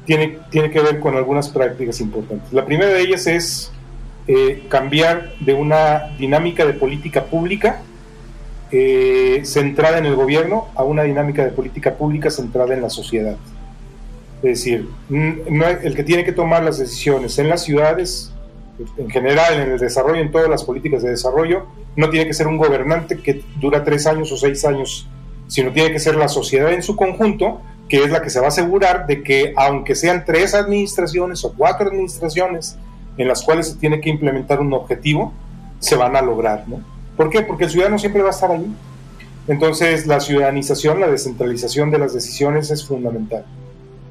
tiene, 0.07 0.39
tiene 0.49 0.71
que 0.71 0.81
ver 0.81 1.01
con 1.01 1.17
algunas 1.17 1.51
prácticas 1.51 2.01
importantes. 2.01 2.51
La 2.51 2.65
primera 2.65 2.91
de 2.91 3.03
ellas 3.03 3.27
es 3.27 3.73
eh, 4.27 4.65
cambiar 4.69 5.33
de 5.41 5.55
una 5.55 6.15
dinámica 6.19 6.65
de 6.65 6.75
política 6.75 7.25
pública 7.25 7.83
centrada 9.45 9.99
en 9.99 10.07
el 10.07 10.17
gobierno 10.17 10.69
a 10.75 10.83
una 10.83 11.03
dinámica 11.03 11.45
de 11.45 11.51
política 11.51 11.95
pública 11.95 12.31
centrada 12.31 12.73
en 12.73 12.81
la 12.81 12.89
sociedad. 12.89 13.37
Es 14.43 14.59
decir, 14.59 14.89
el 15.11 15.95
que 15.95 16.03
tiene 16.03 16.25
que 16.25 16.33
tomar 16.33 16.65
las 16.65 16.79
decisiones 16.79 17.39
en 17.39 17.49
las 17.49 17.63
ciudades, 17.63 18.33
en 18.97 19.09
general, 19.09 19.55
en 19.55 19.71
el 19.73 19.79
desarrollo, 19.79 20.21
en 20.21 20.33
todas 20.33 20.49
las 20.49 20.65
políticas 20.65 21.03
de 21.03 21.11
desarrollo, 21.11 21.67
no 21.95 22.11
tiene 22.11 22.27
que 22.27 22.35
ser 22.35 22.49
un 22.49 22.57
gobernante 22.57 23.19
que 23.19 23.43
dura 23.61 23.85
tres 23.85 24.07
años 24.07 24.33
o 24.33 24.37
seis 24.37 24.65
años, 24.65 25.09
sino 25.47 25.71
tiene 25.71 25.93
que 25.93 26.01
ser 26.01 26.17
la 26.17 26.29
sociedad 26.29 26.73
en 26.73 26.83
su 26.83 26.97
conjunto, 26.97 27.61
que 27.89 28.03
es 28.03 28.11
la 28.11 28.21
que 28.21 28.31
se 28.31 28.41
va 28.41 28.47
a 28.47 28.49
asegurar 28.49 29.07
de 29.07 29.23
que, 29.23 29.53
aunque 29.57 29.95
sean 29.95 30.25
tres 30.25 30.55
administraciones 30.55 31.45
o 31.45 31.53
cuatro 31.53 31.89
administraciones 31.89 32.77
en 33.17 33.29
las 33.29 33.43
cuales 33.43 33.69
se 33.69 33.77
tiene 33.77 34.01
que 34.01 34.11
implementar 34.11 34.61
un 34.61 34.73
objetivo, 34.73 35.33
se 35.79 35.97
van 35.97 36.17
a 36.17 36.23
lograr. 36.23 36.65
¿no? 36.67 36.81
¿Por 37.17 37.31
qué? 37.31 37.43
Porque 37.43 37.65
el 37.65 37.71
ciudadano 37.71 37.99
siempre 37.99 38.23
va 38.23 38.29
a 38.29 38.33
estar 38.33 38.51
allí. 38.51 38.75
Entonces, 39.49 40.07
la 40.07 40.21
ciudadanización, 40.21 41.01
la 41.01 41.09
descentralización 41.09 41.91
de 41.91 41.99
las 41.99 42.15
decisiones 42.15 42.71
es 42.71 42.87
fundamental 42.87 43.45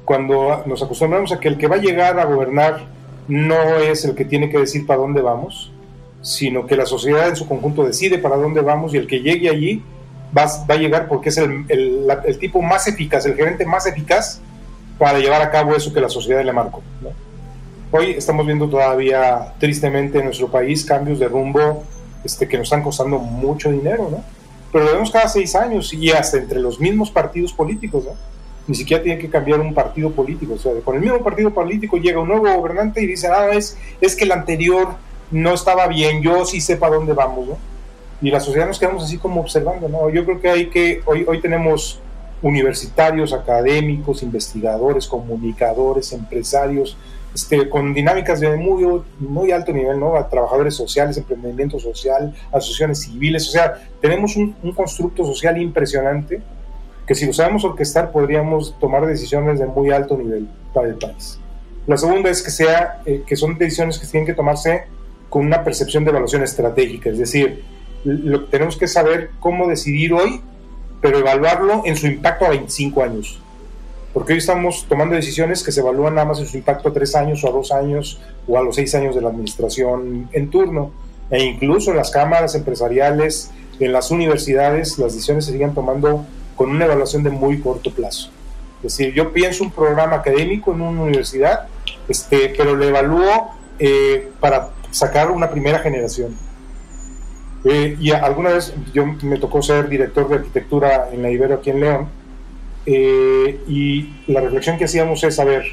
cuando 0.04 0.62
nos 0.66 0.82
acostumbramos 0.82 1.32
a 1.32 1.40
que 1.40 1.48
el 1.48 1.58
que 1.58 1.68
va 1.68 1.76
a 1.76 1.80
llegar 1.80 2.18
a 2.18 2.24
gobernar 2.24 2.80
no 3.28 3.76
es 3.78 4.04
el 4.04 4.14
que 4.14 4.24
tiene 4.24 4.50
que 4.50 4.58
decir 4.58 4.86
para 4.86 5.00
dónde 5.00 5.22
vamos, 5.22 5.72
sino 6.20 6.66
que 6.66 6.76
la 6.76 6.86
sociedad 6.86 7.28
en 7.28 7.36
su 7.36 7.46
conjunto 7.48 7.84
decide 7.84 8.18
para 8.18 8.36
dónde 8.36 8.60
vamos 8.60 8.94
y 8.94 8.96
el 8.96 9.06
que 9.06 9.20
llegue 9.20 9.48
allí 9.48 9.82
va, 10.36 10.46
va 10.68 10.74
a 10.74 10.76
llegar 10.76 11.08
porque 11.08 11.28
es 11.28 11.38
el, 11.38 11.64
el, 11.68 12.38
tipo 12.38 12.60
más 12.62 12.86
eficaz, 12.88 13.26
el 13.26 13.34
gerente 13.34 13.64
más 13.64 13.86
eficaz 13.86 14.40
para 14.98 15.18
llevar 15.18 15.42
a 15.42 15.50
cabo 15.50 15.74
eso 15.74 15.92
que 15.92 16.00
la 16.00 16.08
sociedad 16.08 16.44
le 16.44 16.52
marcó. 16.52 16.82
Hoy 17.94 18.12
estamos 18.12 18.46
viendo 18.46 18.68
todavía 18.68 19.52
tristemente 19.58 20.18
en 20.18 20.24
nuestro 20.24 20.50
país 20.50 20.82
cambios 20.84 21.18
de 21.18 21.28
rumbo 21.28 21.84
este, 22.24 22.48
que 22.48 22.56
nos 22.56 22.64
están 22.64 22.82
costando 22.82 23.18
mucho 23.18 23.70
dinero, 23.70 24.08
¿no? 24.10 24.24
pero 24.72 24.86
lo 24.86 24.92
vemos 24.92 25.10
cada 25.10 25.28
seis 25.28 25.54
años 25.54 25.92
y 25.92 26.10
hasta 26.10 26.38
entre 26.38 26.58
los 26.58 26.80
mismos 26.80 27.10
partidos 27.10 27.52
políticos. 27.52 28.04
¿no? 28.06 28.12
ni 28.66 28.74
siquiera 28.74 29.02
tiene 29.02 29.20
que 29.20 29.28
cambiar 29.28 29.60
un 29.60 29.74
partido 29.74 30.10
político. 30.10 30.54
O 30.54 30.58
sea, 30.58 30.72
con 30.84 30.94
el 30.94 31.02
mismo 31.02 31.22
partido 31.22 31.52
político 31.52 31.98
llega 31.98 32.20
un 32.20 32.28
nuevo 32.28 32.50
gobernante 32.50 33.02
y 33.02 33.06
dice, 33.06 33.28
ah, 33.28 33.50
es, 33.52 33.76
es 34.00 34.16
que 34.16 34.24
el 34.24 34.32
anterior 34.32 34.94
no 35.30 35.52
estaba 35.52 35.86
bien, 35.86 36.22
yo 36.22 36.44
sí 36.44 36.60
sé 36.60 36.76
para 36.76 36.94
dónde 36.94 37.12
vamos, 37.12 37.46
¿no? 37.46 37.58
Y 38.20 38.30
la 38.30 38.40
sociedad 38.40 38.66
nos 38.66 38.78
quedamos 38.78 39.04
así 39.04 39.18
como 39.18 39.40
observando, 39.40 39.88
¿no? 39.88 40.08
Yo 40.10 40.24
creo 40.24 40.40
que 40.40 40.48
hay 40.48 40.66
que, 40.66 41.02
hoy, 41.06 41.24
hoy 41.26 41.40
tenemos 41.40 41.98
universitarios, 42.40 43.32
académicos, 43.32 44.22
investigadores, 44.22 45.06
comunicadores, 45.06 46.12
empresarios, 46.12 46.96
este, 47.34 47.68
con 47.68 47.94
dinámicas 47.94 48.40
de 48.40 48.56
muy, 48.56 49.02
muy 49.18 49.52
alto 49.52 49.72
nivel, 49.72 49.98
¿no? 49.98 50.16
A 50.16 50.28
trabajadores 50.28 50.74
sociales, 50.74 51.16
emprendimiento 51.16 51.78
social, 51.78 52.34
asociaciones 52.50 53.00
civiles, 53.00 53.48
o 53.48 53.52
sea, 53.52 53.74
tenemos 54.00 54.36
un, 54.36 54.54
un 54.62 54.72
constructo 54.72 55.24
social 55.24 55.60
impresionante 55.60 56.42
que 57.06 57.14
si 57.14 57.26
lo 57.26 57.32
sabemos 57.32 57.64
orquestar 57.64 58.12
podríamos 58.12 58.78
tomar 58.78 59.06
decisiones 59.06 59.58
de 59.58 59.66
muy 59.66 59.90
alto 59.90 60.16
nivel 60.16 60.48
para 60.72 60.88
el 60.88 60.94
país. 60.94 61.38
La 61.86 61.96
segunda 61.96 62.30
es 62.30 62.42
que, 62.42 62.50
sea, 62.50 63.02
eh, 63.04 63.22
que 63.26 63.34
son 63.34 63.58
decisiones 63.58 63.98
que 63.98 64.06
tienen 64.06 64.26
que 64.26 64.34
tomarse 64.34 64.84
con 65.28 65.44
una 65.44 65.64
percepción 65.64 66.04
de 66.04 66.10
evaluación 66.10 66.42
estratégica, 66.42 67.10
es 67.10 67.18
decir, 67.18 67.62
lo, 68.04 68.44
tenemos 68.44 68.76
que 68.76 68.86
saber 68.86 69.30
cómo 69.40 69.66
decidir 69.66 70.12
hoy, 70.12 70.40
pero 71.00 71.18
evaluarlo 71.18 71.82
en 71.84 71.96
su 71.96 72.06
impacto 72.06 72.44
a 72.44 72.50
25 72.50 73.02
años. 73.02 73.41
Porque 74.12 74.34
hoy 74.34 74.38
estamos 74.38 74.86
tomando 74.88 75.14
decisiones 75.14 75.62
que 75.62 75.72
se 75.72 75.80
evalúan 75.80 76.14
nada 76.14 76.28
más 76.28 76.38
en 76.38 76.46
su 76.46 76.56
impacto 76.58 76.90
a 76.90 76.92
3 76.92 77.14
años 77.16 77.44
o 77.44 77.48
a 77.48 77.52
2 77.52 77.72
años 77.72 78.20
o 78.46 78.58
a 78.58 78.62
los 78.62 78.76
6 78.76 78.94
años 78.96 79.14
de 79.14 79.22
la 79.22 79.30
administración 79.30 80.28
en 80.32 80.50
turno. 80.50 80.90
E 81.30 81.42
incluso 81.42 81.92
en 81.92 81.96
las 81.96 82.10
cámaras 82.10 82.54
empresariales, 82.54 83.50
en 83.80 83.92
las 83.92 84.10
universidades, 84.10 84.98
las 84.98 85.14
decisiones 85.14 85.46
se 85.46 85.52
siguen 85.52 85.72
tomando 85.72 86.26
con 86.56 86.70
una 86.70 86.84
evaluación 86.84 87.22
de 87.22 87.30
muy 87.30 87.60
corto 87.60 87.90
plazo. 87.90 88.30
Es 88.82 88.98
decir, 88.98 89.14
yo 89.14 89.32
pienso 89.32 89.64
un 89.64 89.70
programa 89.70 90.16
académico 90.16 90.72
en 90.72 90.82
una 90.82 91.02
universidad, 91.02 91.68
este, 92.08 92.52
pero 92.56 92.74
lo 92.74 92.84
evalúo 92.84 93.50
eh, 93.78 94.30
para 94.40 94.70
sacar 94.90 95.30
una 95.30 95.50
primera 95.50 95.78
generación. 95.78 96.36
Eh, 97.64 97.96
y 97.98 98.10
alguna 98.10 98.50
vez 98.50 98.74
yo 98.92 99.06
me 99.22 99.38
tocó 99.38 99.62
ser 99.62 99.88
director 99.88 100.28
de 100.28 100.34
arquitectura 100.34 101.08
en 101.12 101.22
la 101.22 101.30
Ibero 101.30 101.54
aquí 101.54 101.70
en 101.70 101.80
León, 101.80 102.08
eh, 102.86 103.60
y 103.68 104.08
la 104.26 104.40
reflexión 104.40 104.78
que 104.78 104.84
hacíamos 104.84 105.22
es 105.24 105.36
saber, 105.36 105.64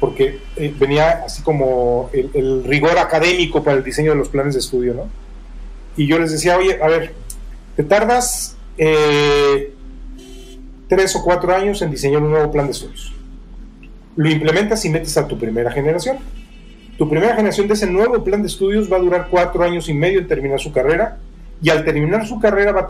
porque 0.00 0.38
venía 0.78 1.22
así 1.24 1.42
como 1.42 2.10
el, 2.12 2.30
el, 2.34 2.64
rigor 2.64 2.98
académico 2.98 3.62
para 3.62 3.76
el 3.76 3.84
diseño 3.84 4.12
de 4.12 4.18
los 4.18 4.28
planes 4.28 4.54
de 4.54 4.60
estudio, 4.60 4.94
¿no? 4.94 5.08
Y 5.96 6.06
yo 6.06 6.18
les 6.18 6.32
decía, 6.32 6.56
oye, 6.56 6.78
a 6.82 6.88
ver, 6.88 7.12
te 7.76 7.84
tardas 7.84 8.56
tres 10.88 11.16
o 11.16 11.22
cuatro 11.22 11.54
años 11.54 11.82
en 11.82 11.90
diseñar 11.90 12.22
un 12.22 12.30
nuevo 12.30 12.50
plan 12.50 12.66
de 12.66 12.72
estudios. 12.72 13.12
Lo 14.16 14.30
implementas 14.30 14.84
y 14.84 14.90
metes 14.90 15.16
a 15.16 15.26
tu 15.26 15.38
primera 15.38 15.70
generación. 15.70 16.18
Tu 16.98 17.08
primera 17.08 17.34
generación 17.34 17.66
de 17.66 17.74
ese 17.74 17.86
nuevo 17.86 18.22
plan 18.22 18.42
de 18.42 18.48
estudios 18.48 18.92
va 18.92 18.96
a 18.96 19.00
durar 19.00 19.28
cuatro 19.30 19.64
años 19.64 19.88
y 19.88 19.94
medio 19.94 20.20
en 20.20 20.28
terminar 20.28 20.60
su 20.60 20.72
carrera 20.72 21.18
y 21.60 21.70
al 21.70 21.84
terminar 21.84 22.26
su 22.26 22.38
carrera 22.38 22.72
va 22.72 22.82
a, 22.82 22.88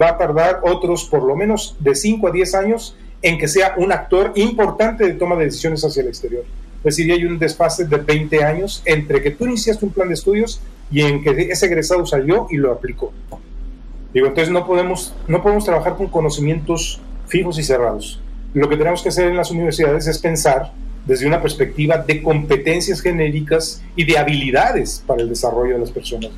va 0.00 0.08
a 0.10 0.18
tardar 0.18 0.60
otros 0.62 1.04
por 1.04 1.22
lo 1.22 1.36
menos 1.36 1.76
de 1.80 1.94
5 1.94 2.28
a 2.28 2.30
10 2.30 2.54
años 2.54 2.96
en 3.22 3.38
que 3.38 3.48
sea 3.48 3.74
un 3.76 3.92
actor 3.92 4.32
importante 4.34 5.04
de 5.04 5.14
toma 5.14 5.36
de 5.36 5.44
decisiones 5.44 5.84
hacia 5.84 6.02
el 6.02 6.08
exterior. 6.08 6.44
Es 6.78 6.96
decir, 6.96 7.12
hay 7.12 7.24
un 7.24 7.38
desfase 7.38 7.84
de 7.84 7.96
20 7.96 8.44
años 8.44 8.82
entre 8.84 9.22
que 9.22 9.30
tú 9.30 9.46
iniciaste 9.46 9.84
un 9.84 9.92
plan 9.92 10.08
de 10.08 10.14
estudios 10.14 10.60
y 10.90 11.02
en 11.02 11.22
que 11.22 11.48
ese 11.50 11.66
egresado 11.66 12.04
salió 12.04 12.48
y 12.50 12.56
lo 12.56 12.72
aplicó. 12.72 13.12
Digo, 14.12 14.26
entonces 14.26 14.52
no 14.52 14.66
podemos, 14.66 15.14
no 15.28 15.42
podemos 15.42 15.64
trabajar 15.64 15.96
con 15.96 16.08
conocimientos 16.08 17.00
fijos 17.28 17.58
y 17.58 17.62
cerrados. 17.62 18.20
Lo 18.52 18.68
que 18.68 18.76
tenemos 18.76 19.02
que 19.02 19.08
hacer 19.08 19.28
en 19.28 19.36
las 19.36 19.50
universidades 19.50 20.06
es 20.06 20.18
pensar 20.18 20.72
desde 21.06 21.26
una 21.26 21.40
perspectiva 21.40 21.98
de 21.98 22.22
competencias 22.22 23.00
genéricas 23.00 23.82
y 23.96 24.04
de 24.04 24.18
habilidades 24.18 25.02
para 25.06 25.22
el 25.22 25.28
desarrollo 25.28 25.74
de 25.74 25.80
las 25.80 25.90
personas, 25.90 26.30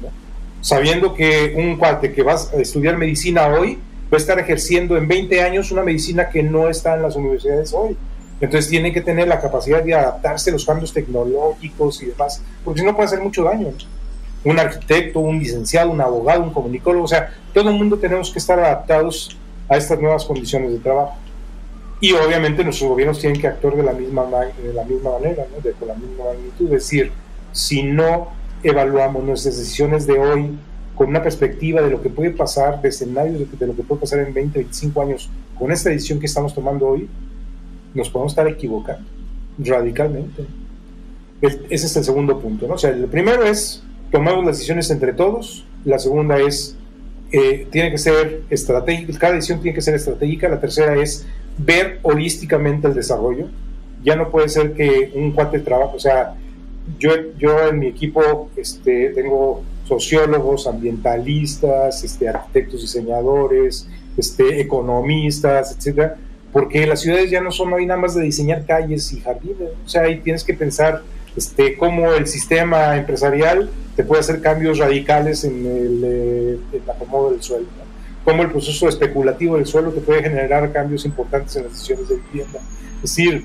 sabiendo 0.60 1.14
que 1.14 1.54
un 1.56 1.76
cuate 1.76 2.12
que 2.12 2.22
va 2.22 2.34
a 2.34 2.60
estudiar 2.60 2.96
medicina 2.96 3.48
hoy 3.48 3.78
estar 4.16 4.38
ejerciendo 4.38 4.96
en 4.96 5.08
20 5.08 5.42
años 5.42 5.70
una 5.72 5.82
medicina 5.82 6.28
que 6.28 6.42
no 6.42 6.68
está 6.68 6.94
en 6.94 7.02
las 7.02 7.16
universidades 7.16 7.72
hoy. 7.72 7.96
Entonces 8.40 8.68
tiene 8.70 8.92
que 8.92 9.00
tener 9.00 9.28
la 9.28 9.40
capacidad 9.40 9.82
de 9.82 9.94
adaptarse 9.94 10.50
a 10.50 10.52
los 10.52 10.66
cambios 10.66 10.92
tecnológicos 10.92 12.02
y 12.02 12.06
demás, 12.06 12.42
porque 12.64 12.80
si 12.80 12.86
no 12.86 12.94
puede 12.94 13.06
hacer 13.06 13.20
mucho 13.20 13.44
daño. 13.44 13.68
Un 14.44 14.58
arquitecto, 14.58 15.20
un 15.20 15.38
licenciado, 15.38 15.90
un 15.90 16.00
abogado, 16.00 16.42
un 16.42 16.52
comunicólogo, 16.52 17.04
o 17.04 17.08
sea, 17.08 17.32
todo 17.54 17.70
el 17.70 17.76
mundo 17.76 17.96
tenemos 17.98 18.30
que 18.30 18.38
estar 18.38 18.58
adaptados 18.58 19.38
a 19.68 19.76
estas 19.76 19.98
nuevas 19.98 20.24
condiciones 20.24 20.72
de 20.72 20.78
trabajo. 20.78 21.16
Y 22.00 22.12
obviamente 22.12 22.62
nuestros 22.62 22.90
gobiernos 22.90 23.18
tienen 23.18 23.40
que 23.40 23.46
actuar 23.46 23.76
de 23.76 23.82
la 23.82 23.92
misma, 23.92 24.26
de 24.62 24.74
la 24.74 24.84
misma 24.84 25.12
manera, 25.12 25.46
de, 25.62 25.72
con 25.72 25.88
la 25.88 25.94
misma 25.94 26.24
magnitud. 26.24 26.66
Es 26.66 26.70
decir, 26.70 27.12
si 27.52 27.82
no 27.82 28.28
evaluamos 28.62 29.24
nuestras 29.24 29.56
decisiones 29.56 30.06
de 30.06 30.18
hoy 30.18 30.58
con 30.94 31.08
una 31.08 31.22
perspectiva 31.22 31.82
de 31.82 31.90
lo 31.90 32.00
que 32.00 32.08
puede 32.08 32.30
pasar, 32.30 32.80
de 32.80 32.88
escenarios 32.88 33.38
de, 33.58 33.66
lo 33.66 33.74
que 33.74 33.82
puede 33.82 34.00
pasar 34.00 34.20
en 34.20 34.32
20, 34.32 34.58
25 34.60 35.02
años, 35.02 35.30
con 35.58 35.72
esta 35.72 35.90
decisión 35.90 36.20
que 36.20 36.26
estamos 36.26 36.54
tomando 36.54 36.86
hoy, 36.86 37.08
nos 37.94 38.10
podemos 38.10 38.32
estar 38.32 38.46
equivocando 38.48 39.08
radicalmente. 39.58 40.44
ese 41.40 41.86
es 41.86 41.96
el 41.96 42.04
segundo 42.04 42.38
punto. 42.38 42.66
¿no? 42.66 42.74
O 42.74 42.78
sea, 42.78 42.90
el 42.90 43.06
primero 43.06 43.44
es 43.44 43.82
tomamos 44.10 44.44
las 44.44 44.56
decisiones 44.56 44.90
entre 44.90 45.12
todos, 45.12 45.66
la 45.84 45.98
segunda 45.98 46.38
es 46.38 46.76
eh, 47.32 47.66
tiene 47.70 47.90
que 47.90 47.98
ser 47.98 48.42
estratégica, 48.48 49.18
cada 49.18 49.34
decisión 49.34 49.60
tiene 49.60 49.74
que 49.74 49.82
ser 49.82 49.94
estratégica, 49.94 50.48
la 50.48 50.60
tercera 50.60 50.94
es 50.94 51.26
ver 51.58 51.98
holísticamente 52.02 52.86
el 52.86 52.94
desarrollo, 52.94 53.48
ya 54.04 54.14
no 54.14 54.30
puede 54.30 54.48
ser 54.48 54.74
que 54.74 55.10
un 55.16 55.32
cuate 55.32 55.58
trabaje, 55.58 55.96
o 55.96 55.98
sea, 55.98 56.34
yo, 56.98 57.10
yo 57.38 57.68
en 57.68 57.80
mi 57.80 57.86
equipo 57.88 58.50
este, 58.56 59.10
tengo 59.10 59.64
sociólogos, 59.84 60.66
ambientalistas, 60.66 62.02
este, 62.04 62.28
arquitectos, 62.28 62.80
diseñadores, 62.80 63.86
este, 64.16 64.60
economistas, 64.60 65.76
etcétera, 65.76 66.16
porque 66.52 66.86
las 66.86 67.00
ciudades 67.00 67.30
ya 67.30 67.40
no 67.40 67.50
son 67.50 67.72
hoy 67.72 67.86
nada 67.86 68.00
más 68.00 68.14
de 68.14 68.22
diseñar 68.22 68.64
calles 68.64 69.12
y 69.12 69.20
jardines, 69.20 69.70
o 69.84 69.88
sea, 69.88 70.02
ahí 70.02 70.20
tienes 70.20 70.44
que 70.44 70.54
pensar 70.54 71.02
este, 71.36 71.76
cómo 71.76 72.12
el 72.12 72.26
sistema 72.26 72.96
empresarial 72.96 73.68
te 73.96 74.04
puede 74.04 74.20
hacer 74.20 74.40
cambios 74.40 74.78
radicales 74.78 75.44
en 75.44 75.66
el, 75.66 76.02
eh, 76.04 76.58
acomodo 76.88 77.32
del 77.32 77.42
suelo. 77.42 77.66
cómo 78.24 78.42
el 78.42 78.50
proceso 78.50 78.88
especulativo 78.88 79.56
del 79.56 79.66
suelo 79.66 79.90
te 79.90 80.00
puede 80.00 80.22
generar 80.22 80.72
cambios 80.72 81.04
importantes 81.04 81.56
en 81.56 81.64
las 81.64 81.72
decisiones 81.72 82.08
de 82.08 82.16
vivienda. 82.16 82.58
Es 82.96 83.02
decir, 83.02 83.44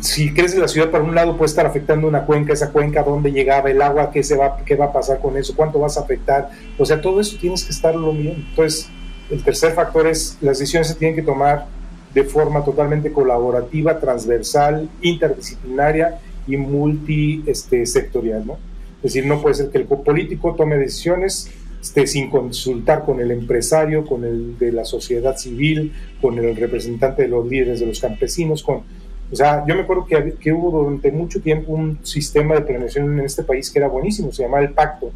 si 0.00 0.32
crece 0.32 0.58
la 0.58 0.68
ciudad 0.68 0.90
para 0.90 1.04
un 1.04 1.14
lado 1.14 1.36
puede 1.36 1.48
estar 1.48 1.66
afectando 1.66 2.06
una 2.06 2.24
cuenca, 2.24 2.52
esa 2.52 2.70
cuenca, 2.70 3.02
dónde 3.02 3.32
llegaba 3.32 3.70
el 3.70 3.80
agua, 3.80 4.10
qué, 4.10 4.22
se 4.22 4.36
va, 4.36 4.58
qué 4.64 4.76
va 4.76 4.86
a 4.86 4.92
pasar 4.92 5.20
con 5.20 5.36
eso, 5.36 5.54
cuánto 5.56 5.78
vas 5.78 5.96
a 5.96 6.00
afectar. 6.00 6.50
O 6.78 6.84
sea, 6.84 7.00
todo 7.00 7.20
eso 7.20 7.36
tienes 7.40 7.64
que 7.64 7.72
estarlo 7.72 8.12
viendo. 8.12 8.40
Entonces, 8.48 8.88
el 9.30 9.42
tercer 9.42 9.72
factor 9.72 10.06
es 10.06 10.38
las 10.40 10.58
decisiones 10.58 10.88
se 10.88 10.94
tienen 10.94 11.16
que 11.16 11.22
tomar 11.22 11.66
de 12.14 12.24
forma 12.24 12.64
totalmente 12.64 13.12
colaborativa, 13.12 13.98
transversal, 13.98 14.88
interdisciplinaria 15.02 16.18
y 16.46 16.56
multisectorial. 16.56 18.38
Este, 18.40 18.46
¿no? 18.46 18.58
Es 19.02 19.12
decir, 19.12 19.26
no 19.26 19.40
puede 19.40 19.54
ser 19.54 19.70
que 19.70 19.78
el 19.78 19.84
político 19.84 20.54
tome 20.54 20.78
decisiones 20.78 21.50
este, 21.80 22.06
sin 22.06 22.30
consultar 22.30 23.04
con 23.04 23.20
el 23.20 23.30
empresario, 23.30 24.04
con 24.04 24.24
el 24.24 24.58
de 24.58 24.72
la 24.72 24.84
sociedad 24.84 25.36
civil, 25.36 25.92
con 26.20 26.38
el 26.38 26.56
representante 26.56 27.22
de 27.22 27.28
los 27.28 27.46
líderes 27.46 27.80
de 27.80 27.86
los 27.86 28.00
campesinos, 28.00 28.62
con 28.62 28.82
o 29.30 29.34
sea, 29.34 29.64
yo 29.66 29.74
me 29.74 29.82
acuerdo 29.82 30.06
que, 30.06 30.34
que, 30.40 30.52
hubo 30.52 30.82
durante 30.82 31.10
mucho 31.10 31.40
tiempo 31.40 31.72
un 31.72 31.98
sistema 32.04 32.54
de 32.54 32.60
planeación 32.60 33.18
en 33.18 33.24
este 33.24 33.42
país 33.42 33.70
que 33.70 33.78
era 33.78 33.88
buenísimo, 33.88 34.32
se 34.32 34.42
llamaba 34.42 34.62
el 34.62 34.70
pacto, 34.70 35.10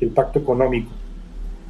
el 0.00 0.10
pacto 0.10 0.38
económico. 0.38 0.90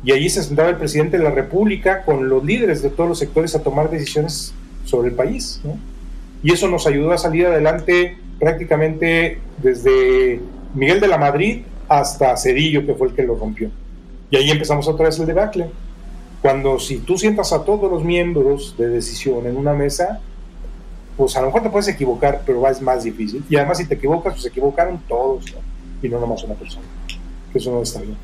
Y 0.02 0.12
allí 0.12 0.28
se 0.28 0.42
sentaba 0.42 0.68
el 0.70 0.76
presidente 0.76 1.18
de 1.18 1.24
la 1.24 1.30
República 1.30 2.04
con 2.04 2.28
los 2.28 2.44
líderes 2.44 2.82
de 2.82 2.90
todos 2.90 3.08
los 3.08 3.18
sectores 3.18 3.54
a 3.54 3.62
tomar 3.62 3.90
decisiones 3.90 4.54
sobre 4.84 5.08
el 5.08 5.14
país. 5.14 5.60
¿no? 5.64 5.76
Y 6.42 6.52
eso 6.52 6.68
nos 6.68 6.86
ayudó 6.86 7.12
a 7.12 7.18
salir 7.18 7.46
adelante 7.46 8.16
prácticamente 8.38 9.38
desde 9.58 10.40
Miguel 10.74 11.00
de 11.00 11.08
la 11.08 11.18
Madrid 11.18 11.62
hasta 11.88 12.36
Cedillo, 12.36 12.86
que 12.86 12.94
fue 12.94 13.08
el 13.08 13.14
que 13.14 13.22
lo 13.22 13.34
rompió. 13.34 13.70
Y 14.30 14.36
ahí 14.36 14.50
empezamos 14.50 14.86
otra 14.88 15.06
vez 15.06 15.18
el 15.18 15.26
debacle. 15.26 15.66
Cuando 16.42 16.78
si 16.78 16.98
tú 16.98 17.18
sientas 17.18 17.52
a 17.52 17.64
todos 17.64 17.90
los 17.90 18.04
miembros 18.04 18.76
de 18.78 18.88
decisión 18.88 19.46
en 19.46 19.56
una 19.56 19.74
mesa, 19.74 20.20
pues 21.18 21.36
a 21.36 21.40
lo 21.40 21.46
mejor 21.46 21.64
te 21.64 21.70
puedes 21.70 21.88
equivocar, 21.88 22.42
pero 22.46 22.66
es 22.68 22.80
más 22.80 23.02
difícil. 23.02 23.44
Y 23.50 23.56
además 23.56 23.78
si 23.78 23.86
te 23.86 23.96
equivocas, 23.96 24.34
pues 24.34 24.42
se 24.42 24.48
equivocaron 24.50 25.02
todos, 25.08 25.46
y 26.00 26.08
no 26.08 26.20
nomás 26.20 26.44
una 26.44 26.54
persona. 26.54 26.86
Eso 27.52 27.72
no 27.72 27.82
está 27.82 28.00
bien. 28.00 28.16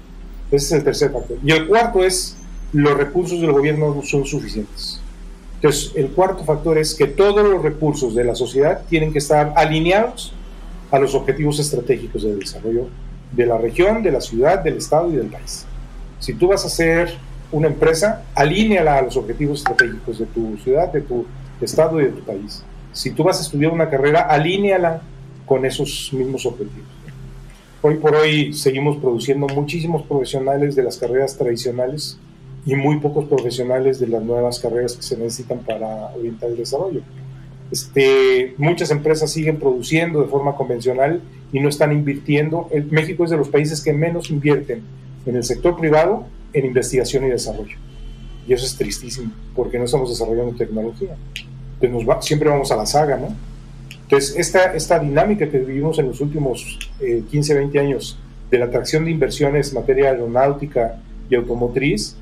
Ese 0.53 0.67
es 0.67 0.73
el 0.73 0.85
tercer 0.85 1.11
factor. 1.11 1.37
Y 1.45 1.51
el 1.51 1.67
cuarto 1.67 2.05
es, 2.05 2.37
los 2.73 2.97
recursos 2.97 3.41
del 3.41 3.51
gobierno 3.51 3.93
no 3.93 4.03
son 4.03 4.25
suficientes. 4.25 5.01
Entonces, 5.57 5.91
el 5.97 6.11
cuarto 6.11 6.45
factor 6.45 6.79
es 6.79 6.95
que 6.95 7.09
todos 7.09 7.45
los 7.45 7.61
recursos 7.65 8.15
de 8.15 8.23
la 8.23 8.37
sociedad 8.37 8.83
tienen 8.89 9.13
que 9.13 9.19
estar 9.19 9.53
alineados 9.57 10.33
a 10.93 11.01
los 11.01 11.17
objetivos 11.17 11.59
estratégicos 11.59 12.23
de 12.23 12.37
desarrollo 12.37 12.87
de 13.33 13.47
la 13.47 13.59
región, 13.59 14.05
de 14.05 14.13
la 14.13 14.21
ciudad, 14.21 14.61
del 14.61 14.77
Estado 14.77 15.11
y 15.11 15.17
del 15.17 15.27
país. 15.27 15.67
Si 16.21 16.35
tú 16.35 16.47
vas 16.49 16.65
a 16.65 16.69
ser 16.69 17.13
una 17.51 17.67
empresa, 17.67 18.23
alíneala 18.37 18.99
a 18.99 19.03
los 19.03 19.17
objetivos 19.17 19.59
estratégicos 19.59 20.21
de 20.21 20.27
tu 20.27 20.57
ciudad, 20.59 20.93
de 20.93 21.01
tu 21.01 21.27
Estado 21.61 22.01
y 22.01 22.05
de 22.05 22.11
tu 22.11 22.23
país 22.23 22.63
si 22.95 23.11
tú 23.11 23.25
vas 23.25 23.39
a 23.39 23.43
estudiar 23.43 23.73
una 23.73 23.91
carrera, 23.91 24.23
alíneala 24.23 25.03
con 25.45 25.67
esos 25.67 26.11
mismos 26.13 26.47
objetivos. 26.47 26.89
Hoy 27.83 27.97
por 27.97 28.15
hoy 28.15 28.55
seguimos 28.55 28.97
produciendo 28.97 29.47
muchísimos 29.49 30.03
profesionales 30.05 30.75
de 30.75 30.85
las 30.85 30.97
carreras 30.97 31.37
tradicionales 31.37 32.17
y 32.65 32.77
muy 32.77 32.99
pocos 32.99 33.27
profesionales 33.27 33.99
de 33.99 34.07
las 34.07 34.23
nuevas 34.23 34.59
carreras 34.59 34.95
que 34.95 35.03
se 35.03 35.19
necesitan 35.19 35.59
para 35.59 36.15
orientar 36.15 36.49
el 36.51 36.57
desarrollo. 36.57 37.03
Este, 37.71 38.55
muchas 38.57 38.91
empresas 38.91 39.31
siguen 39.31 39.59
produciendo 39.59 40.23
de 40.23 40.29
forma 40.29 40.55
convencional 40.55 41.21
y 41.53 41.61
no 41.61 41.69
están 41.69 41.93
invirtiendo. 41.93 42.71
México 42.91 43.25
es 43.25 43.31
de 43.31 43.37
los 43.37 43.49
países 43.49 43.83
que 43.83 43.93
menos 43.93 44.31
invierten 44.31 44.83
en 45.27 45.37
el 45.37 45.45
sector 45.45 45.77
privado 45.77 46.27
en 46.53 46.65
investigación 46.65 47.27
y 47.27 47.31
desarrollo. 47.31 47.77
Y 48.47 48.53
eso 48.53 48.65
es 48.65 48.77
tristísimo, 48.77 49.33
porque 49.55 49.79
no 49.79 49.85
estamos 49.85 50.09
desarrollando 50.09 50.55
tecnología 50.57 51.17
siempre 52.21 52.49
vamos 52.49 52.71
a 52.73 52.77
la 52.77 52.87
saga, 52.87 53.17
¿no? 53.17 53.29
Entonces, 54.03 54.37
esta, 54.37 54.75
esta 54.75 54.99
dinámica 54.99 55.49
que 55.49 55.59
vivimos 55.59 55.99
en 55.99 56.09
los 56.09 56.21
últimos 56.21 56.79
15, 57.31 57.53
eh, 57.53 57.57
20 57.57 57.81
años 57.81 58.19
de 58.51 58.59
la 58.59 58.67
atracción 58.67 59.05
de 59.05 59.11
inversiones 59.11 59.71
en 59.71 59.75
materia 59.77 60.11
aeronáutica 60.11 61.01
y 61.29 61.35
automotriz, 61.35 62.17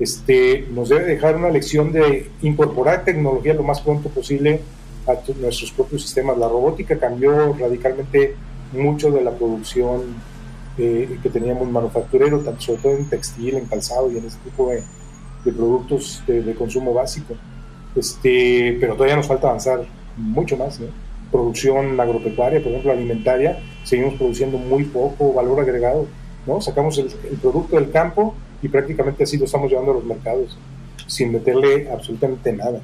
este, 0.00 0.66
nos 0.72 0.88
debe 0.88 1.04
dejar 1.04 1.36
una 1.36 1.48
lección 1.50 1.92
de 1.92 2.30
incorporar 2.42 3.04
tecnología 3.04 3.54
lo 3.54 3.62
más 3.62 3.80
pronto 3.80 4.08
posible 4.08 4.60
a 5.06 5.14
nuestros 5.40 5.72
propios 5.72 6.02
sistemas. 6.02 6.36
La 6.38 6.48
robótica 6.48 6.98
cambió 6.98 7.54
radicalmente 7.54 8.34
mucho 8.72 9.10
de 9.10 9.22
la 9.22 9.30
producción 9.30 10.02
eh, 10.76 11.18
que 11.22 11.30
teníamos 11.30 11.68
manufacturero, 11.70 12.40
tanto, 12.40 12.60
sobre 12.60 12.82
todo 12.82 12.92
en 12.96 13.08
textil, 13.08 13.56
en 13.56 13.66
calzado 13.66 14.10
y 14.10 14.18
en 14.18 14.26
este 14.26 14.40
tipo 14.44 14.70
de, 14.70 14.82
productos 15.44 16.22
de 16.26 16.54
consumo 16.54 16.92
básico. 16.92 17.34
Este, 17.96 18.76
pero 18.80 18.94
todavía 18.94 19.16
nos 19.16 19.26
falta 19.26 19.48
avanzar 19.48 19.84
mucho 20.16 20.56
más. 20.56 20.80
Producción 21.30 22.00
agropecuaria, 22.00 22.62
por 22.62 22.72
ejemplo, 22.72 22.92
alimentaria, 22.92 23.58
seguimos 23.84 24.14
produciendo 24.14 24.58
muy 24.58 24.84
poco 24.84 25.32
valor 25.32 25.60
agregado. 25.60 26.06
¿no? 26.46 26.60
Sacamos 26.60 26.98
el, 26.98 27.08
producto 27.40 27.76
del 27.76 27.90
campo 27.90 28.34
y 28.62 28.68
prácticamente 28.68 29.24
así 29.24 29.36
lo 29.36 29.44
estamos 29.44 29.70
llevando 29.70 29.92
a 29.92 29.94
los 29.94 30.04
mercados, 30.04 30.56
sin 31.06 31.32
meterle 31.32 31.90
absolutamente 31.90 32.52
nada. 32.52 32.80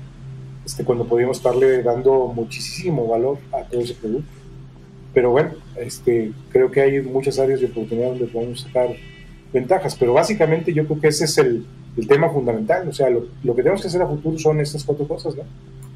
Este, 0.64 0.84
cuando 0.84 1.06
podíamos 1.06 1.38
estarle 1.38 1.82
dando 1.82 2.26
muchísimo 2.28 3.06
valor 3.06 3.38
a 3.52 3.62
todo 3.64 3.80
ese 3.80 3.94
producto. 3.94 4.30
Pero 5.12 5.30
bueno, 5.30 5.52
este, 5.76 6.32
creo 6.50 6.70
que 6.70 6.80
hay 6.80 7.00
muchas 7.00 7.38
áreas 7.38 7.60
de 7.60 7.66
oportunidad 7.66 8.08
donde 8.08 8.26
podemos 8.26 8.60
sacar 8.60 8.88
ventajas, 9.54 9.94
pero 9.94 10.12
básicamente 10.12 10.74
yo 10.74 10.84
creo 10.84 11.00
que 11.00 11.08
ese 11.08 11.24
es 11.24 11.38
el, 11.38 11.64
tema 12.08 12.28
fundamental. 12.28 12.88
O 12.88 12.92
sea, 12.92 13.08
lo, 13.08 13.22
que 13.22 13.62
tenemos 13.62 13.80
que 13.80 13.86
hacer 13.86 14.02
a 14.02 14.08
futuro 14.08 14.36
son 14.36 14.60
estas 14.60 14.82
cuatro 14.82 15.06
cosas. 15.06 15.34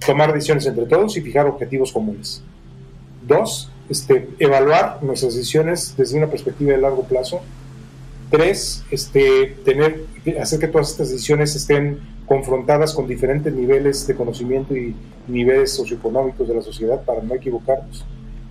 Tomar 0.07 0.33
decisiones 0.33 0.65
entre 0.67 0.87
todos 0.87 1.17
y 1.17 1.21
fijar 1.21 1.47
objetivos 1.47 1.93
comunes. 1.93 2.41
Dos, 3.27 3.69
este, 3.91 4.29
evaluar 4.39 5.03
nuestras 5.03 5.35
decisiones 5.35 5.95
desde 5.97 6.17
una 6.17 6.29
perspectiva 6.29 6.71
de 6.71 6.79
largo 6.79 7.03
plazo. 7.03 7.41
Tres, 8.31 8.85
este, 8.93 9.57
tener, 9.65 10.05
hacer 10.41 10.61
que 10.61 10.69
todas 10.69 10.91
estas 10.91 11.11
decisiones 11.11 11.57
estén 11.57 11.99
confrontadas 12.27 12.95
con 12.95 13.09
diferentes 13.09 13.53
niveles 13.53 14.07
de 14.07 14.15
conocimiento 14.15 14.77
y 14.77 14.95
niveles 15.27 15.73
socioeconómicos 15.73 16.47
de 16.47 16.55
la 16.55 16.63
sociedad 16.63 17.03
para 17.05 17.23
no 17.23 17.35
equivocarnos. 17.35 18.05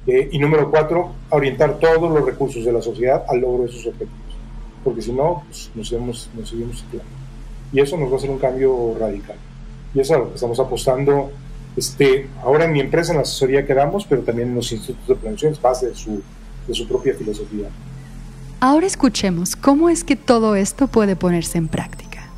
Eh, 0.05 0.29
y 0.31 0.39
número 0.39 0.69
cuatro, 0.69 1.13
orientar 1.29 1.79
todos 1.79 2.11
los 2.11 2.25
recursos 2.25 2.65
de 2.65 2.73
la 2.73 2.81
sociedad 2.81 3.23
al 3.29 3.39
logro 3.39 3.63
de 3.63 3.69
esos 3.69 3.85
objetivos. 3.85 4.26
Porque 4.87 5.01
si 5.01 5.11
no, 5.11 5.43
pues, 5.49 5.69
nos, 5.75 5.89
seguimos, 5.89 6.29
nos 6.33 6.47
seguimos 6.47 6.77
ciclando 6.77 7.11
y 7.73 7.81
eso 7.81 7.97
nos 7.97 8.09
va 8.09 8.13
a 8.13 8.17
hacer 8.19 8.29
un 8.29 8.39
cambio 8.39 8.95
radical. 8.97 9.35
Y 9.93 9.99
eso 9.99 10.13
es 10.13 10.17
a 10.17 10.23
lo 10.23 10.29
que 10.29 10.35
estamos 10.35 10.57
apostando 10.61 11.29
este, 11.75 12.29
ahora 12.41 12.63
en 12.63 12.71
mi 12.71 12.79
empresa, 12.79 13.11
en 13.11 13.17
la 13.17 13.23
asesoría 13.23 13.65
que 13.65 13.73
damos, 13.73 14.05
pero 14.05 14.21
también 14.21 14.47
en 14.47 14.55
los 14.55 14.71
institutos 14.71 15.09
de 15.09 15.15
planeación, 15.15 15.51
es 15.51 15.61
base 15.61 15.87
de 15.87 15.95
su, 15.95 16.21
de 16.65 16.73
su 16.73 16.87
propia 16.87 17.15
filosofía. 17.15 17.67
Ahora 18.61 18.87
escuchemos 18.87 19.57
cómo 19.57 19.89
es 19.89 20.05
que 20.05 20.15
todo 20.15 20.55
esto 20.55 20.87
puede 20.87 21.17
ponerse 21.17 21.57
en 21.57 21.67
práctica. 21.67 22.29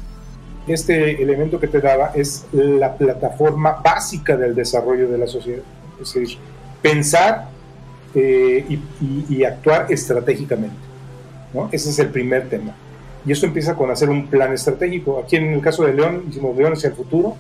Este 0.66 1.22
elemento 1.22 1.60
que 1.60 1.68
te 1.68 1.82
daba 1.82 2.08
es 2.16 2.48
la 2.52 2.98
plataforma 2.98 3.74
básica 3.84 4.36
del 4.36 4.56
desarrollo 4.56 5.08
de 5.08 5.20
la 5.20 5.28
sociedad, 5.28 5.62
es 6.02 6.14
decir, 6.16 6.40
pensar 6.82 7.50
eh, 8.16 8.66
y, 8.68 9.26
y, 9.30 9.44
actuar 9.44 9.86
estratégicamente. 9.92 10.89
¿No? 11.54 11.70
Ese 11.72 11.90
es 11.90 12.00
el 12.00 12.10
primer 12.10 12.50
tema. 12.50 12.76
Y 13.26 13.32
esto 13.32 13.46
empieza 13.46 13.76
con 13.76 13.92
hacer 13.92 14.10
un 14.10 14.28
plan 14.28 14.54
estratégico. 14.54 15.20
Aquí 15.20 15.36
en 15.36 15.54
el 15.54 15.62
caso 15.62 15.84
de 15.84 15.94
León 15.94 16.24
hicimos 16.30 16.56
León 16.56 16.74
hacia 16.74 16.90
el 16.90 16.96
futuro. 16.96 17.36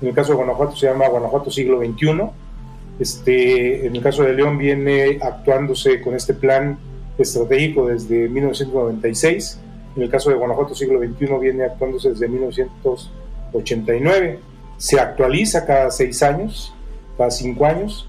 En 0.00 0.08
el 0.08 0.14
caso 0.14 0.32
de 0.32 0.36
Guanajuato 0.36 0.76
se 0.76 0.86
llama 0.86 1.08
Guanajuato 1.08 1.50
siglo 1.50 1.80
XXI. 1.80 2.22
Este, 2.98 3.86
en 3.86 3.96
el 3.96 4.02
caso 4.02 4.24
de 4.24 4.34
León 4.34 4.58
viene 4.58 5.18
actuándose 5.22 6.00
con 6.00 6.14
este 6.14 6.34
plan 6.34 6.78
estratégico 7.18 7.88
desde 7.88 8.28
1996. 8.28 9.58
En 9.96 10.02
el 10.02 10.10
caso 10.10 10.30
de 10.30 10.36
Guanajuato 10.36 10.74
siglo 10.74 10.98
XXI 10.98 11.26
viene 11.40 11.64
actuándose 11.64 12.10
desde 12.10 12.28
1989. 12.28 14.38
Se 14.76 14.98
actualiza 14.98 15.64
cada 15.64 15.90
seis 15.90 16.22
años, 16.22 16.74
cada 17.16 17.30
cinco 17.30 17.66
años, 17.66 18.08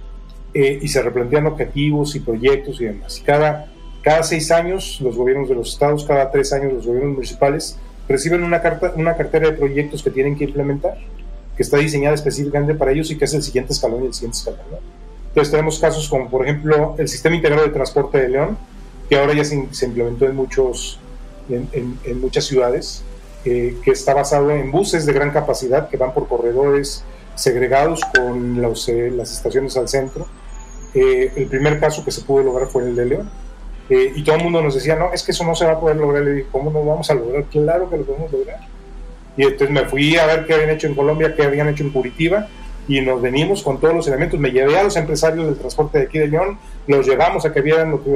eh, 0.54 0.80
y 0.82 0.88
se 0.88 1.02
replantean 1.02 1.48
objetivos 1.48 2.16
y 2.16 2.20
proyectos 2.20 2.80
y 2.82 2.86
demás. 2.86 3.22
cada 3.26 3.73
cada 4.04 4.22
seis 4.22 4.52
años, 4.52 5.00
los 5.02 5.16
gobiernos 5.16 5.48
de 5.48 5.56
los 5.56 5.70
estados, 5.70 6.04
cada 6.04 6.30
tres 6.30 6.52
años, 6.52 6.74
los 6.74 6.86
gobiernos 6.86 7.14
municipales 7.14 7.78
reciben 8.08 8.44
una, 8.44 8.62
carta, 8.62 8.92
una 8.98 9.16
cartera 9.16 9.50
de 9.50 9.54
proyectos 9.54 10.04
que 10.04 10.10
tienen 10.10 10.38
que 10.38 10.44
implementar, 10.44 10.98
que 11.56 11.64
está 11.64 11.78
diseñada 11.78 12.14
específicamente 12.14 12.76
para 12.76 12.92
ellos 12.92 13.10
y 13.12 13.18
que 13.18 13.24
es 13.24 13.34
el 13.34 13.42
siguiente 13.42 13.72
escalón 13.72 14.04
y 14.04 14.08
el 14.08 14.14
siguiente 14.14 14.38
escalón. 14.40 14.60
Entonces 15.30 15.50
tenemos 15.50 15.80
casos 15.80 16.10
como, 16.10 16.30
por 16.30 16.44
ejemplo, 16.44 16.96
el 16.98 17.08
Sistema 17.08 17.38
Integrado 17.38 17.64
de 17.64 17.70
Transporte 17.70 18.20
de 18.20 18.30
León, 18.30 18.58
que 19.10 19.18
ahora 19.18 19.34
ya 19.34 19.46
se, 19.46 19.56
implementó 19.86 20.26
en, 20.26 20.36
muchos, 20.36 21.00
en, 21.50 22.20
muchas 22.20 22.44
ciudades, 22.44 23.04
eh, 23.46 23.78
que 23.86 23.92
está 23.92 24.14
basado 24.14 24.52
en 24.52 24.70
buses 24.70 25.06
de 25.06 25.14
gran 25.14 25.32
capacidad 25.32 25.90
que 25.90 25.96
van 25.98 26.14
por 26.14 26.28
corredores 26.28 27.04
segregados 27.36 28.02
con 28.16 28.64
eh, 28.64 29.12
las 29.16 29.32
estaciones 29.32 29.78
al 29.78 29.88
centro. 29.88 30.28
Eh, 30.94 31.32
el 31.38 31.48
primer 31.48 31.80
caso 31.80 32.04
que 32.04 32.12
se 32.12 32.22
pudo 32.22 32.44
lograr 32.44 32.68
fue 32.68 32.84
el 32.84 32.96
de 32.96 33.06
León 33.06 33.44
eh, 33.90 34.14
y 34.16 34.24
todo 34.24 34.38
el 34.38 34.44
mundo 34.44 34.62
nos 34.62 34.76
decía, 34.76 34.96
no, 34.96 35.12
es 35.14 35.24
que 35.24 35.32
eso 35.32 35.44
no 35.46 35.56
se 35.56 35.66
va 35.66 35.74
a 35.74 35.80
poder 35.80 35.98
lograr. 35.98 36.24
Le 36.24 36.32
dije, 36.32 36.48
¿cómo 36.52 36.72
no 36.72 36.84
vamos 36.84 37.10
a 37.10 37.14
lograr? 37.16 37.44
Claro 37.46 37.90
que 37.90 37.98
lo 37.98 38.04
podemos 38.04 38.32
lograr. 38.32 38.60
Y 39.36 39.44
entonces 39.44 39.70
me 39.72 39.86
fui 39.86 40.16
a 40.18 40.26
ver 40.26 40.46
qué 40.46 40.54
habían 40.54 40.70
hecho 40.70 40.88
en 40.88 40.96
Colombia, 40.96 41.34
qué 41.36 41.44
habían 41.44 41.68
hecho 41.68 41.84
en 41.84 41.90
Curitiba, 41.90 42.48
y 42.88 43.02
nos 43.02 43.22
venimos 43.22 43.64
con 43.64 43.80
todos 43.80 43.94
los 43.94 44.08
elementos. 44.08 44.40
Me 44.40 44.52
llevé 44.52 44.78
a 44.78 44.84
los 44.84 44.96
empresarios 44.96 45.46
del 45.46 45.58
transporte 45.58 45.98
de 45.98 46.06
aquí 46.06 46.20
de 46.20 46.28
León, 46.28 46.58
los 46.88 47.08
llevamos 47.08 47.46
a 47.46 47.54
que 47.54 47.62
vieran 47.62 47.92
lo 47.92 48.04
que, 48.04 48.12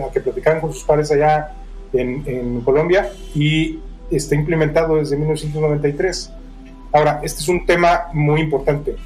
a 0.00 0.12
que 0.12 0.20
platicaran 0.20 0.60
con 0.60 0.72
sus 0.72 0.84
padres 0.84 1.10
allá 1.10 1.52
en, 1.92 2.22
en, 2.26 2.60
Colombia 2.60 3.10
y 3.34 3.80
está 4.10 4.34
implementado 4.34 4.96
desde 4.96 5.16
1993. 5.16 6.32
Ahora, 6.92 7.20
este 7.22 7.40
es 7.40 7.48
un 7.48 7.66
tema 7.66 8.06
muy 8.12 8.40
importante. 8.40 8.96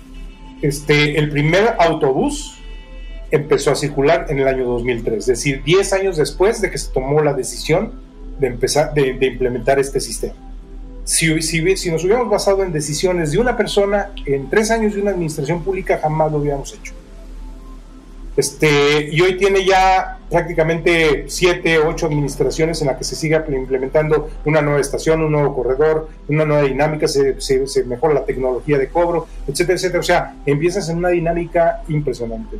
Este, 0.60 1.18
el 1.18 1.30
primer 1.30 1.76
autobús 1.78 2.53
empezó 3.34 3.70
a 3.70 3.74
circular 3.74 4.26
en 4.28 4.38
el 4.38 4.48
año 4.48 4.64
2003, 4.64 5.18
es 5.18 5.26
decir, 5.26 5.62
10 5.64 5.92
años 5.92 6.16
después 6.16 6.60
de 6.60 6.70
que 6.70 6.78
se 6.78 6.92
tomó 6.92 7.20
la 7.20 7.34
decisión 7.34 7.92
de 8.38 8.46
empezar 8.46 8.94
de, 8.94 9.14
de 9.14 9.26
implementar 9.26 9.78
este 9.78 10.00
sistema 10.00 10.34
si, 11.04 11.42
si, 11.42 11.90
nos 11.90 12.02
hubiéramos 12.02 12.30
basado 12.30 12.64
en 12.64 12.72
decisiones 12.72 13.32
de 13.32 13.38
una 13.38 13.56
persona 13.56 14.10
en 14.24 14.48
tres 14.48 14.70
años 14.70 14.94
de 14.94 15.02
una 15.02 15.10
administración 15.10 15.62
pública, 15.62 15.98
jamás 16.02 16.32
lo 16.32 16.38
hubiéramos 16.38 16.72
hecho. 16.72 16.94
Este, 18.36 19.10
y 19.12 19.20
hoy 19.20 19.36
tiene 19.36 19.64
ya 19.64 20.18
prácticamente 20.28 21.26
siete, 21.28 21.78
ocho 21.78 22.06
administraciones 22.06 22.80
en 22.80 22.88
las 22.88 22.96
que 22.96 23.04
se 23.04 23.14
sigue 23.14 23.40
implementando 23.48 24.28
una 24.44 24.60
nueva 24.60 24.80
estación, 24.80 25.22
un 25.22 25.30
nuevo 25.30 25.54
corredor, 25.54 26.08
una 26.26 26.44
nueva 26.44 26.62
dinámica, 26.62 27.06
se, 27.06 27.40
se, 27.40 27.84
mejora 27.84 28.14
la 28.14 28.24
tecnología 28.24 28.78
de 28.78 28.88
cobro, 28.88 29.28
etcétera, 29.46 29.76
etcétera. 29.76 30.00
O 30.00 30.02
sea, 30.02 30.34
empiezas 30.46 30.88
en 30.88 30.96
una 30.96 31.10
dinámica 31.10 31.82
impresionante. 31.88 32.56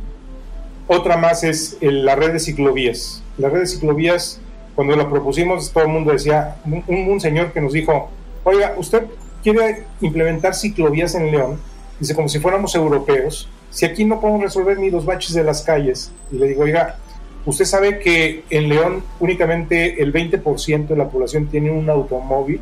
Otra 0.87 1.17
más 1.17 1.43
es 1.43 1.77
la 1.81 2.15
red 2.15 2.33
de 2.33 2.39
ciclovías. 2.39 3.23
La 3.37 3.49
red 3.49 3.61
de 3.61 3.67
ciclovías, 3.67 4.39
cuando 4.75 4.95
la 4.95 5.09
propusimos, 5.09 5.71
todo 5.71 5.85
el 5.85 5.89
mundo 5.89 6.11
decía, 6.11 6.57
un, 6.65 6.83
un 6.87 7.19
señor 7.19 7.51
que 7.53 7.61
nos 7.61 7.73
dijo, 7.73 8.09
oiga, 8.43 8.75
usted 8.77 9.05
quiere 9.43 9.83
implementar 10.01 10.53
ciclovías 10.55 11.15
en 11.15 11.31
León, 11.31 11.59
dice, 11.99 12.15
como 12.15 12.29
si 12.29 12.39
fuéramos 12.39 12.75
europeos, 12.75 13.49
si 13.69 13.85
aquí 13.85 14.05
no 14.05 14.21
podemos 14.21 14.41
resolver 14.41 14.79
ni 14.79 14.89
los 14.89 15.05
baches 15.05 15.33
de 15.33 15.43
las 15.43 15.61
calles, 15.61 16.11
y 16.31 16.37
le 16.37 16.47
digo, 16.47 16.63
oiga, 16.63 16.97
usted 17.45 17.65
sabe 17.65 17.99
que 17.99 18.43
en 18.49 18.69
León 18.69 19.03
únicamente 19.19 20.01
el 20.01 20.13
20% 20.13 20.87
de 20.87 20.95
la 20.95 21.09
población 21.09 21.47
tiene 21.47 21.71
un 21.71 21.89
automóvil 21.89 22.61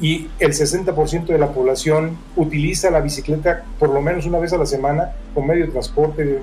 y 0.00 0.28
el 0.38 0.52
60% 0.52 1.26
de 1.26 1.38
la 1.38 1.48
población 1.52 2.16
utiliza 2.36 2.90
la 2.90 3.00
bicicleta 3.00 3.64
por 3.78 3.90
lo 3.90 4.00
menos 4.00 4.24
una 4.24 4.38
vez 4.38 4.52
a 4.52 4.56
la 4.56 4.66
semana 4.66 5.12
como 5.34 5.48
medio 5.48 5.66
de 5.66 5.72
transporte. 5.72 6.42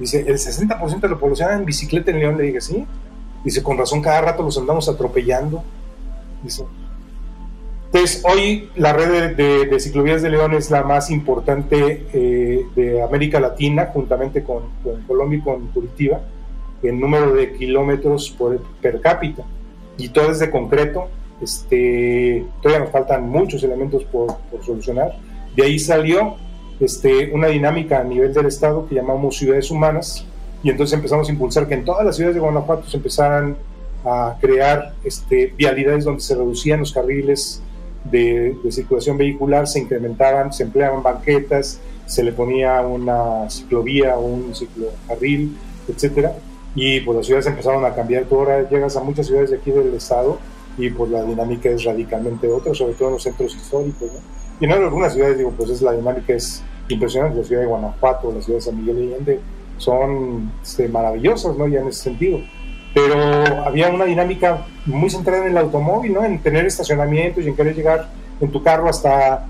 Dice, 0.00 0.24
el 0.26 0.38
60% 0.38 1.00
de 1.00 1.08
la 1.08 1.18
población 1.18 1.52
en 1.52 1.64
bicicleta 1.64 2.10
en 2.10 2.18
León. 2.18 2.36
Le 2.36 2.44
dije, 2.44 2.60
sí. 2.60 2.84
Dice, 3.44 3.62
con 3.62 3.78
razón, 3.78 4.02
cada 4.02 4.22
rato 4.22 4.42
los 4.42 4.58
andamos 4.58 4.88
atropellando. 4.88 5.62
Dice, 6.42 6.64
entonces, 7.92 8.22
hoy 8.24 8.70
la 8.76 8.92
red 8.92 9.34
de, 9.34 9.80
ciclovías 9.80 10.22
de 10.22 10.30
León 10.30 10.54
es 10.54 10.70
la 10.70 10.84
más 10.84 11.10
importante 11.10 12.06
eh, 12.12 12.64
de 12.76 13.02
América 13.02 13.40
Latina, 13.40 13.90
juntamente 13.92 14.44
con, 14.44 14.62
Colombia 15.08 15.38
y 15.38 15.42
con 15.42 15.66
Curitiba, 15.68 16.20
en 16.84 17.00
número 17.00 17.34
de 17.34 17.52
kilómetros 17.52 18.30
por, 18.30 18.60
per 18.80 19.00
cápita. 19.00 19.42
Y 19.98 20.10
todo 20.10 20.30
es 20.30 20.38
de 20.38 20.50
concreto. 20.50 21.08
Este, 21.42 22.46
todavía 22.62 22.84
nos 22.84 22.92
faltan 22.92 23.28
muchos 23.28 23.60
elementos 23.64 24.04
por, 24.04 24.36
solucionar. 24.64 25.16
De 25.56 25.64
ahí 25.64 25.80
salió 25.80 26.36
este, 26.80 27.30
una 27.32 27.48
dinámica 27.48 28.00
a 28.00 28.04
nivel 28.04 28.32
del 28.32 28.46
Estado 28.46 28.86
que 28.88 28.94
llamamos 28.94 29.36
ciudades 29.36 29.70
humanas. 29.70 30.24
Y 30.62 30.70
entonces 30.70 30.94
empezamos 30.94 31.28
a 31.28 31.32
impulsar 31.32 31.68
que 31.68 31.74
en 31.74 31.84
todas 31.84 32.04
las 32.04 32.16
ciudades 32.16 32.34
de 32.34 32.40
Guanajuato 32.40 32.88
se 32.88 32.96
empezaran 32.96 33.56
a 34.04 34.36
crear 34.40 34.94
este, 35.04 35.52
vialidades 35.56 36.04
donde 36.04 36.22
se 36.22 36.34
reducían 36.34 36.80
los 36.80 36.92
carriles 36.92 37.62
de, 38.04 38.56
circulación 38.70 39.18
vehicular 39.18 39.66
se 39.66 39.80
incrementaban, 39.80 40.52
se 40.52 40.62
empleaban 40.62 41.02
banquetas, 41.02 41.80
se 42.06 42.22
le 42.22 42.32
ponía 42.32 42.80
una 42.80 43.48
ciclovía 43.50 44.16
o 44.16 44.26
un 44.26 44.54
ciclocarril, 44.54 45.56
etcétera, 45.88 46.34
y 46.74 47.00
pues 47.00 47.16
las 47.16 47.26
ciudades 47.26 47.46
empezaron 47.46 47.84
a 47.84 47.94
cambiar. 47.94 48.24
Tú 48.24 48.36
ahora 48.36 48.68
llegas 48.68 48.96
a 48.96 49.00
muchas 49.02 49.26
ciudades 49.26 49.50
de 49.50 49.56
aquí 49.56 49.70
del 49.70 49.94
estado 49.94 50.38
y 50.78 50.90
pues 50.90 51.10
la 51.10 51.22
dinámica 51.22 51.68
es 51.68 51.84
radicalmente 51.84 52.48
otra, 52.48 52.74
sobre 52.74 52.94
todo 52.94 53.08
en 53.08 53.14
los 53.14 53.22
centros 53.22 53.54
históricos. 53.54 54.10
Y 54.60 54.64
en 54.64 54.72
algunas 54.72 55.14
ciudades, 55.14 55.38
digo, 55.38 55.52
pues 55.56 55.70
es 55.70 55.82
la 55.82 55.92
dinámica 55.92 56.34
es 56.34 56.62
impresionante. 56.90 57.38
La 57.38 57.44
ciudad 57.44 57.62
de 57.62 57.68
Guanajuato, 57.68 58.32
la 58.32 58.42
ciudad 58.42 58.58
de 58.58 58.62
San 58.62 58.76
Miguel 58.78 58.96
de 58.96 59.02
Allende 59.02 59.40
son 59.78 60.52
este, 60.62 60.88
maravillosas, 60.88 61.56
¿no? 61.56 61.66
Ya 61.66 61.80
en 61.80 61.88
ese 61.88 62.02
sentido 62.02 62.40
pero 62.92 63.16
había 63.64 63.88
una 63.88 64.04
dinámica 64.04 64.66
muy 64.86 65.10
centrada 65.10 65.44
en 65.44 65.52
el 65.52 65.58
automóvil, 65.58 66.12
¿no? 66.12 66.24
En 66.24 66.40
tener 66.40 66.66
estacionamientos 66.66 67.44
y 67.44 67.48
en 67.48 67.56
querer 67.56 67.74
llegar 67.74 68.08
en 68.40 68.50
tu 68.50 68.62
carro 68.62 68.88
hasta 68.88 69.46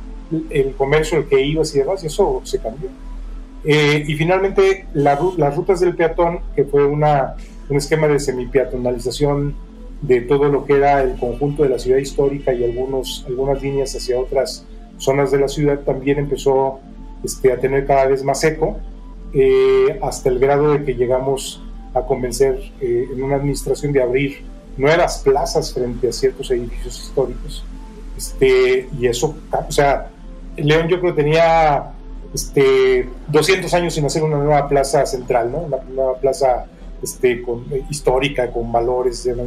el 0.50 0.74
comercio 0.74 1.18
el 1.18 1.24
que 1.26 1.40
ibas 1.40 1.74
y 1.74 1.78
demás, 1.78 2.02
y 2.04 2.08
eso 2.08 2.40
se 2.44 2.58
cambió. 2.58 2.90
Eh, 3.64 4.04
y 4.06 4.14
finalmente 4.14 4.86
las 4.94 5.56
rutas 5.56 5.80
del 5.80 5.94
peatón, 5.96 6.40
que 6.54 6.64
fue 6.64 6.86
una, 6.86 7.34
un 7.68 7.76
esquema 7.76 8.08
de 8.08 8.18
semipeatonalización 8.18 9.54
de 10.02 10.22
todo 10.22 10.48
lo 10.48 10.64
que 10.64 10.74
era 10.74 11.02
el 11.02 11.18
conjunto 11.18 11.62
de 11.62 11.70
la 11.70 11.78
ciudad 11.78 11.98
histórica 11.98 12.54
y 12.54 12.64
algunos, 12.64 13.24
algunas 13.26 13.62
líneas 13.62 13.94
hacia 13.94 14.18
otras 14.18 14.66
zonas 14.96 15.30
de 15.30 15.40
la 15.40 15.48
ciudad, 15.48 15.80
también 15.80 16.18
empezó 16.18 16.80
este, 17.24 17.52
a 17.52 17.58
tener 17.58 17.86
cada 17.86 18.06
vez 18.06 18.24
más 18.24 18.42
eco, 18.44 18.78
eh, 19.32 19.98
hasta 20.02 20.28
el 20.28 20.38
grado 20.38 20.72
de 20.72 20.84
que 20.84 20.94
llegamos 20.94 21.62
a 21.94 22.02
convencer 22.02 22.58
eh, 22.80 23.08
en 23.12 23.22
una 23.22 23.36
administración 23.36 23.92
de 23.92 24.02
abrir 24.02 24.42
nuevas 24.76 25.18
plazas 25.18 25.72
frente 25.72 26.08
a 26.08 26.12
ciertos 26.12 26.50
edificios 26.50 26.98
históricos. 26.98 27.64
Este, 28.16 28.88
y 28.98 29.06
eso, 29.06 29.34
o 29.68 29.72
sea, 29.72 30.10
León 30.56 30.88
yo 30.88 31.00
creo 31.00 31.14
tenía 31.14 31.92
este, 32.34 33.08
200 33.28 33.72
años 33.74 33.94
sin 33.94 34.04
hacer 34.04 34.22
una 34.22 34.36
nueva 34.38 34.68
plaza 34.68 35.06
central, 35.06 35.50
¿no? 35.50 35.58
Una 35.60 35.78
nueva 35.88 36.14
plaza 36.18 36.66
este, 37.02 37.42
con, 37.42 37.64
histórica, 37.88 38.50
con 38.50 38.70
valores, 38.70 39.26
¿no? 39.26 39.44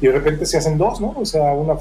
y 0.00 0.06
de 0.06 0.12
repente 0.12 0.46
se 0.46 0.58
hacen 0.58 0.76
dos, 0.76 1.00
¿no? 1.00 1.14
O 1.16 1.24
sea, 1.24 1.52
una 1.52 1.74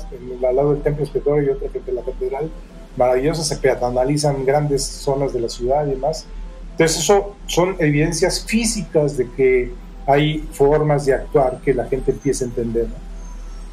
al 0.47 0.55
lado 0.55 0.73
del 0.73 0.83
Templo 0.83 1.03
Escritorio 1.03 1.43
y 1.43 1.49
otra 1.49 1.69
frente 1.69 1.89
a 1.89 1.93
la 1.95 2.01
Catedral, 2.03 2.51
maravillosas, 2.97 3.47
se 3.47 3.57
peatonalizan 3.57 4.45
grandes 4.45 4.83
zonas 4.83 5.33
de 5.33 5.41
la 5.41 5.49
ciudad 5.49 5.85
y 5.85 5.91
demás. 5.91 6.25
Entonces, 6.71 6.99
eso 6.99 7.35
son 7.47 7.75
evidencias 7.79 8.45
físicas 8.45 9.17
de 9.17 9.29
que 9.31 9.71
hay 10.07 10.39
formas 10.51 11.05
de 11.05 11.13
actuar 11.13 11.59
que 11.63 11.73
la 11.73 11.85
gente 11.85 12.11
empiece 12.11 12.43
a 12.43 12.47
entender. 12.47 12.87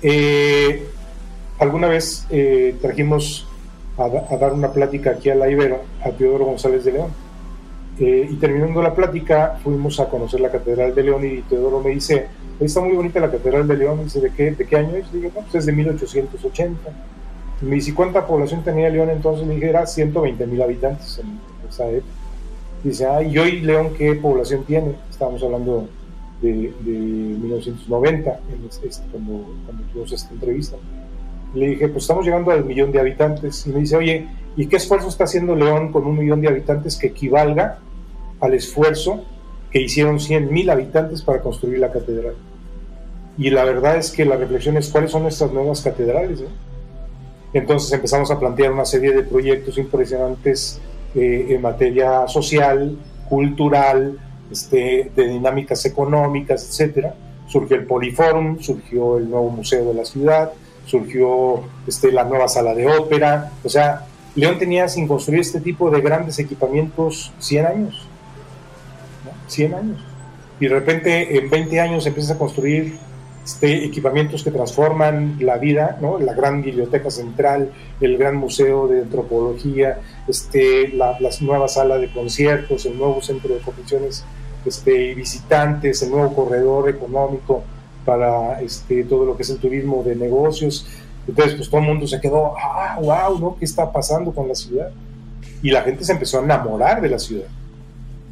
Eh, 0.03 0.87
alguna 1.59 1.89
vez 1.89 2.27
eh, 2.31 2.77
trajimos 2.81 3.49
a, 3.97 4.37
dar 4.37 4.53
una 4.53 4.73
plática 4.73 5.11
aquí 5.11 5.31
a 5.31 5.35
la 5.35 5.51
Ibero 5.51 5.81
a 6.05 6.11
Teodoro 6.11 6.45
González 6.47 6.85
de 6.85 6.93
León. 6.93 7.11
Eh, 7.99 8.29
y 8.31 8.35
terminando 8.37 8.81
la 8.81 8.95
plática, 8.95 9.59
fuimos 9.65 9.99
a 9.99 10.09
conocer 10.09 10.41
la 10.41 10.51
Catedral 10.51 10.95
de 10.95 11.03
León 11.03 11.25
y 11.25 11.43
Teodoro 11.43 11.81
me 11.81 11.91
dice, 11.91 12.29
está 12.61 12.81
muy 12.81 12.95
bonita 12.95 13.19
la 13.19 13.31
Catedral 13.31 13.67
de 13.67 13.77
León. 13.77 14.05
dice, 14.05 14.21
¿de 14.21 14.31
qué, 14.31 14.53
de 14.53 14.67
qué 14.67 14.77
año 14.77 14.95
es? 14.95 15.13
Digo, 15.13 15.31
pues 15.31 15.53
es 15.57 15.67
de 15.67 15.73
1880. 15.73 16.91
Me 17.61 17.77
dice, 17.77 17.95
¿cuánta 17.95 18.27
población 18.27 18.63
tenía 18.63 18.89
León 18.89 19.11
entonces? 19.11 19.47
Le 19.47 19.55
dije, 19.55 19.69
era 19.71 19.87
120 19.87 20.47
mil 20.47 20.63
habitantes 20.63 21.19
en 21.19 21.41
esa 21.69 21.89
época. 21.89 22.13
Dice, 22.85 23.07
ah, 23.07 23.23
¿y 23.23 23.37
hoy 23.37 23.61
León 23.61 23.91
qué 23.99 24.15
población 24.15 24.65
tiene? 24.65 24.95
Estábamos 25.11 25.43
hablando 25.43 25.89
de, 26.41 26.73
1990, 26.83 28.41
cuando, 29.11 29.45
cuando 29.67 29.83
tuvimos 29.93 30.13
esta 30.13 30.33
entrevista. 30.33 30.77
Le 31.55 31.69
dije, 31.69 31.89
pues 31.89 32.05
estamos 32.05 32.25
llegando 32.25 32.53
al 32.53 32.65
millón 32.65 32.93
de 32.93 33.01
habitantes. 33.01 33.67
Y 33.67 33.71
me 33.71 33.81
dice, 33.81 33.97
oye, 33.97 34.29
¿y 34.57 34.67
qué 34.67 34.77
esfuerzo 34.77 35.09
está 35.09 35.25
haciendo 35.25 35.57
León 35.57 35.91
con 35.91 36.07
un 36.07 36.17
millón 36.17 36.41
de 36.41 36.49
habitantes 36.49 36.97
que 36.97 37.09
equivalga 37.09 37.79
al 38.41 38.55
esfuerzo 38.55 39.25
que 39.73 39.83
hicieron 39.83 40.21
100 40.21 40.53
mil 40.53 40.71
habitantes 40.71 41.23
para 41.23 41.41
construir 41.41 41.81
la 41.81 41.91
catedral? 41.91 42.35
Y 43.37 43.51
la 43.51 43.65
verdad 43.65 43.97
es 43.97 44.11
que 44.11 44.25
la 44.25 44.37
reflexión 44.37 44.77
es 44.77 44.89
cuáles 44.91 45.11
son 45.11 45.23
nuestras 45.23 45.53
nuevas 45.53 45.81
catedrales. 45.81 46.43
Entonces 47.53 47.93
empezamos 47.93 48.31
a 48.31 48.39
plantear 48.39 48.73
una 48.73 48.85
serie 48.85 49.13
de 49.13 49.23
proyectos 49.23 49.79
impresionantes 49.79 50.81
eh, 51.15 51.47
en 51.51 51.63
materia 51.63 52.29
social, 52.29 52.99
cultural, 53.29 54.19
este, 54.51 55.11
de 55.15 55.29
dinámicas 55.29 55.85
económicas, 55.85 56.67
etcétera. 56.69 57.15
Surgió 57.47 57.77
el 57.77 57.87
Poliforum, 57.87 58.59
surgió 58.61 59.19
el 59.19 59.31
nuevo 59.31 59.51
museo 59.51 59.87
de 59.87 59.95
la 59.95 60.05
ciudad, 60.05 60.53
surgió 60.85 61.63
este, 61.87 62.13
la 62.13 62.25
nueva 62.25 62.49
sala 62.49 62.75
de 62.75 62.87
ópera. 62.87 63.53
O 63.65 63.69
sea, 63.69 64.07
León 64.35 64.59
tenía 64.59 64.89
sin 64.89 65.09
construir 65.09 65.41
este 65.41 65.61
tipo 65.61 65.91
de 65.91 66.01
grandes 66.01 66.39
equipamientos 66.39 67.33
100 67.39 67.67
años. 67.67 68.07
100 69.49 69.75
años. 69.75 70.05
Y 70.61 70.67
de 70.67 70.75
repente 70.75 71.39
en 71.39 71.49
20 71.49 71.81
años 71.81 72.07
empieza 72.07 72.35
a 72.35 72.39
construir 72.39 72.99
este, 73.49 73.83
equipamientos 73.83 74.45
que 74.45 74.51
transforman 74.51 75.39
la 75.41 75.57
vida, 75.57 75.99
la 76.21 76.35
gran 76.35 76.61
biblioteca 76.61 77.11
central, 77.11 77.73
el 77.99 78.19
gran 78.19 78.37
museo 78.37 78.87
de 78.89 79.01
antropología, 79.01 80.01
este, 80.29 80.89
la, 80.89 81.17
nueva 81.41 81.67
sala 81.67 81.97
de 81.97 82.13
conciertos, 82.13 82.85
el 82.85 82.99
nuevo 82.99 83.23
centro 83.23 83.55
de 83.55 83.61
convenciones 83.63 84.23
este, 84.67 85.15
visitantes, 85.15 86.03
el 86.03 86.11
nuevo 86.11 86.35
corredor 86.35 86.91
económico 86.91 87.63
para 88.05 88.61
este, 88.61 89.05
todo 89.05 89.25
lo 89.25 89.35
que 89.35 89.45
es 89.45 89.49
el 89.49 89.57
turismo 89.57 90.03
de 90.03 90.15
negocios. 90.15 90.87
Entonces, 91.27 91.55
pues 91.55 91.71
todo 91.71 91.81
el 91.81 91.87
mundo 91.87 92.07
se 92.07 92.21
quedó, 92.21 92.53
ah, 92.55 92.99
wow, 93.01 93.39
¿no? 93.39 93.57
¿Qué 93.59 93.65
está 93.65 93.91
pasando 93.91 94.31
con 94.31 94.47
la 94.47 94.55
ciudad? 94.55 94.91
Y 95.63 95.71
la 95.71 95.81
gente 95.81 96.05
se 96.05 96.13
empezó 96.13 96.41
a 96.41 96.43
enamorar 96.43 97.01
de 97.01 97.09
la 97.09 97.19
ciudad, 97.19 97.49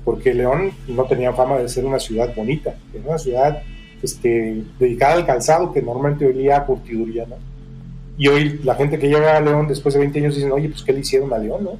porque 0.05 0.35
León 0.35 0.73
no 0.87 1.05
tenía 1.05 1.33
fama 1.33 1.57
de 1.57 1.71
ser 1.71 1.87
una 1.87 1.99
ciudad 1.99 2.35
bonita, 2.37 2.75
era 2.93 3.09
una 3.09 3.19
ciudad 3.19 3.63
este, 4.03 4.63
dedicada 4.79 5.15
al 5.15 5.27
calzado 5.27 5.73
que 5.73 5.83
normalmente 5.83 6.27
olía 6.27 6.59
a 6.59 6.67
curtiduría, 6.67 7.27
¿no? 7.27 7.37
Y 8.19 8.29
hoy 8.29 8.61
la 8.65 8.75
gente 8.75 8.99
que 8.99 9.09
llega 9.09 9.37
a 9.37 9.41
León 9.41 9.69
después 9.69 9.95
de 9.95 10.01
20 10.01 10.19
años 10.21 10.35
dicen, 10.35 10.53
oye, 10.53 10.69
pues 10.69 10.83
¿qué 10.83 10.93
le 10.93 11.01
hicieron 11.01 11.33
a 11.33 11.39
León, 11.39 11.65
no? 11.65 11.73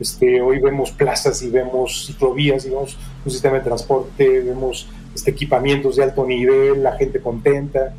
Este, 0.00 0.40
hoy 0.40 0.60
vemos 0.60 0.92
plazas 0.92 1.42
y 1.42 1.50
vemos 1.50 2.06
ciclovías 2.06 2.64
y 2.64 2.70
vemos 2.70 2.96
un 3.24 3.30
sistema 3.30 3.58
de 3.58 3.64
transporte, 3.64 4.40
vemos 4.40 4.88
este, 5.14 5.32
equipamientos 5.32 5.96
de 5.96 6.04
alto 6.04 6.24
nivel, 6.24 6.82
la 6.82 6.92
gente 6.92 7.20
contenta. 7.20 7.92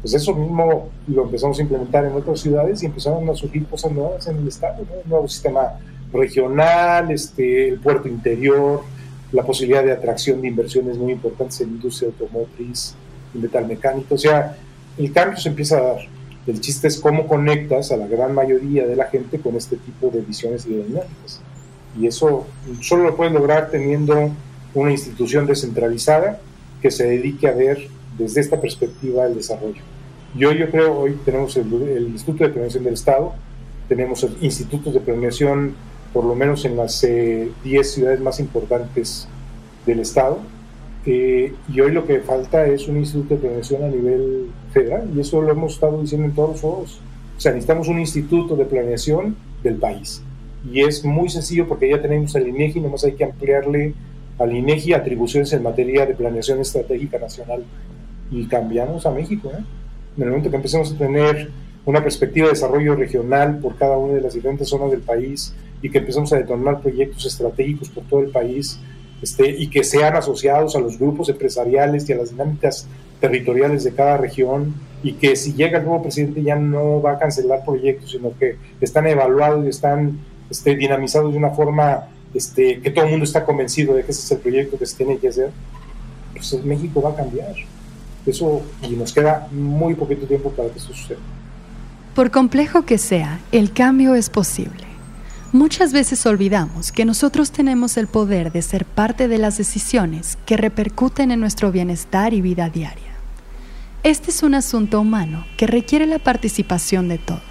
Pues 0.00 0.14
eso 0.14 0.34
mismo 0.34 0.90
lo 1.08 1.24
empezamos 1.24 1.58
a 1.58 1.62
implementar 1.62 2.04
en 2.04 2.12
otras 2.12 2.40
ciudades 2.40 2.82
y 2.82 2.86
empezaron 2.86 3.28
a 3.28 3.34
surgir 3.34 3.66
cosas 3.66 3.90
nuevas 3.90 4.26
en 4.28 4.36
el 4.36 4.46
estado, 4.46 4.84
¿no? 4.84 5.00
un 5.02 5.10
nuevo 5.10 5.28
sistema 5.28 5.72
regional, 6.12 7.10
este, 7.10 7.68
el 7.68 7.80
puerto 7.80 8.08
interior, 8.08 8.82
la 9.32 9.42
posibilidad 9.42 9.84
de 9.84 9.92
atracción 9.92 10.40
de 10.40 10.48
inversiones 10.48 10.96
muy 10.96 11.12
importantes 11.12 11.60
en 11.60 11.68
industria 11.68 12.08
automotriz, 12.08 12.94
en 13.34 13.42
metal 13.42 13.66
mecánico. 13.66 14.14
O 14.14 14.18
sea, 14.18 14.56
el 14.96 15.12
cambio 15.12 15.38
se 15.38 15.48
empieza 15.48 15.78
a 15.78 15.82
dar. 15.82 15.98
El 16.46 16.60
chiste 16.60 16.88
es 16.88 16.98
cómo 16.98 17.26
conectas 17.26 17.92
a 17.92 17.96
la 17.96 18.06
gran 18.06 18.34
mayoría 18.34 18.86
de 18.86 18.96
la 18.96 19.06
gente 19.06 19.38
con 19.38 19.54
este 19.56 19.76
tipo 19.76 20.08
de 20.10 20.22
visiones 20.22 20.66
y 20.66 20.70
de 20.70 20.84
dinámicas. 20.84 21.40
Y 22.00 22.06
eso 22.06 22.46
solo 22.80 23.04
lo 23.04 23.16
puedes 23.16 23.32
lograr 23.32 23.70
teniendo 23.70 24.30
una 24.74 24.90
institución 24.90 25.46
descentralizada 25.46 26.40
que 26.80 26.90
se 26.90 27.06
dedique 27.06 27.48
a 27.48 27.52
ver 27.52 27.88
desde 28.16 28.40
esta 28.40 28.60
perspectiva 28.60 29.26
el 29.26 29.34
desarrollo. 29.34 29.82
Yo, 30.34 30.52
yo 30.52 30.70
creo, 30.70 30.98
hoy 30.98 31.18
tenemos 31.24 31.56
el, 31.56 31.66
Instituto 32.08 32.44
de 32.44 32.50
Planeación 32.50 32.84
del 32.84 32.94
Estado, 32.94 33.34
tenemos 33.88 34.26
institutos 34.40 34.92
de 34.92 35.00
planeación 35.00 35.74
por 36.12 36.24
lo 36.24 36.34
menos 36.34 36.64
en 36.64 36.76
las 36.76 37.00
10 37.02 37.10
eh, 37.64 37.84
ciudades 37.84 38.20
más 38.20 38.40
importantes 38.40 39.28
del 39.86 40.00
Estado, 40.00 40.38
eh, 41.06 41.54
y 41.72 41.80
hoy 41.80 41.92
lo 41.92 42.06
que 42.06 42.20
falta 42.20 42.66
es 42.66 42.88
un 42.88 42.98
instituto 42.98 43.34
de 43.34 43.40
planeación 43.40 43.82
a 43.82 43.88
nivel 43.88 44.50
federal, 44.72 45.08
y 45.14 45.20
eso 45.20 45.40
lo 45.40 45.52
hemos 45.52 45.74
estado 45.74 46.00
diciendo 46.00 46.26
en 46.26 46.34
todos 46.34 46.50
los 46.50 46.60
foros. 46.60 47.00
O 47.36 47.40
sea, 47.40 47.52
necesitamos 47.52 47.88
un 47.88 47.98
instituto 47.98 48.56
de 48.56 48.64
planeación 48.64 49.36
del 49.62 49.76
país. 49.76 50.22
Y 50.70 50.80
es 50.80 51.04
muy 51.04 51.28
sencillo 51.28 51.68
porque 51.68 51.88
ya 51.88 52.02
tenemos 52.02 52.34
el 52.34 52.48
INEGI, 52.48 52.80
nomás 52.80 53.04
hay 53.04 53.12
que 53.12 53.24
ampliarle 53.24 53.94
al 54.38 54.56
INEGI 54.56 54.92
atribuciones 54.92 55.52
en 55.52 55.62
materia 55.62 56.04
de 56.04 56.14
planeación 56.14 56.60
estratégica 56.60 57.18
nacional. 57.18 57.64
Y 58.30 58.46
cambiamos 58.46 59.06
a 59.06 59.10
México. 59.10 59.50
¿eh? 59.50 59.64
En 60.16 60.22
el 60.22 60.28
momento 60.30 60.50
que 60.50 60.56
empecemos 60.56 60.92
a 60.92 60.98
tener 60.98 61.50
una 61.84 62.02
perspectiva 62.02 62.46
de 62.46 62.52
desarrollo 62.52 62.94
regional 62.94 63.58
por 63.58 63.76
cada 63.76 63.96
una 63.96 64.14
de 64.14 64.20
las 64.20 64.34
diferentes 64.34 64.68
zonas 64.68 64.90
del 64.90 65.00
país 65.00 65.54
y 65.80 65.90
que 65.90 65.98
empecemos 65.98 66.32
a 66.32 66.36
detonar 66.36 66.80
proyectos 66.80 67.24
estratégicos 67.24 67.88
por 67.88 68.04
todo 68.04 68.20
el 68.20 68.30
país, 68.30 68.78
este, 69.22 69.48
y 69.48 69.68
que 69.68 69.84
sean 69.84 70.16
asociados 70.16 70.76
a 70.76 70.80
los 70.80 70.98
grupos 70.98 71.28
empresariales 71.28 72.08
y 72.08 72.12
a 72.12 72.16
las 72.16 72.30
dinámicas 72.30 72.86
territoriales 73.20 73.84
de 73.84 73.92
cada 73.92 74.16
región 74.16 74.74
y 75.02 75.14
que 75.14 75.36
si 75.36 75.54
llega 75.54 75.78
el 75.78 75.84
nuevo 75.84 76.02
presidente 76.02 76.42
ya 76.42 76.56
no 76.56 77.00
va 77.00 77.12
a 77.12 77.18
cancelar 77.18 77.64
proyectos, 77.64 78.12
sino 78.12 78.32
que 78.38 78.56
están 78.80 79.06
evaluados 79.06 79.64
y 79.64 79.68
están 79.68 80.18
este, 80.50 80.76
dinamizados 80.76 81.32
de 81.32 81.38
una 81.38 81.50
forma 81.50 82.08
este, 82.34 82.80
que 82.80 82.90
todo 82.90 83.04
el 83.04 83.10
mundo 83.10 83.24
está 83.24 83.44
convencido 83.44 83.94
de 83.94 84.04
que 84.04 84.12
ese 84.12 84.22
es 84.22 84.30
el 84.32 84.38
proyecto 84.38 84.78
que 84.78 84.86
se 84.86 84.96
tiene 84.96 85.18
que 85.18 85.28
hacer, 85.28 85.50
pues 86.32 86.64
México 86.64 87.02
va 87.02 87.10
a 87.10 87.16
cambiar. 87.16 87.54
Eso, 88.26 88.62
y 88.82 88.90
nos 88.90 89.12
queda 89.12 89.48
muy 89.50 89.94
poquito 89.94 90.26
tiempo 90.26 90.50
para 90.50 90.68
que 90.68 90.78
eso 90.78 90.92
suceda. 90.92 91.18
Por 92.14 92.30
complejo 92.30 92.84
que 92.84 92.98
sea, 92.98 93.40
el 93.52 93.72
cambio 93.72 94.14
es 94.14 94.30
posible. 94.30 94.88
Muchas 95.52 95.92
veces 95.92 96.26
olvidamos 96.26 96.92
que 96.92 97.06
nosotros 97.06 97.52
tenemos 97.52 97.96
el 97.96 98.06
poder 98.06 98.52
de 98.52 98.60
ser 98.60 98.84
parte 98.84 99.28
de 99.28 99.38
las 99.38 99.56
decisiones 99.56 100.36
que 100.44 100.58
repercuten 100.58 101.30
en 101.30 101.40
nuestro 101.40 101.72
bienestar 101.72 102.34
y 102.34 102.42
vida 102.42 102.68
diaria. 102.68 103.14
Este 104.02 104.30
es 104.30 104.42
un 104.42 104.54
asunto 104.54 105.00
humano 105.00 105.46
que 105.56 105.66
requiere 105.66 106.06
la 106.06 106.18
participación 106.18 107.08
de 107.08 107.18
todos. 107.18 107.42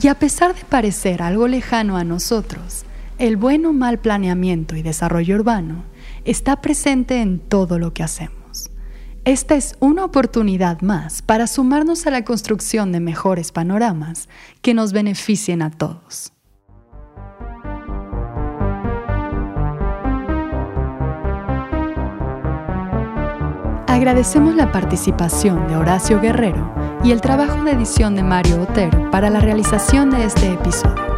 Y 0.00 0.08
a 0.08 0.14
pesar 0.14 0.54
de 0.54 0.64
parecer 0.64 1.22
algo 1.22 1.48
lejano 1.48 1.96
a 1.96 2.04
nosotros, 2.04 2.84
el 3.18 3.36
buen 3.36 3.66
o 3.66 3.72
mal 3.72 3.98
planeamiento 3.98 4.76
y 4.76 4.82
desarrollo 4.82 5.34
urbano 5.34 5.84
está 6.24 6.60
presente 6.60 7.20
en 7.20 7.40
todo 7.40 7.78
lo 7.78 7.92
que 7.92 8.04
hacemos. 8.04 8.37
Esta 9.28 9.56
es 9.56 9.76
una 9.78 10.06
oportunidad 10.06 10.80
más 10.80 11.20
para 11.20 11.46
sumarnos 11.46 12.06
a 12.06 12.10
la 12.10 12.24
construcción 12.24 12.92
de 12.92 13.00
mejores 13.00 13.52
panoramas 13.52 14.26
que 14.62 14.72
nos 14.72 14.94
beneficien 14.94 15.60
a 15.60 15.70
todos. 15.70 16.32
Agradecemos 23.86 24.54
la 24.54 24.72
participación 24.72 25.68
de 25.68 25.76
Horacio 25.76 26.22
Guerrero 26.22 26.72
y 27.04 27.10
el 27.10 27.20
trabajo 27.20 27.62
de 27.64 27.72
edición 27.72 28.14
de 28.14 28.22
Mario 28.22 28.62
Otero 28.62 29.10
para 29.10 29.28
la 29.28 29.40
realización 29.40 30.08
de 30.08 30.24
este 30.24 30.54
episodio. 30.54 31.17